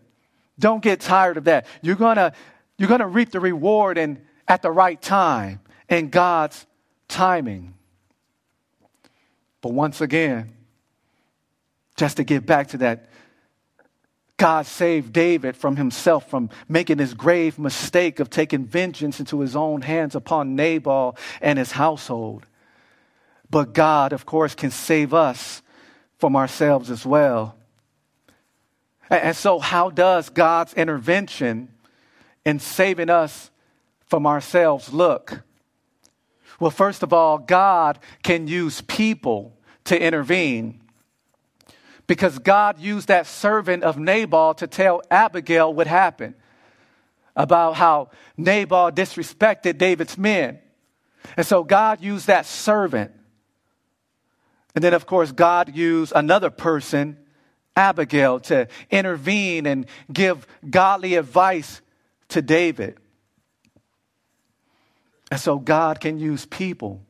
Don't 0.57 0.81
get 0.81 1.01
tired 1.01 1.37
of 1.37 1.43
that. 1.45 1.65
You're 1.81 1.95
gonna, 1.95 2.33
you're 2.77 2.89
gonna 2.89 3.07
reap 3.07 3.31
the 3.31 3.41
reward 3.41 3.97
and 3.97 4.21
at 4.47 4.61
the 4.61 4.71
right 4.71 5.01
time 5.01 5.59
in 5.89 6.09
God's 6.09 6.65
timing. 7.07 7.73
But 9.61 9.73
once 9.73 9.99
again, 9.99 10.53
just 11.97 12.17
to 12.17 12.23
get 12.23 12.45
back 12.45 12.69
to 12.69 12.77
that, 12.77 13.09
God 14.37 14.65
saved 14.65 15.13
David 15.13 15.55
from 15.55 15.77
himself 15.77 16.29
from 16.29 16.49
making 16.67 16.99
his 16.99 17.13
grave 17.13 17.57
mistake 17.57 18.19
of 18.19 18.29
taking 18.29 18.65
vengeance 18.65 19.19
into 19.19 19.39
his 19.39 19.55
own 19.55 19.81
hands 19.81 20.13
upon 20.13 20.55
Nabal 20.55 21.17
and 21.41 21.57
his 21.57 21.71
household. 21.71 22.45
But 23.49 23.73
God, 23.73 24.11
of 24.13 24.25
course, 24.25 24.55
can 24.55 24.71
save 24.71 25.13
us 25.13 25.61
from 26.17 26.35
ourselves 26.35 26.89
as 26.89 27.05
well. 27.05 27.55
And 29.09 29.35
so, 29.35 29.59
how 29.59 29.89
does 29.89 30.29
God's 30.29 30.73
intervention 30.73 31.69
in 32.43 32.59
saving 32.59 33.09
us 33.09 33.51
from 34.07 34.25
ourselves 34.25 34.93
look? 34.93 35.43
Well, 36.59 36.71
first 36.71 37.03
of 37.03 37.13
all, 37.13 37.37
God 37.37 37.99
can 38.23 38.47
use 38.47 38.81
people 38.81 39.57
to 39.85 40.01
intervene 40.01 40.81
because 42.07 42.39
God 42.39 42.79
used 42.79 43.07
that 43.07 43.27
servant 43.27 43.83
of 43.83 43.97
Nabal 43.97 44.53
to 44.55 44.67
tell 44.67 45.01
Abigail 45.09 45.73
what 45.73 45.87
happened 45.87 46.35
about 47.35 47.75
how 47.75 48.09
Nabal 48.37 48.91
disrespected 48.91 49.77
David's 49.77 50.17
men. 50.17 50.59
And 51.35 51.45
so 51.45 51.63
God 51.63 52.01
used 52.01 52.27
that 52.27 52.45
servant 52.45 53.11
and 54.75 54.83
then, 54.83 54.93
of 54.93 55.05
course, 55.05 55.31
God 55.31 55.73
used 55.73 56.11
another 56.13 56.49
person, 56.49 57.17
Abigail, 57.77 58.41
to 58.41 58.67
intervene 58.91 59.65
and 59.65 59.85
give 60.11 60.45
godly 60.69 61.15
advice 61.15 61.81
to 62.29 62.41
David. 62.41 62.97
And 65.31 65.39
so, 65.39 65.57
God 65.57 66.01
can 66.01 66.19
use 66.19 66.45
people 66.45 67.01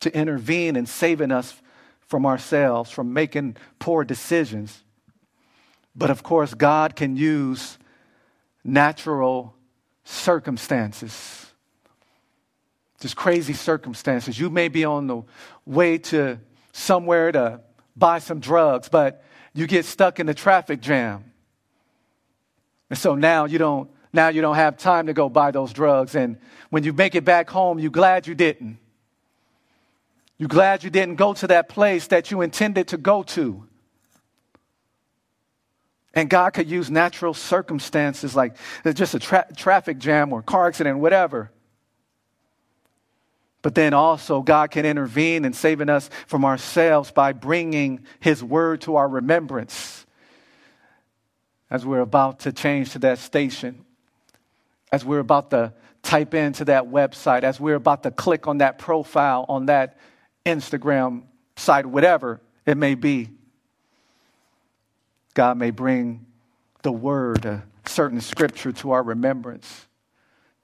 to 0.00 0.14
intervene 0.14 0.76
in 0.76 0.84
saving 0.84 1.32
us 1.32 1.58
from 2.06 2.26
ourselves, 2.26 2.90
from 2.90 3.12
making 3.14 3.56
poor 3.78 4.04
decisions. 4.04 4.84
But 5.96 6.10
of 6.10 6.22
course, 6.22 6.54
God 6.54 6.94
can 6.94 7.16
use 7.16 7.78
natural 8.64 9.54
circumstances 10.04 11.49
just 13.00 13.16
crazy 13.16 13.54
circumstances. 13.54 14.38
You 14.38 14.50
may 14.50 14.68
be 14.68 14.84
on 14.84 15.06
the 15.06 15.22
way 15.66 15.98
to 15.98 16.38
somewhere 16.72 17.32
to 17.32 17.60
buy 17.96 18.18
some 18.18 18.40
drugs, 18.40 18.88
but 18.88 19.24
you 19.54 19.66
get 19.66 19.84
stuck 19.84 20.20
in 20.20 20.26
the 20.26 20.34
traffic 20.34 20.80
jam. 20.80 21.24
And 22.90 22.98
so 22.98 23.14
now 23.14 23.46
you 23.46 23.58
don't 23.58 23.90
now 24.12 24.28
you 24.28 24.42
don't 24.42 24.56
have 24.56 24.76
time 24.76 25.06
to 25.06 25.12
go 25.12 25.28
buy 25.28 25.50
those 25.50 25.72
drugs 25.72 26.14
and 26.14 26.36
when 26.70 26.84
you 26.84 26.92
make 26.92 27.14
it 27.14 27.24
back 27.24 27.50
home, 27.50 27.78
you're 27.78 27.90
glad 27.90 28.26
you 28.26 28.34
didn't. 28.34 28.78
You're 30.38 30.48
glad 30.48 30.82
you 30.84 30.90
didn't 30.90 31.16
go 31.16 31.34
to 31.34 31.48
that 31.48 31.68
place 31.68 32.06
that 32.08 32.30
you 32.30 32.40
intended 32.40 32.88
to 32.88 32.96
go 32.96 33.22
to. 33.24 33.66
And 36.14 36.30
God 36.30 36.54
could 36.54 36.68
use 36.68 36.90
natural 36.90 37.34
circumstances 37.34 38.34
like 38.34 38.56
just 38.94 39.14
a 39.14 39.18
tra- 39.18 39.46
traffic 39.54 39.98
jam 39.98 40.32
or 40.32 40.42
car 40.42 40.66
accident, 40.66 40.98
whatever, 40.98 41.50
but 43.62 43.74
then 43.74 43.92
also, 43.92 44.40
God 44.40 44.70
can 44.70 44.86
intervene 44.86 45.44
in 45.44 45.52
saving 45.52 45.90
us 45.90 46.08
from 46.26 46.44
ourselves 46.44 47.10
by 47.10 47.32
bringing 47.32 48.00
His 48.18 48.42
word 48.42 48.80
to 48.82 48.96
our 48.96 49.08
remembrance. 49.08 50.06
As 51.70 51.84
we're 51.84 52.00
about 52.00 52.40
to 52.40 52.52
change 52.52 52.92
to 52.92 52.98
that 53.00 53.18
station, 53.18 53.84
as 54.90 55.04
we're 55.04 55.20
about 55.20 55.50
to 55.50 55.74
type 56.02 56.32
into 56.32 56.64
that 56.64 56.84
website, 56.84 57.42
as 57.42 57.60
we're 57.60 57.76
about 57.76 58.02
to 58.04 58.10
click 58.10 58.46
on 58.46 58.58
that 58.58 58.78
profile 58.78 59.44
on 59.48 59.66
that 59.66 59.98
Instagram 60.46 61.24
site, 61.56 61.84
whatever 61.84 62.40
it 62.64 62.78
may 62.78 62.94
be, 62.94 63.28
God 65.34 65.58
may 65.58 65.70
bring 65.70 66.24
the 66.82 66.90
word, 66.90 67.44
a 67.44 67.62
certain 67.84 68.22
scripture 68.22 68.72
to 68.72 68.92
our 68.92 69.02
remembrance 69.02 69.86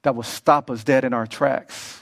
that 0.03 0.17
will 0.17 0.23
stop 0.23 0.71
us 0.71 0.83
dead 0.83 1.05
in 1.05 1.13
our 1.13 1.27
tracks 1.27 2.01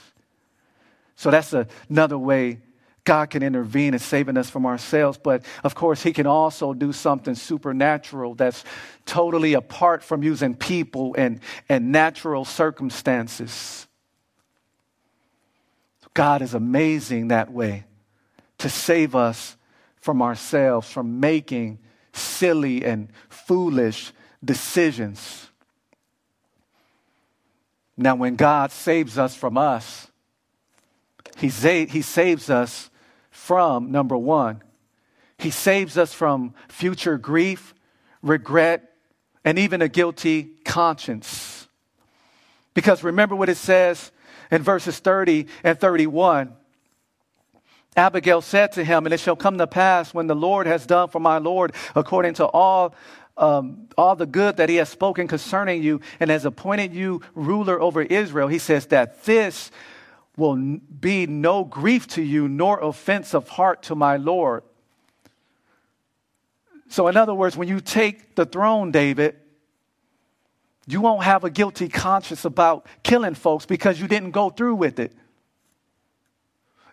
so 1.15 1.31
that's 1.31 1.53
another 1.89 2.17
way 2.17 2.59
God 3.05 3.29
can 3.29 3.43
intervene 3.43 3.93
in 3.93 3.99
saving 3.99 4.35
us 4.35 4.49
from 4.49 4.65
ourselves. 4.65 5.19
But 5.21 5.45
of 5.63 5.75
course, 5.75 6.01
He 6.01 6.11
can 6.11 6.25
also 6.25 6.73
do 6.73 6.91
something 6.91 7.35
supernatural 7.35 8.33
that's 8.35 8.63
totally 9.05 9.53
apart 9.53 10.03
from 10.03 10.23
using 10.23 10.55
people 10.55 11.15
and, 11.17 11.39
and 11.69 11.91
natural 11.91 12.45
circumstances. 12.45 13.87
God 16.15 16.41
is 16.41 16.53
amazing 16.53 17.27
that 17.27 17.51
way 17.51 17.85
to 18.57 18.69
save 18.69 19.15
us 19.15 19.55
from 19.97 20.21
ourselves, 20.21 20.89
from 20.89 21.19
making 21.19 21.79
silly 22.13 22.83
and 22.83 23.09
foolish 23.29 24.13
decisions. 24.43 25.49
Now, 27.97 28.15
when 28.15 28.35
God 28.35 28.71
saves 28.71 29.17
us 29.17 29.35
from 29.35 29.57
us, 29.57 30.09
he, 31.35 31.49
he 31.85 32.01
saves 32.01 32.49
us 32.49 32.89
from, 33.29 33.91
number 33.91 34.17
one, 34.17 34.61
He 35.37 35.51
saves 35.51 35.97
us 35.97 36.13
from 36.13 36.53
future 36.69 37.17
grief, 37.17 37.73
regret, 38.21 38.93
and 39.43 39.59
even 39.59 39.81
a 39.81 39.87
guilty 39.87 40.51
conscience. 40.63 41.67
Because 42.73 43.03
remember 43.03 43.35
what 43.35 43.49
it 43.49 43.57
says 43.57 44.11
in 44.49 44.63
verses 44.63 44.99
30 44.99 45.47
and 45.63 45.79
31. 45.79 46.53
Abigail 47.95 48.41
said 48.41 48.73
to 48.73 48.83
him, 48.83 49.05
And 49.05 49.13
it 49.13 49.19
shall 49.19 49.35
come 49.35 49.57
to 49.57 49.67
pass 49.67 50.13
when 50.13 50.27
the 50.27 50.35
Lord 50.35 50.67
has 50.67 50.85
done 50.85 51.09
for 51.09 51.19
my 51.19 51.37
Lord 51.37 51.73
according 51.95 52.33
to 52.35 52.45
all, 52.45 52.93
um, 53.37 53.87
all 53.97 54.15
the 54.15 54.25
good 54.25 54.57
that 54.57 54.69
he 54.69 54.75
has 54.77 54.89
spoken 54.89 55.27
concerning 55.27 55.81
you 55.81 56.01
and 56.19 56.29
has 56.29 56.45
appointed 56.45 56.93
you 56.93 57.21
ruler 57.33 57.79
over 57.81 58.01
Israel. 58.01 58.47
He 58.47 58.59
says 58.59 58.87
that 58.87 59.23
this 59.23 59.71
will 60.37 60.55
be 60.55 61.27
no 61.27 61.63
grief 61.63 62.07
to 62.07 62.21
you, 62.21 62.47
nor 62.47 62.79
offense 62.79 63.33
of 63.33 63.47
heart 63.49 63.83
to 63.83 63.95
my 63.95 64.17
Lord. 64.17 64.63
So, 66.89 67.07
in 67.07 67.17
other 67.17 67.33
words, 67.33 67.57
when 67.57 67.67
you 67.67 67.79
take 67.79 68.35
the 68.35 68.45
throne, 68.45 68.91
David, 68.91 69.35
you 70.87 71.01
won't 71.01 71.23
have 71.23 71.43
a 71.43 71.49
guilty 71.49 71.89
conscience 71.89 72.45
about 72.45 72.85
killing 73.01 73.33
folks 73.33 73.65
because 73.65 73.99
you 73.99 74.07
didn't 74.07 74.31
go 74.31 74.49
through 74.49 74.75
with 74.75 74.99
it. 74.99 75.13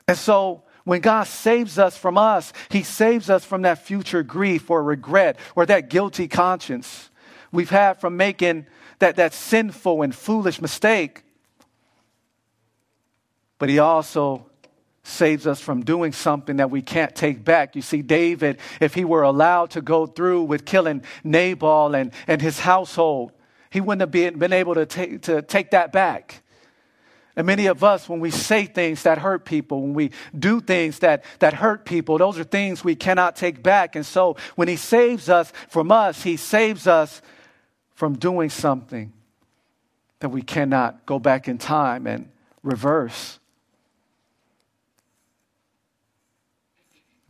And 0.08 0.16
so, 0.16 0.64
when 0.84 1.00
God 1.00 1.24
saves 1.24 1.78
us 1.78 1.96
from 1.96 2.18
us, 2.18 2.52
He 2.70 2.82
saves 2.82 3.30
us 3.30 3.44
from 3.44 3.62
that 3.62 3.84
future 3.84 4.22
grief 4.22 4.70
or 4.70 4.82
regret 4.82 5.36
or 5.54 5.66
that 5.66 5.90
guilty 5.90 6.26
conscience 6.26 7.10
we've 7.52 7.70
had 7.70 8.00
from 8.00 8.16
making 8.16 8.66
that, 8.98 9.16
that 9.16 9.34
sinful 9.34 10.02
and 10.02 10.14
foolish 10.14 10.60
mistake 10.60 11.22
but 13.62 13.68
he 13.68 13.78
also 13.78 14.44
saves 15.04 15.46
us 15.46 15.60
from 15.60 15.84
doing 15.84 16.10
something 16.10 16.56
that 16.56 16.72
we 16.72 16.82
can't 16.82 17.14
take 17.14 17.44
back. 17.44 17.76
You 17.76 17.82
see, 17.82 18.02
David, 18.02 18.58
if 18.80 18.92
he 18.92 19.04
were 19.04 19.22
allowed 19.22 19.70
to 19.70 19.80
go 19.80 20.04
through 20.04 20.42
with 20.42 20.64
killing 20.64 21.04
Nabal 21.22 21.94
and, 21.94 22.12
and 22.26 22.42
his 22.42 22.58
household, 22.58 23.30
he 23.70 23.80
wouldn't 23.80 24.00
have 24.00 24.10
been, 24.10 24.36
been 24.36 24.52
able 24.52 24.74
to 24.74 24.84
take, 24.84 25.22
to 25.22 25.42
take 25.42 25.70
that 25.70 25.92
back. 25.92 26.42
And 27.36 27.46
many 27.46 27.66
of 27.66 27.84
us, 27.84 28.08
when 28.08 28.18
we 28.18 28.32
say 28.32 28.66
things 28.66 29.04
that 29.04 29.18
hurt 29.18 29.44
people, 29.44 29.82
when 29.82 29.94
we 29.94 30.10
do 30.36 30.60
things 30.60 30.98
that, 30.98 31.22
that 31.38 31.54
hurt 31.54 31.84
people, 31.84 32.18
those 32.18 32.40
are 32.40 32.44
things 32.44 32.82
we 32.82 32.96
cannot 32.96 33.36
take 33.36 33.62
back. 33.62 33.94
And 33.94 34.04
so 34.04 34.38
when 34.56 34.66
He 34.66 34.74
saves 34.74 35.28
us 35.28 35.52
from 35.68 35.92
us, 35.92 36.24
He 36.24 36.36
saves 36.36 36.88
us 36.88 37.22
from 37.94 38.18
doing 38.18 38.50
something 38.50 39.12
that 40.18 40.30
we 40.30 40.42
cannot 40.42 41.06
go 41.06 41.20
back 41.20 41.46
in 41.46 41.58
time 41.58 42.08
and 42.08 42.28
reverse. 42.64 43.38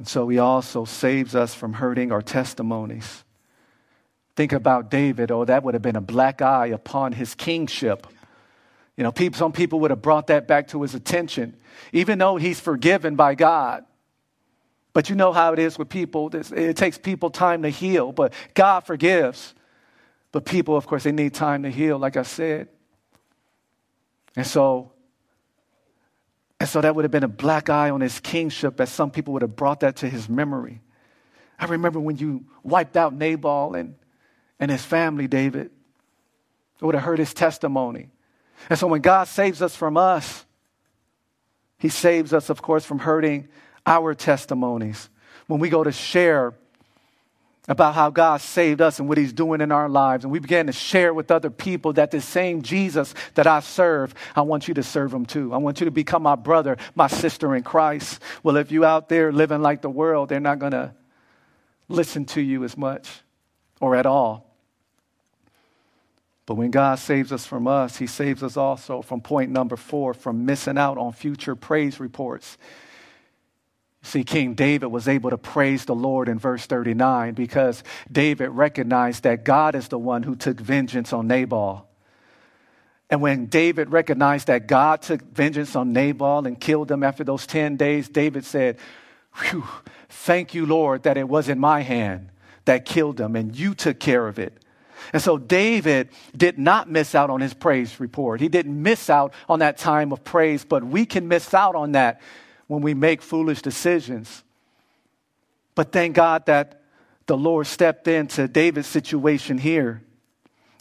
And 0.03 0.09
so 0.09 0.29
He 0.29 0.41
also 0.41 0.85
saves 0.85 1.37
us 1.37 1.55
from 1.55 1.75
hurting 1.75 2.11
our 2.11 2.23
testimonies. 2.23 3.23
Think 4.35 4.53
about 4.53 4.91
David. 4.91 5.31
Oh, 5.31 5.45
that 5.45 5.63
would 5.63 5.75
have 5.75 5.83
been 5.83 5.95
a 5.95 6.01
black 6.01 6.43
eye 6.43 6.67
upon 6.67 7.13
his 7.13 7.37
kingship. 7.37 8.09
You 8.97 9.05
know, 9.05 9.13
people, 9.13 9.39
some 9.39 9.53
people 9.53 9.79
would 9.79 9.93
have 9.93 10.03
brought 10.03 10.27
that 10.27 10.49
back 10.49 10.67
to 10.71 10.83
his 10.83 10.97
attention, 10.97 11.57
even 11.93 12.19
though 12.19 12.37
he's 12.37 12.59
forgiven 12.59 13.15
by 13.15 13.37
God. 13.37 13.85
But 14.93 15.09
you 15.09 15.15
know 15.15 15.33
how 15.33 15.53
it 15.53 15.61
is 15.61 15.79
with 15.79 15.89
people. 15.89 16.35
It 16.35 16.77
takes 16.77 16.99
people 16.99 17.31
time 17.31 17.63
to 17.63 17.69
heal, 17.69 18.11
but 18.11 18.35
God 18.55 18.81
forgives. 18.81 19.55
But 20.33 20.45
people, 20.45 20.77
of 20.77 20.85
course, 20.85 21.05
they 21.05 21.13
need 21.13 21.33
time 21.33 21.63
to 21.63 21.71
heal, 21.71 21.97
like 21.97 22.17
I 22.17 22.25
said. 22.25 22.67
And 24.35 24.45
so, 24.45 24.91
and 26.63 26.69
so 26.69 26.81
that 26.81 26.95
would 26.95 27.05
have 27.05 27.11
been 27.11 27.25
a 27.25 27.29
black 27.29 27.69
eye 27.69 27.91
on 27.91 28.01
his 28.01 28.21
kingship, 28.21 28.81
as 28.81 28.89
some 28.89 29.11
people 29.11 29.33
would 29.33 29.43
have 29.43 29.57
brought 29.57 29.81
that 29.81 29.97
to 29.97 30.09
his 30.09 30.29
memory. 30.29 30.81
I 31.59 31.65
remember 31.65 31.99
when 31.99 32.19
you 32.19 32.45
wiped 32.63 32.97
out 32.97 33.13
Nabal 33.13 33.75
and, 33.75 33.97
and 34.61 34.71
his 34.71 34.85
family, 34.85 35.27
David. 35.27 35.73
It 36.81 36.85
would 36.85 36.95
have 36.95 37.03
hurt 37.03 37.19
his 37.19 37.35
testimony. 37.35 38.11
And 38.71 38.79
so 38.79 38.87
when 38.87 39.01
God 39.01 39.25
saves 39.27 39.61
us 39.61 39.75
from 39.75 39.97
us, 39.97 40.45
He 41.79 41.89
saves 41.89 42.33
us, 42.33 42.49
of 42.49 42.63
course, 42.63 42.85
from 42.85 43.01
hurting 43.01 43.49
our 43.85 44.15
testimonies. 44.15 45.11
When 45.49 45.59
we 45.59 45.69
go 45.69 45.83
to 45.83 45.91
share 45.91 46.55
about 47.69 47.95
how 47.95 48.11
God 48.11 48.41
saved 48.41 48.81
us 48.81 48.99
and 48.99 49.09
what 49.09 49.19
He's 49.19 49.33
doing 49.33 49.61
in 49.61 49.71
our 49.71 49.89
lives, 49.89 50.25
and 50.25 50.33
we 50.33 50.41
began 50.41 50.67
to 50.67 50.73
share 50.73 51.15
with 51.15 51.31
other 51.31 51.51
people 51.51 51.93
that 51.93 52.11
the 52.11 52.21
same 52.21 52.63
Jesus 52.63 53.15
that 53.35 53.47
I 53.47 53.61
serve, 53.61 54.15
I 54.35 54.43
want 54.43 54.67
you 54.67 54.75
to 54.75 54.83
serve 54.83 55.15
Him 55.15 55.27
too. 55.27 55.53
I 55.53 55.59
want 55.59 55.81
you 55.81 55.85
to 55.85 55.93
become 55.93 56.23
my 56.23 56.35
brother, 56.35 56.77
my 56.95 57.07
sister 57.07 57.55
in 57.55 57.63
Christ. 57.63 58.21
Well, 58.43 58.57
if 58.57 58.73
you 58.73 58.85
out 58.85 59.09
there 59.09 59.33
living 59.33 59.63
like 59.63 59.81
the 59.81 59.91
world, 59.91 60.29
they're 60.29 60.41
not 60.41 60.59
going 60.59 60.73
to 60.73 60.93
listen 61.89 62.25
to 62.25 62.41
you 62.41 62.65
as 62.65 62.77
much 62.77 63.21
or 63.81 63.95
at 63.95 64.07
all. 64.07 64.49
But 66.47 66.57
when 66.57 66.73
God 66.73 66.99
saves 66.99 67.31
us 67.31 67.47
from 67.47 67.69
us, 67.69 67.97
He 67.97 68.09
saves 68.09 68.43
us 68.43 68.57
also 68.57 69.03
from 69.03 69.21
point 69.21 69.53
number 69.53 69.77
four, 69.77 70.15
from 70.15 70.45
missing 70.45 70.79
out 70.79 70.99
on 70.99 71.13
future 71.13 71.55
praise 71.55 72.01
reports. 72.01 72.59
See, 74.03 74.25
King 74.25 74.55
David 74.55 74.89
was 74.89 75.07
able 75.07 75.31
to 75.31 75.39
praise 75.39 75.85
the 75.85 75.95
Lord 75.95 76.29
in 76.29 76.39
verse 76.39 76.67
39 76.67 77.35
because 77.35 77.85
David 78.11 78.49
recognized 78.49 79.23
that 79.23 79.45
God 79.45 79.77
is 79.77 79.89
the 79.89 79.99
one 79.99 80.25
who 80.25 80.35
took 80.35 80.59
vengeance 80.59 81.13
on 81.13 81.29
Nabal. 81.29 81.89
And 83.09 83.21
when 83.21 83.47
David 83.47 83.91
recognized 83.91 84.49
that 84.49 84.67
God 84.67 85.03
took 85.03 85.23
vengeance 85.23 85.77
on 85.77 85.93
Nabal 85.93 86.47
and 86.47 86.59
killed 86.59 86.91
him 86.91 87.05
after 87.05 87.23
those 87.23 87.47
10 87.47 87.77
days, 87.77 88.09
David 88.09 88.45
said, 88.45 88.79
Thank 90.09 90.55
you, 90.55 90.67
Lord, 90.67 91.05
that 91.05 91.17
it 91.17 91.29
was 91.29 91.49
in 91.49 91.59
my 91.59 91.81
hand 91.81 92.31
that 92.65 92.85
killed 92.85 93.21
him 93.21 93.37
and 93.37 93.57
you 93.57 93.75
took 93.75 93.99
care 94.01 94.27
of 94.27 94.39
it. 94.39 94.65
And 95.13 95.23
so 95.23 95.37
David 95.37 96.11
did 96.37 96.59
not 96.59 96.89
miss 96.89 97.15
out 97.15 97.29
on 97.31 97.41
his 97.41 97.55
praise 97.55 97.99
report. 97.99 98.41
He 98.41 98.49
didn't 98.49 98.81
miss 98.81 99.11
out 99.11 99.35
on 99.49 99.59
that 99.59 99.79
time 99.79 100.13
of 100.13 100.25
praise, 100.25 100.65
but 100.65 100.85
we 100.85 101.07
can 101.07 101.29
miss 101.29 101.53
out 101.55 101.75
on 101.75 101.93
that 101.93 102.21
when 102.73 102.81
we 102.81 102.95
make 102.95 103.21
foolish 103.21 103.61
decisions. 103.61 104.43
But 105.75 105.93
thank 105.93 106.17
God 106.17 106.47
that 106.47 106.81
the 107.27 107.37
Lord 107.37 107.67
stepped 107.67 108.09
into 108.09 108.49
David's 108.49 108.87
situation 108.87 109.59
here 109.59 110.03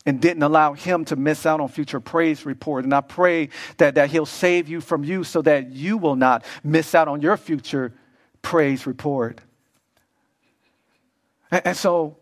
and 0.06 0.22
didn't 0.22 0.42
allow 0.42 0.72
him 0.72 1.04
to 1.06 1.18
miss 1.18 1.46
out 1.46 1.60
on 1.60 1.68
future 1.68 2.00
praise 2.00 2.46
report. 2.46 2.86
And 2.86 2.94
I 2.94 3.02
pray 3.02 3.50
that, 3.76 3.96
that 3.96 4.10
he'll 4.10 4.26
save 4.26 4.70
you 4.70 4.80
from 4.80 5.04
you 5.04 5.26
so 5.26 5.42
that 5.42 5.72
you 5.72 5.98
will 5.98 6.16
not 6.16 6.46
miss 6.64 6.96
out 6.96 7.10
on 7.10 7.22
your 7.22 7.36
future 7.36 7.94
praise 8.42 8.88
report. 8.88 9.42
And, 11.52 11.62
and 11.66 11.78
so 11.78 12.20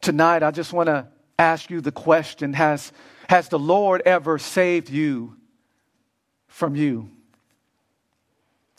tonight, 0.00 0.44
I 0.44 0.52
just 0.52 0.72
want 0.72 0.86
to 0.86 1.08
ask 1.40 1.70
you 1.70 1.80
the 1.80 1.90
question 1.90 2.52
Has, 2.52 2.92
has 3.28 3.48
the 3.48 3.58
Lord 3.58 4.00
ever 4.06 4.38
saved 4.38 4.88
you 4.88 5.34
from 6.46 6.76
you? 6.76 7.10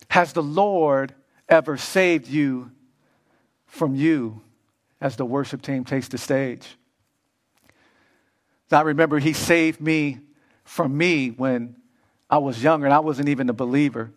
Has 0.10 0.34
the 0.34 0.44
Lord 0.44 1.14
ever 1.48 1.78
saved 1.78 2.28
you 2.28 2.72
from 3.68 3.96
you 3.96 4.42
as 5.00 5.16
the 5.16 5.26
worship 5.26 5.62
team 5.62 5.86
takes 5.86 6.08
the 6.08 6.18
stage? 6.18 6.68
I 8.72 8.82
remember 8.82 9.20
he 9.20 9.34
saved 9.34 9.82
me 9.82 10.20
from 10.64 10.96
me 10.96 11.30
when 11.30 11.76
I 12.30 12.38
was 12.38 12.62
younger 12.62 12.86
and 12.86 12.94
I 12.94 13.00
wasn't 13.00 13.30
even 13.30 13.50
a 13.50 13.54
believer. 13.54 14.12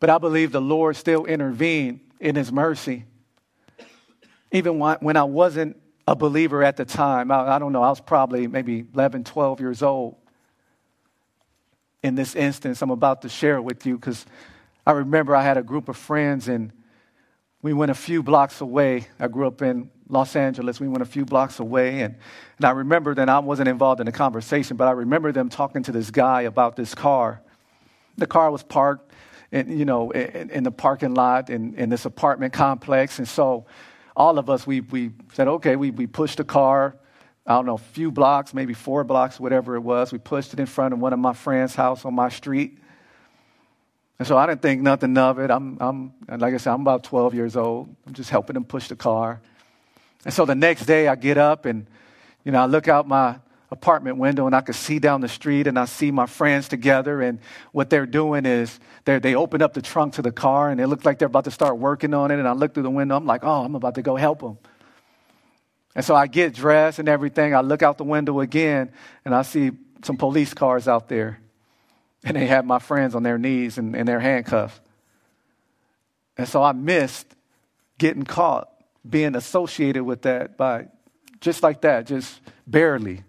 But 0.00 0.10
I 0.10 0.18
believe 0.18 0.50
the 0.50 0.60
Lord 0.60 0.96
still 0.96 1.26
intervened 1.26 2.00
in 2.18 2.34
his 2.34 2.50
mercy. 2.50 3.04
Even 4.50 4.78
when 4.78 5.16
I 5.16 5.24
wasn't 5.24 5.76
a 6.10 6.16
believer 6.16 6.64
at 6.64 6.76
the 6.76 6.84
time. 6.84 7.30
I, 7.30 7.54
I, 7.54 7.58
don't 7.60 7.72
know, 7.72 7.82
I 7.82 7.88
was 7.88 8.00
probably 8.00 8.48
maybe 8.48 8.84
11, 8.94 9.22
12 9.24 9.60
years 9.60 9.82
old 9.82 10.16
in 12.02 12.14
this 12.14 12.34
instance 12.34 12.82
I'm 12.82 12.90
about 12.90 13.22
to 13.22 13.28
share 13.28 13.60
with 13.62 13.86
you 13.86 13.96
because 13.96 14.26
I 14.90 14.94
remember 14.94 15.36
I 15.36 15.44
had 15.44 15.56
a 15.56 15.62
group 15.62 15.88
of 15.88 15.96
friends 15.96 16.48
and 16.48 16.72
we 17.62 17.72
went 17.72 17.92
a 17.92 17.94
few 17.94 18.24
blocks 18.24 18.60
away. 18.60 19.06
I 19.20 19.28
grew 19.28 19.46
up 19.46 19.62
in 19.62 19.88
Los 20.08 20.34
Angeles. 20.34 20.80
We 20.80 20.88
went 20.88 21.00
a 21.00 21.06
few 21.06 21.24
blocks 21.24 21.60
away. 21.60 22.00
And, 22.00 22.16
and 22.56 22.64
I 22.64 22.72
remember 22.72 23.14
that 23.14 23.28
I 23.28 23.38
wasn't 23.38 23.68
involved 23.68 24.00
in 24.00 24.06
the 24.06 24.12
conversation, 24.12 24.76
but 24.76 24.88
I 24.88 24.90
remember 24.90 25.30
them 25.30 25.48
talking 25.48 25.84
to 25.84 25.92
this 25.92 26.10
guy 26.10 26.40
about 26.42 26.74
this 26.74 26.92
car. 26.92 27.40
The 28.16 28.26
car 28.26 28.50
was 28.50 28.64
parked 28.64 29.12
in, 29.52 29.78
you 29.78 29.84
know, 29.84 30.10
in, 30.10 30.50
in 30.50 30.64
the 30.64 30.72
parking 30.72 31.14
lot 31.14 31.50
in, 31.50 31.74
in 31.76 31.88
this 31.88 32.04
apartment 32.04 32.52
complex. 32.52 33.20
And 33.20 33.28
so 33.28 33.66
all 34.16 34.40
of 34.40 34.50
us, 34.50 34.66
we, 34.66 34.80
we 34.80 35.12
said, 35.34 35.46
okay, 35.46 35.76
we, 35.76 35.92
we 35.92 36.08
pushed 36.08 36.38
the 36.38 36.44
car, 36.44 36.96
I 37.46 37.52
don't 37.52 37.66
know, 37.66 37.74
a 37.74 37.78
few 37.78 38.10
blocks, 38.10 38.52
maybe 38.54 38.74
four 38.74 39.04
blocks, 39.04 39.38
whatever 39.38 39.76
it 39.76 39.82
was. 39.82 40.10
We 40.10 40.18
pushed 40.18 40.52
it 40.52 40.58
in 40.58 40.66
front 40.66 40.94
of 40.94 40.98
one 40.98 41.12
of 41.12 41.20
my 41.20 41.32
friend's 41.32 41.76
house 41.76 42.04
on 42.04 42.12
my 42.12 42.28
street. 42.28 42.78
And 44.20 44.26
so 44.26 44.36
I 44.36 44.46
didn't 44.46 44.60
think 44.60 44.82
nothing 44.82 45.16
of 45.16 45.38
it. 45.38 45.50
I'm, 45.50 45.78
I'm, 45.80 46.12
like 46.28 46.52
I 46.52 46.58
said, 46.58 46.74
I'm 46.74 46.82
about 46.82 47.04
12 47.04 47.32
years 47.32 47.56
old. 47.56 47.96
I'm 48.06 48.12
just 48.12 48.28
helping 48.28 48.52
them 48.52 48.64
push 48.64 48.88
the 48.88 48.94
car. 48.94 49.40
And 50.26 50.34
so 50.34 50.44
the 50.44 50.54
next 50.54 50.84
day 50.84 51.08
I 51.08 51.14
get 51.14 51.38
up 51.38 51.64
and, 51.64 51.86
you 52.44 52.52
know, 52.52 52.60
I 52.60 52.66
look 52.66 52.86
out 52.86 53.08
my 53.08 53.36
apartment 53.70 54.18
window 54.18 54.44
and 54.44 54.54
I 54.54 54.60
could 54.60 54.74
see 54.74 54.98
down 54.98 55.22
the 55.22 55.28
street 55.28 55.66
and 55.66 55.78
I 55.78 55.86
see 55.86 56.10
my 56.10 56.26
friends 56.26 56.68
together. 56.68 57.22
And 57.22 57.38
what 57.72 57.88
they're 57.88 58.04
doing 58.04 58.44
is 58.44 58.78
they 59.06 59.34
open 59.34 59.62
up 59.62 59.72
the 59.72 59.80
trunk 59.80 60.12
to 60.14 60.22
the 60.22 60.32
car 60.32 60.68
and 60.68 60.82
it 60.82 60.86
looked 60.86 61.06
like 61.06 61.18
they're 61.18 61.24
about 61.24 61.44
to 61.44 61.50
start 61.50 61.78
working 61.78 62.12
on 62.12 62.30
it. 62.30 62.38
And 62.38 62.46
I 62.46 62.52
look 62.52 62.74
through 62.74 62.82
the 62.82 62.90
window, 62.90 63.16
I'm 63.16 63.24
like, 63.24 63.42
oh, 63.42 63.64
I'm 63.64 63.74
about 63.74 63.94
to 63.94 64.02
go 64.02 64.16
help 64.16 64.40
them. 64.40 64.58
And 65.94 66.04
so 66.04 66.14
I 66.14 66.26
get 66.26 66.52
dressed 66.52 66.98
and 66.98 67.08
everything. 67.08 67.54
I 67.54 67.62
look 67.62 67.82
out 67.82 67.96
the 67.96 68.04
window 68.04 68.40
again 68.40 68.92
and 69.24 69.34
I 69.34 69.40
see 69.40 69.70
some 70.04 70.18
police 70.18 70.52
cars 70.52 70.88
out 70.88 71.08
there. 71.08 71.40
And 72.24 72.36
they 72.36 72.46
had 72.46 72.66
my 72.66 72.78
friends 72.78 73.14
on 73.14 73.22
their 73.22 73.38
knees 73.38 73.78
and, 73.78 73.96
and 73.96 74.06
they're 74.06 74.20
handcuffed. 74.20 74.80
And 76.36 76.48
so 76.48 76.62
I 76.62 76.72
missed 76.72 77.34
getting 77.98 78.24
caught, 78.24 78.70
being 79.08 79.34
associated 79.34 80.04
with 80.04 80.22
that 80.22 80.56
by 80.56 80.88
just 81.40 81.62
like 81.62 81.80
that, 81.82 82.06
just 82.06 82.40
barely. 82.66 83.22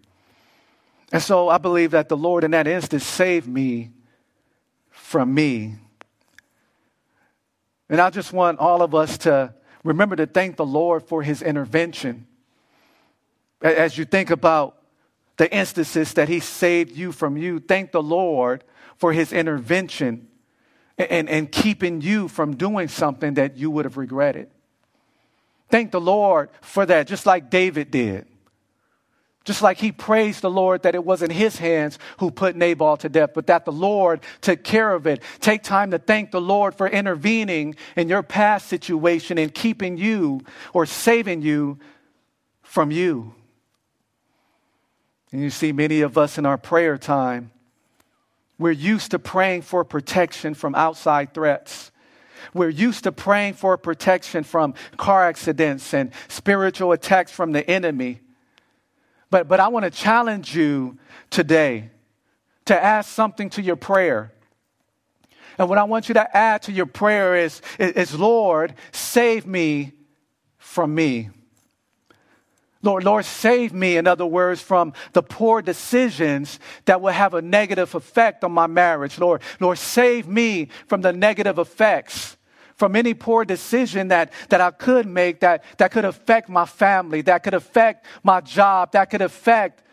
And 1.12 1.22
so 1.22 1.50
I 1.50 1.58
believe 1.58 1.92
that 1.92 2.10
the 2.10 2.18
Lord 2.18 2.44
in 2.44 2.52
that 2.52 2.68
instance 2.68 3.06
saved 3.06 3.48
me 3.48 3.92
from 4.90 5.34
me. 5.34 5.76
And 7.90 8.00
I 8.00 8.10
just 8.10 8.32
want 8.32 8.60
all 8.60 8.82
of 8.82 8.96
us 8.96 9.18
to 9.20 9.54
remember 9.84 10.16
to 10.16 10.26
thank 10.26 10.56
the 10.56 10.66
Lord 10.66 11.04
for 11.04 11.22
his 11.22 11.42
intervention. 11.42 12.28
As 13.62 13.98
you 13.98 14.06
think 14.06 14.30
about 14.30 14.78
the 15.36 15.54
instances 15.54 16.14
that 16.14 16.30
he 16.30 16.40
saved 16.40 16.96
you 16.96 17.12
from 17.12 17.36
you, 17.36 17.60
thank 17.60 17.92
the 17.92 18.02
Lord 18.02 18.64
for 19.02 19.12
his 19.12 19.34
intervention 19.34 20.28
and, 20.96 21.28
and 21.28 21.52
keeping 21.52 22.02
you 22.02 22.28
from 22.28 22.56
doing 22.56 22.88
something 22.88 23.34
that 23.34 23.58
you 23.58 23.72
would 23.72 23.86
have 23.86 23.98
regretted. 23.98 24.48
Thank 25.70 25.90
the 25.90 26.00
Lord 26.00 26.52
for 26.62 26.86
that, 26.86 27.08
just 27.08 27.26
like 27.26 27.50
David 27.50 27.90
did. 27.90 28.28
Just 29.44 29.64
like 29.64 29.80
he 29.80 29.92
praised 29.92 30.44
the 30.44 30.52
Lord 30.52 30.84
that 30.84 30.94
it 30.94 31.04
wasn't 31.04 31.32
his 31.32 31.58
hands 31.58 31.98
who 32.20 32.30
put 32.30 32.56
Nabal 32.56 32.96
to 32.98 33.10
death, 33.10 33.32
but 33.34 33.48
that 33.48 33.66
the 33.66 33.72
Lord 33.72 34.20
took 34.40 34.64
care 34.64 34.94
of 34.94 35.08
it. 35.08 35.24
Take 35.40 35.64
time 35.64 35.90
to 35.90 35.98
thank 35.98 36.30
the 36.30 36.40
Lord 36.40 36.76
for 36.76 36.88
intervening 36.88 37.74
in 37.96 38.08
your 38.08 38.22
past 38.22 38.68
situation 38.68 39.40
and 39.40 39.52
keeping 39.52 39.98
you 39.98 40.42
or 40.74 40.86
saving 40.86 41.42
you 41.42 41.80
from 42.62 42.92
you. 42.92 43.34
And 45.32 45.42
you 45.42 45.50
see, 45.50 45.72
many 45.72 46.02
of 46.02 46.20
us 46.20 46.38
in 46.38 46.46
our 46.46 46.60
prayer 46.60 47.00
time, 47.00 47.50
we're 48.62 48.72
used 48.72 49.12
to 49.12 49.20
praying 49.20 49.64
for 49.64 49.84
protection 49.84 50.54
from 50.54 50.76
outside 50.76 51.34
threats. 51.34 51.92
We're 52.54 52.70
used 52.70 53.04
to 53.06 53.12
praying 53.12 53.56
for 53.56 53.76
protection 53.78 54.44
from 54.44 54.76
car 54.98 55.24
accidents 55.24 55.94
and 55.94 56.12
spiritual 56.28 56.92
attacks 56.92 57.32
from 57.32 57.52
the 57.52 57.68
enemy. 57.70 58.22
But, 59.32 59.48
but 59.48 59.60
I 59.60 59.70
want 59.70 59.86
to 59.86 59.90
challenge 59.92 60.56
you 60.56 60.98
today 61.30 61.90
to 62.66 62.82
add 62.82 63.02
something 63.02 63.50
to 63.52 63.62
your 63.62 63.78
prayer. 63.78 64.32
And 65.58 65.68
what 65.68 65.78
I 65.78 65.84
want 65.84 66.08
you 66.08 66.14
to 66.14 66.38
add 66.38 66.62
to 66.64 66.72
your 66.72 66.86
prayer 66.86 67.36
is, 67.36 67.62
is 67.80 68.18
Lord, 68.18 68.76
save 68.92 69.46
me 69.46 69.94
from 70.58 70.94
me. 70.94 71.30
Lord, 72.84 73.04
Lord, 73.04 73.26
save 73.26 73.74
me, 73.74 73.98
in 73.98 74.08
other 74.08 74.26
words, 74.26 74.62
from 74.62 74.94
the 75.14 75.22
poor 75.22 75.62
decisions 75.62 76.60
that 76.86 77.02
will 77.02 77.12
have 77.14 77.34
a 77.34 77.42
negative 77.42 77.94
effect 77.94 78.44
on 78.44 78.52
my 78.52 78.68
marriage. 78.68 79.20
Lord, 79.20 79.42
Lord, 79.60 79.78
save 79.78 80.28
me 80.28 80.70
from 80.88 81.02
the 81.02 81.14
negative 81.14 81.60
effects, 81.60 82.38
from 82.76 82.96
any 82.96 83.14
poor 83.14 83.46
decision 83.46 84.08
that, 84.08 84.34
that 84.50 84.62
I 84.62 84.72
could 84.72 85.06
make 85.06 85.42
that, 85.42 85.64
that 85.78 85.92
could 85.92 86.06
affect 86.06 86.50
my 86.50 86.66
family, 86.66 87.22
that 87.22 87.44
could 87.44 87.54
affect 87.54 88.06
my 88.24 88.42
job, 88.42 88.94
that 88.94 89.12
could 89.12 89.22
affect 89.22 89.84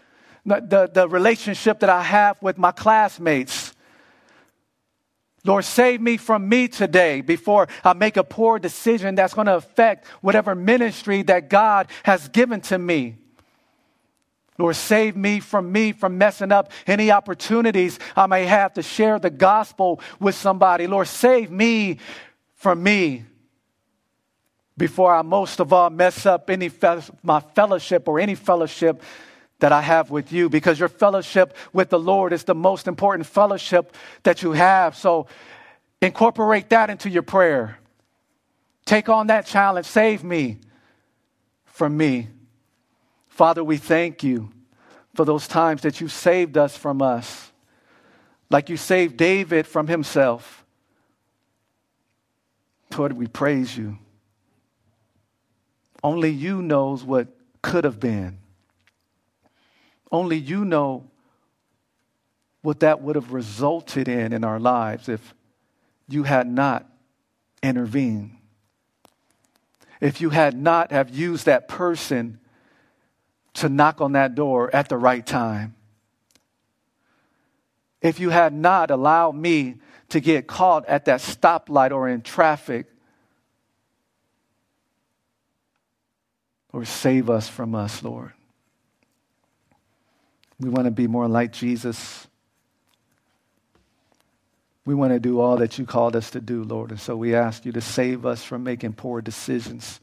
the, 0.47 0.61
the, 0.61 0.91
the 0.93 1.09
relationship 1.09 1.81
that 1.81 1.91
I 1.91 2.03
have 2.03 2.41
with 2.41 2.57
my 2.57 2.73
classmates. 2.73 3.68
Lord, 5.49 5.65
save 5.65 6.03
me 6.03 6.19
from 6.19 6.47
me 6.47 6.69
today 6.69 7.23
before 7.23 7.69
I 7.83 7.95
make 7.95 8.19
a 8.19 8.23
poor 8.23 8.59
decision 8.59 9.15
that's 9.15 9.33
going 9.33 9.47
to 9.47 9.57
affect 9.57 10.07
whatever 10.21 10.55
ministry 10.55 11.23
that 11.23 11.49
God 11.49 11.87
has 12.03 12.29
given 12.29 12.61
to 12.63 12.79
me. 12.79 13.17
Lord, 14.59 14.77
save 14.77 15.17
me 15.17 15.41
from 15.41 15.73
me 15.73 15.93
from 15.93 16.19
messing 16.19 16.53
up 16.53 16.71
any 16.87 17.11
opportunities 17.11 17.99
I 18.15 18.27
may 18.27 18.45
have 18.45 18.75
to 18.75 18.83
share 18.83 19.19
the 19.19 19.31
gospel 19.31 20.03
with 20.21 20.35
somebody. 20.35 20.87
Lord, 20.87 21.09
save 21.09 21.51
me 21.51 21.97
from 22.57 22.83
me 22.83 23.25
before 24.77 25.15
I 25.15 25.23
most 25.23 25.61
of 25.61 25.73
all 25.73 25.89
mess 25.89 26.27
up 26.27 26.51
any 26.51 26.69
fe- 26.69 27.01
my 27.23 27.41
fellowship 27.41 28.07
or 28.07 28.21
any 28.21 28.35
fellowship 28.35 29.03
that 29.61 29.73
I 29.73 29.81
have 29.81 30.11
with 30.11 30.33
you 30.33 30.49
because 30.49 30.79
your 30.79 30.89
fellowship 30.89 31.57
with 31.73 31.91
the 31.91 31.99
Lord 31.99 32.33
is 32.33 32.45
the 32.45 32.55
most 32.55 32.87
important 32.87 33.27
fellowship 33.27 33.95
that 34.23 34.43
you 34.43 34.53
have. 34.53 34.97
So 34.97 35.27
incorporate 36.01 36.69
that 36.71 36.91
into 36.91 37.11
your 37.11 37.23
prayer. 37.23 37.79
Take 38.85 39.09
on 39.09 39.27
that 39.27 39.47
challenge. 39.47 39.87
Save 39.87 40.23
me 40.23 40.59
from 41.65 41.97
me. 41.97 42.29
Father, 43.29 43.63
we 43.63 43.77
thank 43.77 44.23
you 44.23 44.51
for 45.15 45.25
those 45.25 45.49
times 45.49 45.83
that 45.83 46.01
you 46.01 46.09
saved 46.09 46.57
us 46.57 46.77
from 46.77 47.03
us, 47.03 47.51
like 48.51 48.69
you 48.69 48.77
saved 48.77 49.17
David 49.17 49.67
from 49.67 49.89
himself. 49.89 50.65
Lord, 52.97 53.13
we 53.13 53.27
praise 53.27 53.77
you. 53.77 53.99
Only 56.03 56.31
you 56.31 56.63
knows 56.63 57.05
what 57.05 57.29
could 57.63 57.85
have 57.85 58.01
been. 58.01 58.38
Only 60.11 60.37
you 60.37 60.65
know 60.65 61.05
what 62.63 62.81
that 62.81 63.03
would 63.03 63.17
have 63.17 63.33
resulted 63.33 64.09
in 64.09 64.33
in 64.33 64.45
our 64.45 64.59
lives 64.59 65.09
if 65.09 65.35
you 66.09 66.23
had 66.23 66.47
not 66.47 66.87
intervened. 67.63 68.37
If 70.01 70.21
you 70.21 70.31
had 70.31 70.57
not 70.57 70.93
have 70.93 71.11
used 71.11 71.47
that 71.47 71.69
person 71.69 72.41
to 73.55 73.69
knock 73.69 74.01
on 74.01 74.13
that 74.13 74.35
door 74.35 74.75
at 74.75 74.89
the 74.89 74.97
right 74.97 75.27
time. 75.27 75.75
If 78.01 78.21
you 78.21 78.31
had 78.31 78.53
not 78.53 78.91
allowed 78.91 79.35
me 79.35 79.77
to 80.11 80.21
get 80.21 80.47
caught 80.47 80.87
at 80.87 81.05
that 81.07 81.21
stoplight 81.21 81.91
or 81.91 82.09
in 82.09 82.23
traffic, 82.23 82.87
or 86.73 86.85
save 86.85 87.29
us 87.29 87.49
from 87.49 87.75
us, 87.75 88.03
Lord. 88.03 88.33
We 90.61 90.69
want 90.69 90.87
to 90.87 90.91
be 90.91 91.07
more 91.07 91.29
like 91.29 91.53
Jesus. 91.53 92.27
We 94.85 94.95
want 94.95 95.13
to 95.13 95.21
do 95.21 95.41
all 95.41 95.59
that 95.59 95.79
you 95.79 95.85
called 95.85 96.17
us 96.17 96.31
to 96.31 96.41
do, 96.41 96.65
Lord. 96.65 96.91
And 96.91 97.01
so 97.01 97.17
we 97.17 97.35
ask 97.35 97.65
you 97.65 97.73
to 97.73 97.81
save 97.81 98.25
us 98.27 98.43
from 98.43 98.65
making 98.65 98.95
poor 98.95 99.21
decisions. 99.21 100.01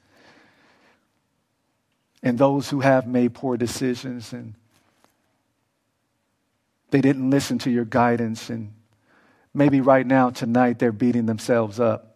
And 2.24 2.38
those 2.38 2.70
who 2.70 2.80
have 2.80 3.08
made 3.08 3.34
poor 3.34 3.58
decisions 3.58 4.32
and 4.32 4.54
they 6.92 7.02
didn't 7.02 7.30
listen 7.30 7.58
to 7.60 7.70
your 7.70 7.84
guidance, 7.84 8.50
and 8.50 8.72
maybe 9.54 9.82
right 9.82 10.08
now, 10.08 10.30
tonight, 10.30 10.80
they're 10.80 10.94
beating 10.94 11.26
themselves 11.26 11.78
up. 11.78 12.16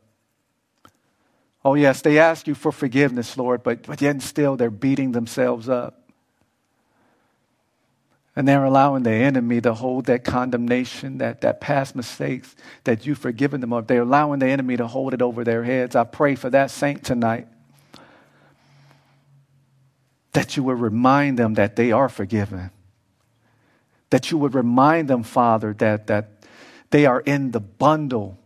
Oh, 1.66 1.74
yes, 1.74 2.02
they 2.02 2.20
ask 2.20 2.48
you 2.48 2.56
for 2.56 2.72
forgiveness, 2.72 3.38
Lord, 3.38 3.62
but, 3.62 3.84
but 3.84 4.02
yet 4.02 4.22
still 4.22 4.56
they're 4.56 4.70
beating 4.70 5.12
themselves 5.12 5.68
up. 5.68 6.09
And 8.40 8.48
they're 8.48 8.64
allowing 8.64 9.04
the 9.04 9.12
enemy 9.12 9.60
to 9.60 9.74
hold 9.74 10.06
that 10.06 10.24
condemnation, 10.24 11.18
that, 11.18 11.42
that 11.42 11.60
past 11.60 11.94
mistakes 11.94 12.56
that 12.86 13.06
you've 13.06 13.18
forgiven 13.18 13.60
them 13.60 13.74
of. 13.74 13.88
They're 13.88 14.04
allowing 14.04 14.40
the 14.40 14.48
enemy 14.48 14.78
to 14.78 14.88
hold 14.88 15.14
it 15.14 15.22
over 15.22 15.44
their 15.44 15.66
heads. 15.66 15.94
I 15.94 16.06
pray 16.06 16.36
for 16.36 16.50
that 16.50 16.72
saint 16.72 17.04
tonight. 17.04 17.50
That 20.32 20.56
you 20.56 20.64
would 20.64 20.80
remind 20.80 21.38
them 21.38 21.56
that 21.56 21.76
they 21.76 21.92
are 21.92 22.08
forgiven. 22.08 22.70
That 24.10 24.32
you 24.32 24.38
would 24.38 24.56
remind 24.56 25.10
them, 25.10 25.24
Father, 25.24 25.74
that, 25.80 26.08
that 26.08 26.30
they 26.92 27.06
are 27.06 27.20
in 27.20 27.52
the 27.52 27.60
bundle 27.60 28.40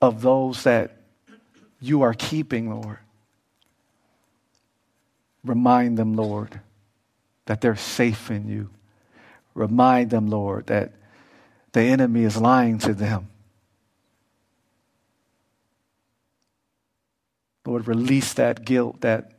of 0.00 0.22
those 0.22 0.62
that 0.62 1.02
you 1.82 2.00
are 2.00 2.14
keeping, 2.14 2.70
Lord. 2.70 2.96
Remind 5.44 5.98
them, 5.98 6.14
Lord 6.14 6.62
that 7.46 7.60
they're 7.60 7.76
safe 7.76 8.30
in 8.30 8.48
you. 8.48 8.70
Remind 9.54 10.10
them, 10.10 10.28
Lord, 10.28 10.66
that 10.66 10.92
the 11.72 11.82
enemy 11.82 12.24
is 12.24 12.36
lying 12.36 12.78
to 12.78 12.94
them. 12.94 13.28
Lord, 17.66 17.88
release 17.88 18.34
that 18.34 18.64
guilt 18.64 19.00
that 19.00 19.32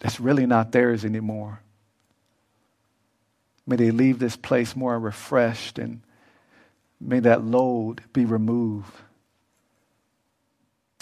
that's 0.00 0.20
really 0.20 0.44
not 0.44 0.72
theirs 0.72 1.04
anymore. 1.04 1.60
May 3.66 3.76
they 3.76 3.90
leave 3.90 4.18
this 4.18 4.36
place 4.36 4.76
more 4.76 4.98
refreshed 4.98 5.78
and 5.78 6.02
may 7.00 7.20
that 7.20 7.42
load 7.42 8.02
be 8.12 8.26
removed. 8.26 8.92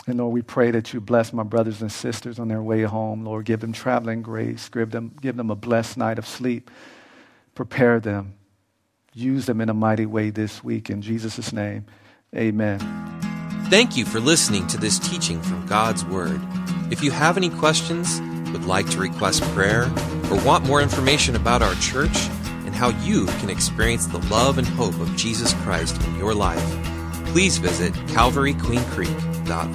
And 0.07 0.19
Lord, 0.19 0.33
we 0.33 0.43
pray 0.43 0.73
that 0.73 0.93
you 0.93 1.01
bless 1.01 1.33
my 1.33 1.45
brothers 1.45 1.81
and 1.81 1.93
sisters 1.93 2.39
on 2.39 2.49
their 2.49 2.63
way 2.63 2.83
home. 2.83 3.25
Lord, 3.25 3.45
give 3.45 3.61
them 3.61 3.73
traveling 3.73 4.23
grace. 4.23 4.69
Give 4.69 4.91
them, 4.91 5.15
give 5.21 5.37
them 5.37 5.51
a 5.51 5.55
blessed 5.57 5.97
night 5.97 6.19
of 6.19 6.27
sleep. 6.27 6.71
Prepare 7.55 8.01
them. 8.01 8.35
Use 9.15 9.47
them 9.47 9.61
in 9.61 9.69
a 9.69 9.75
mighty 9.75 10.07
way 10.07 10.31
this 10.31 10.65
week. 10.65 10.91
In 10.91 11.03
Jesus' 11.03 11.53
name, 11.53 11.87
amen. 12.35 12.81
Thank 13.69 13.97
you 13.97 14.05
for 14.05 14.21
listening 14.21 14.67
to 14.69 14.77
this 14.77 14.99
teaching 14.99 15.41
from 15.41 15.67
God's 15.67 16.05
Word. 16.05 16.41
If 16.91 17.03
you 17.03 17.11
have 17.11 17.37
any 17.37 17.51
questions, 17.51 18.21
would 18.53 18.65
like 18.67 18.89
to 18.91 19.01
request 19.01 19.43
prayer, 19.55 19.85
or 20.31 20.45
want 20.45 20.67
more 20.67 20.81
information 20.81 21.35
about 21.35 21.63
our 21.63 21.75
church 21.77 22.29
and 22.65 22.75
how 22.75 22.91
you 23.01 23.27
can 23.27 23.51
experience 23.51 24.07
the 24.07 24.19
love 24.29 24.59
and 24.59 24.67
hope 24.67 24.99
of 25.01 25.17
Jesus 25.17 25.55
Christ 25.63 26.01
in 26.05 26.17
your 26.17 26.35
life, 26.35 26.63
please 27.33 27.57
visit 27.57 27.95
Calvary 28.09 28.53
Queen 28.53 28.85
Creek 28.91 29.09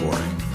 org. 0.03 0.46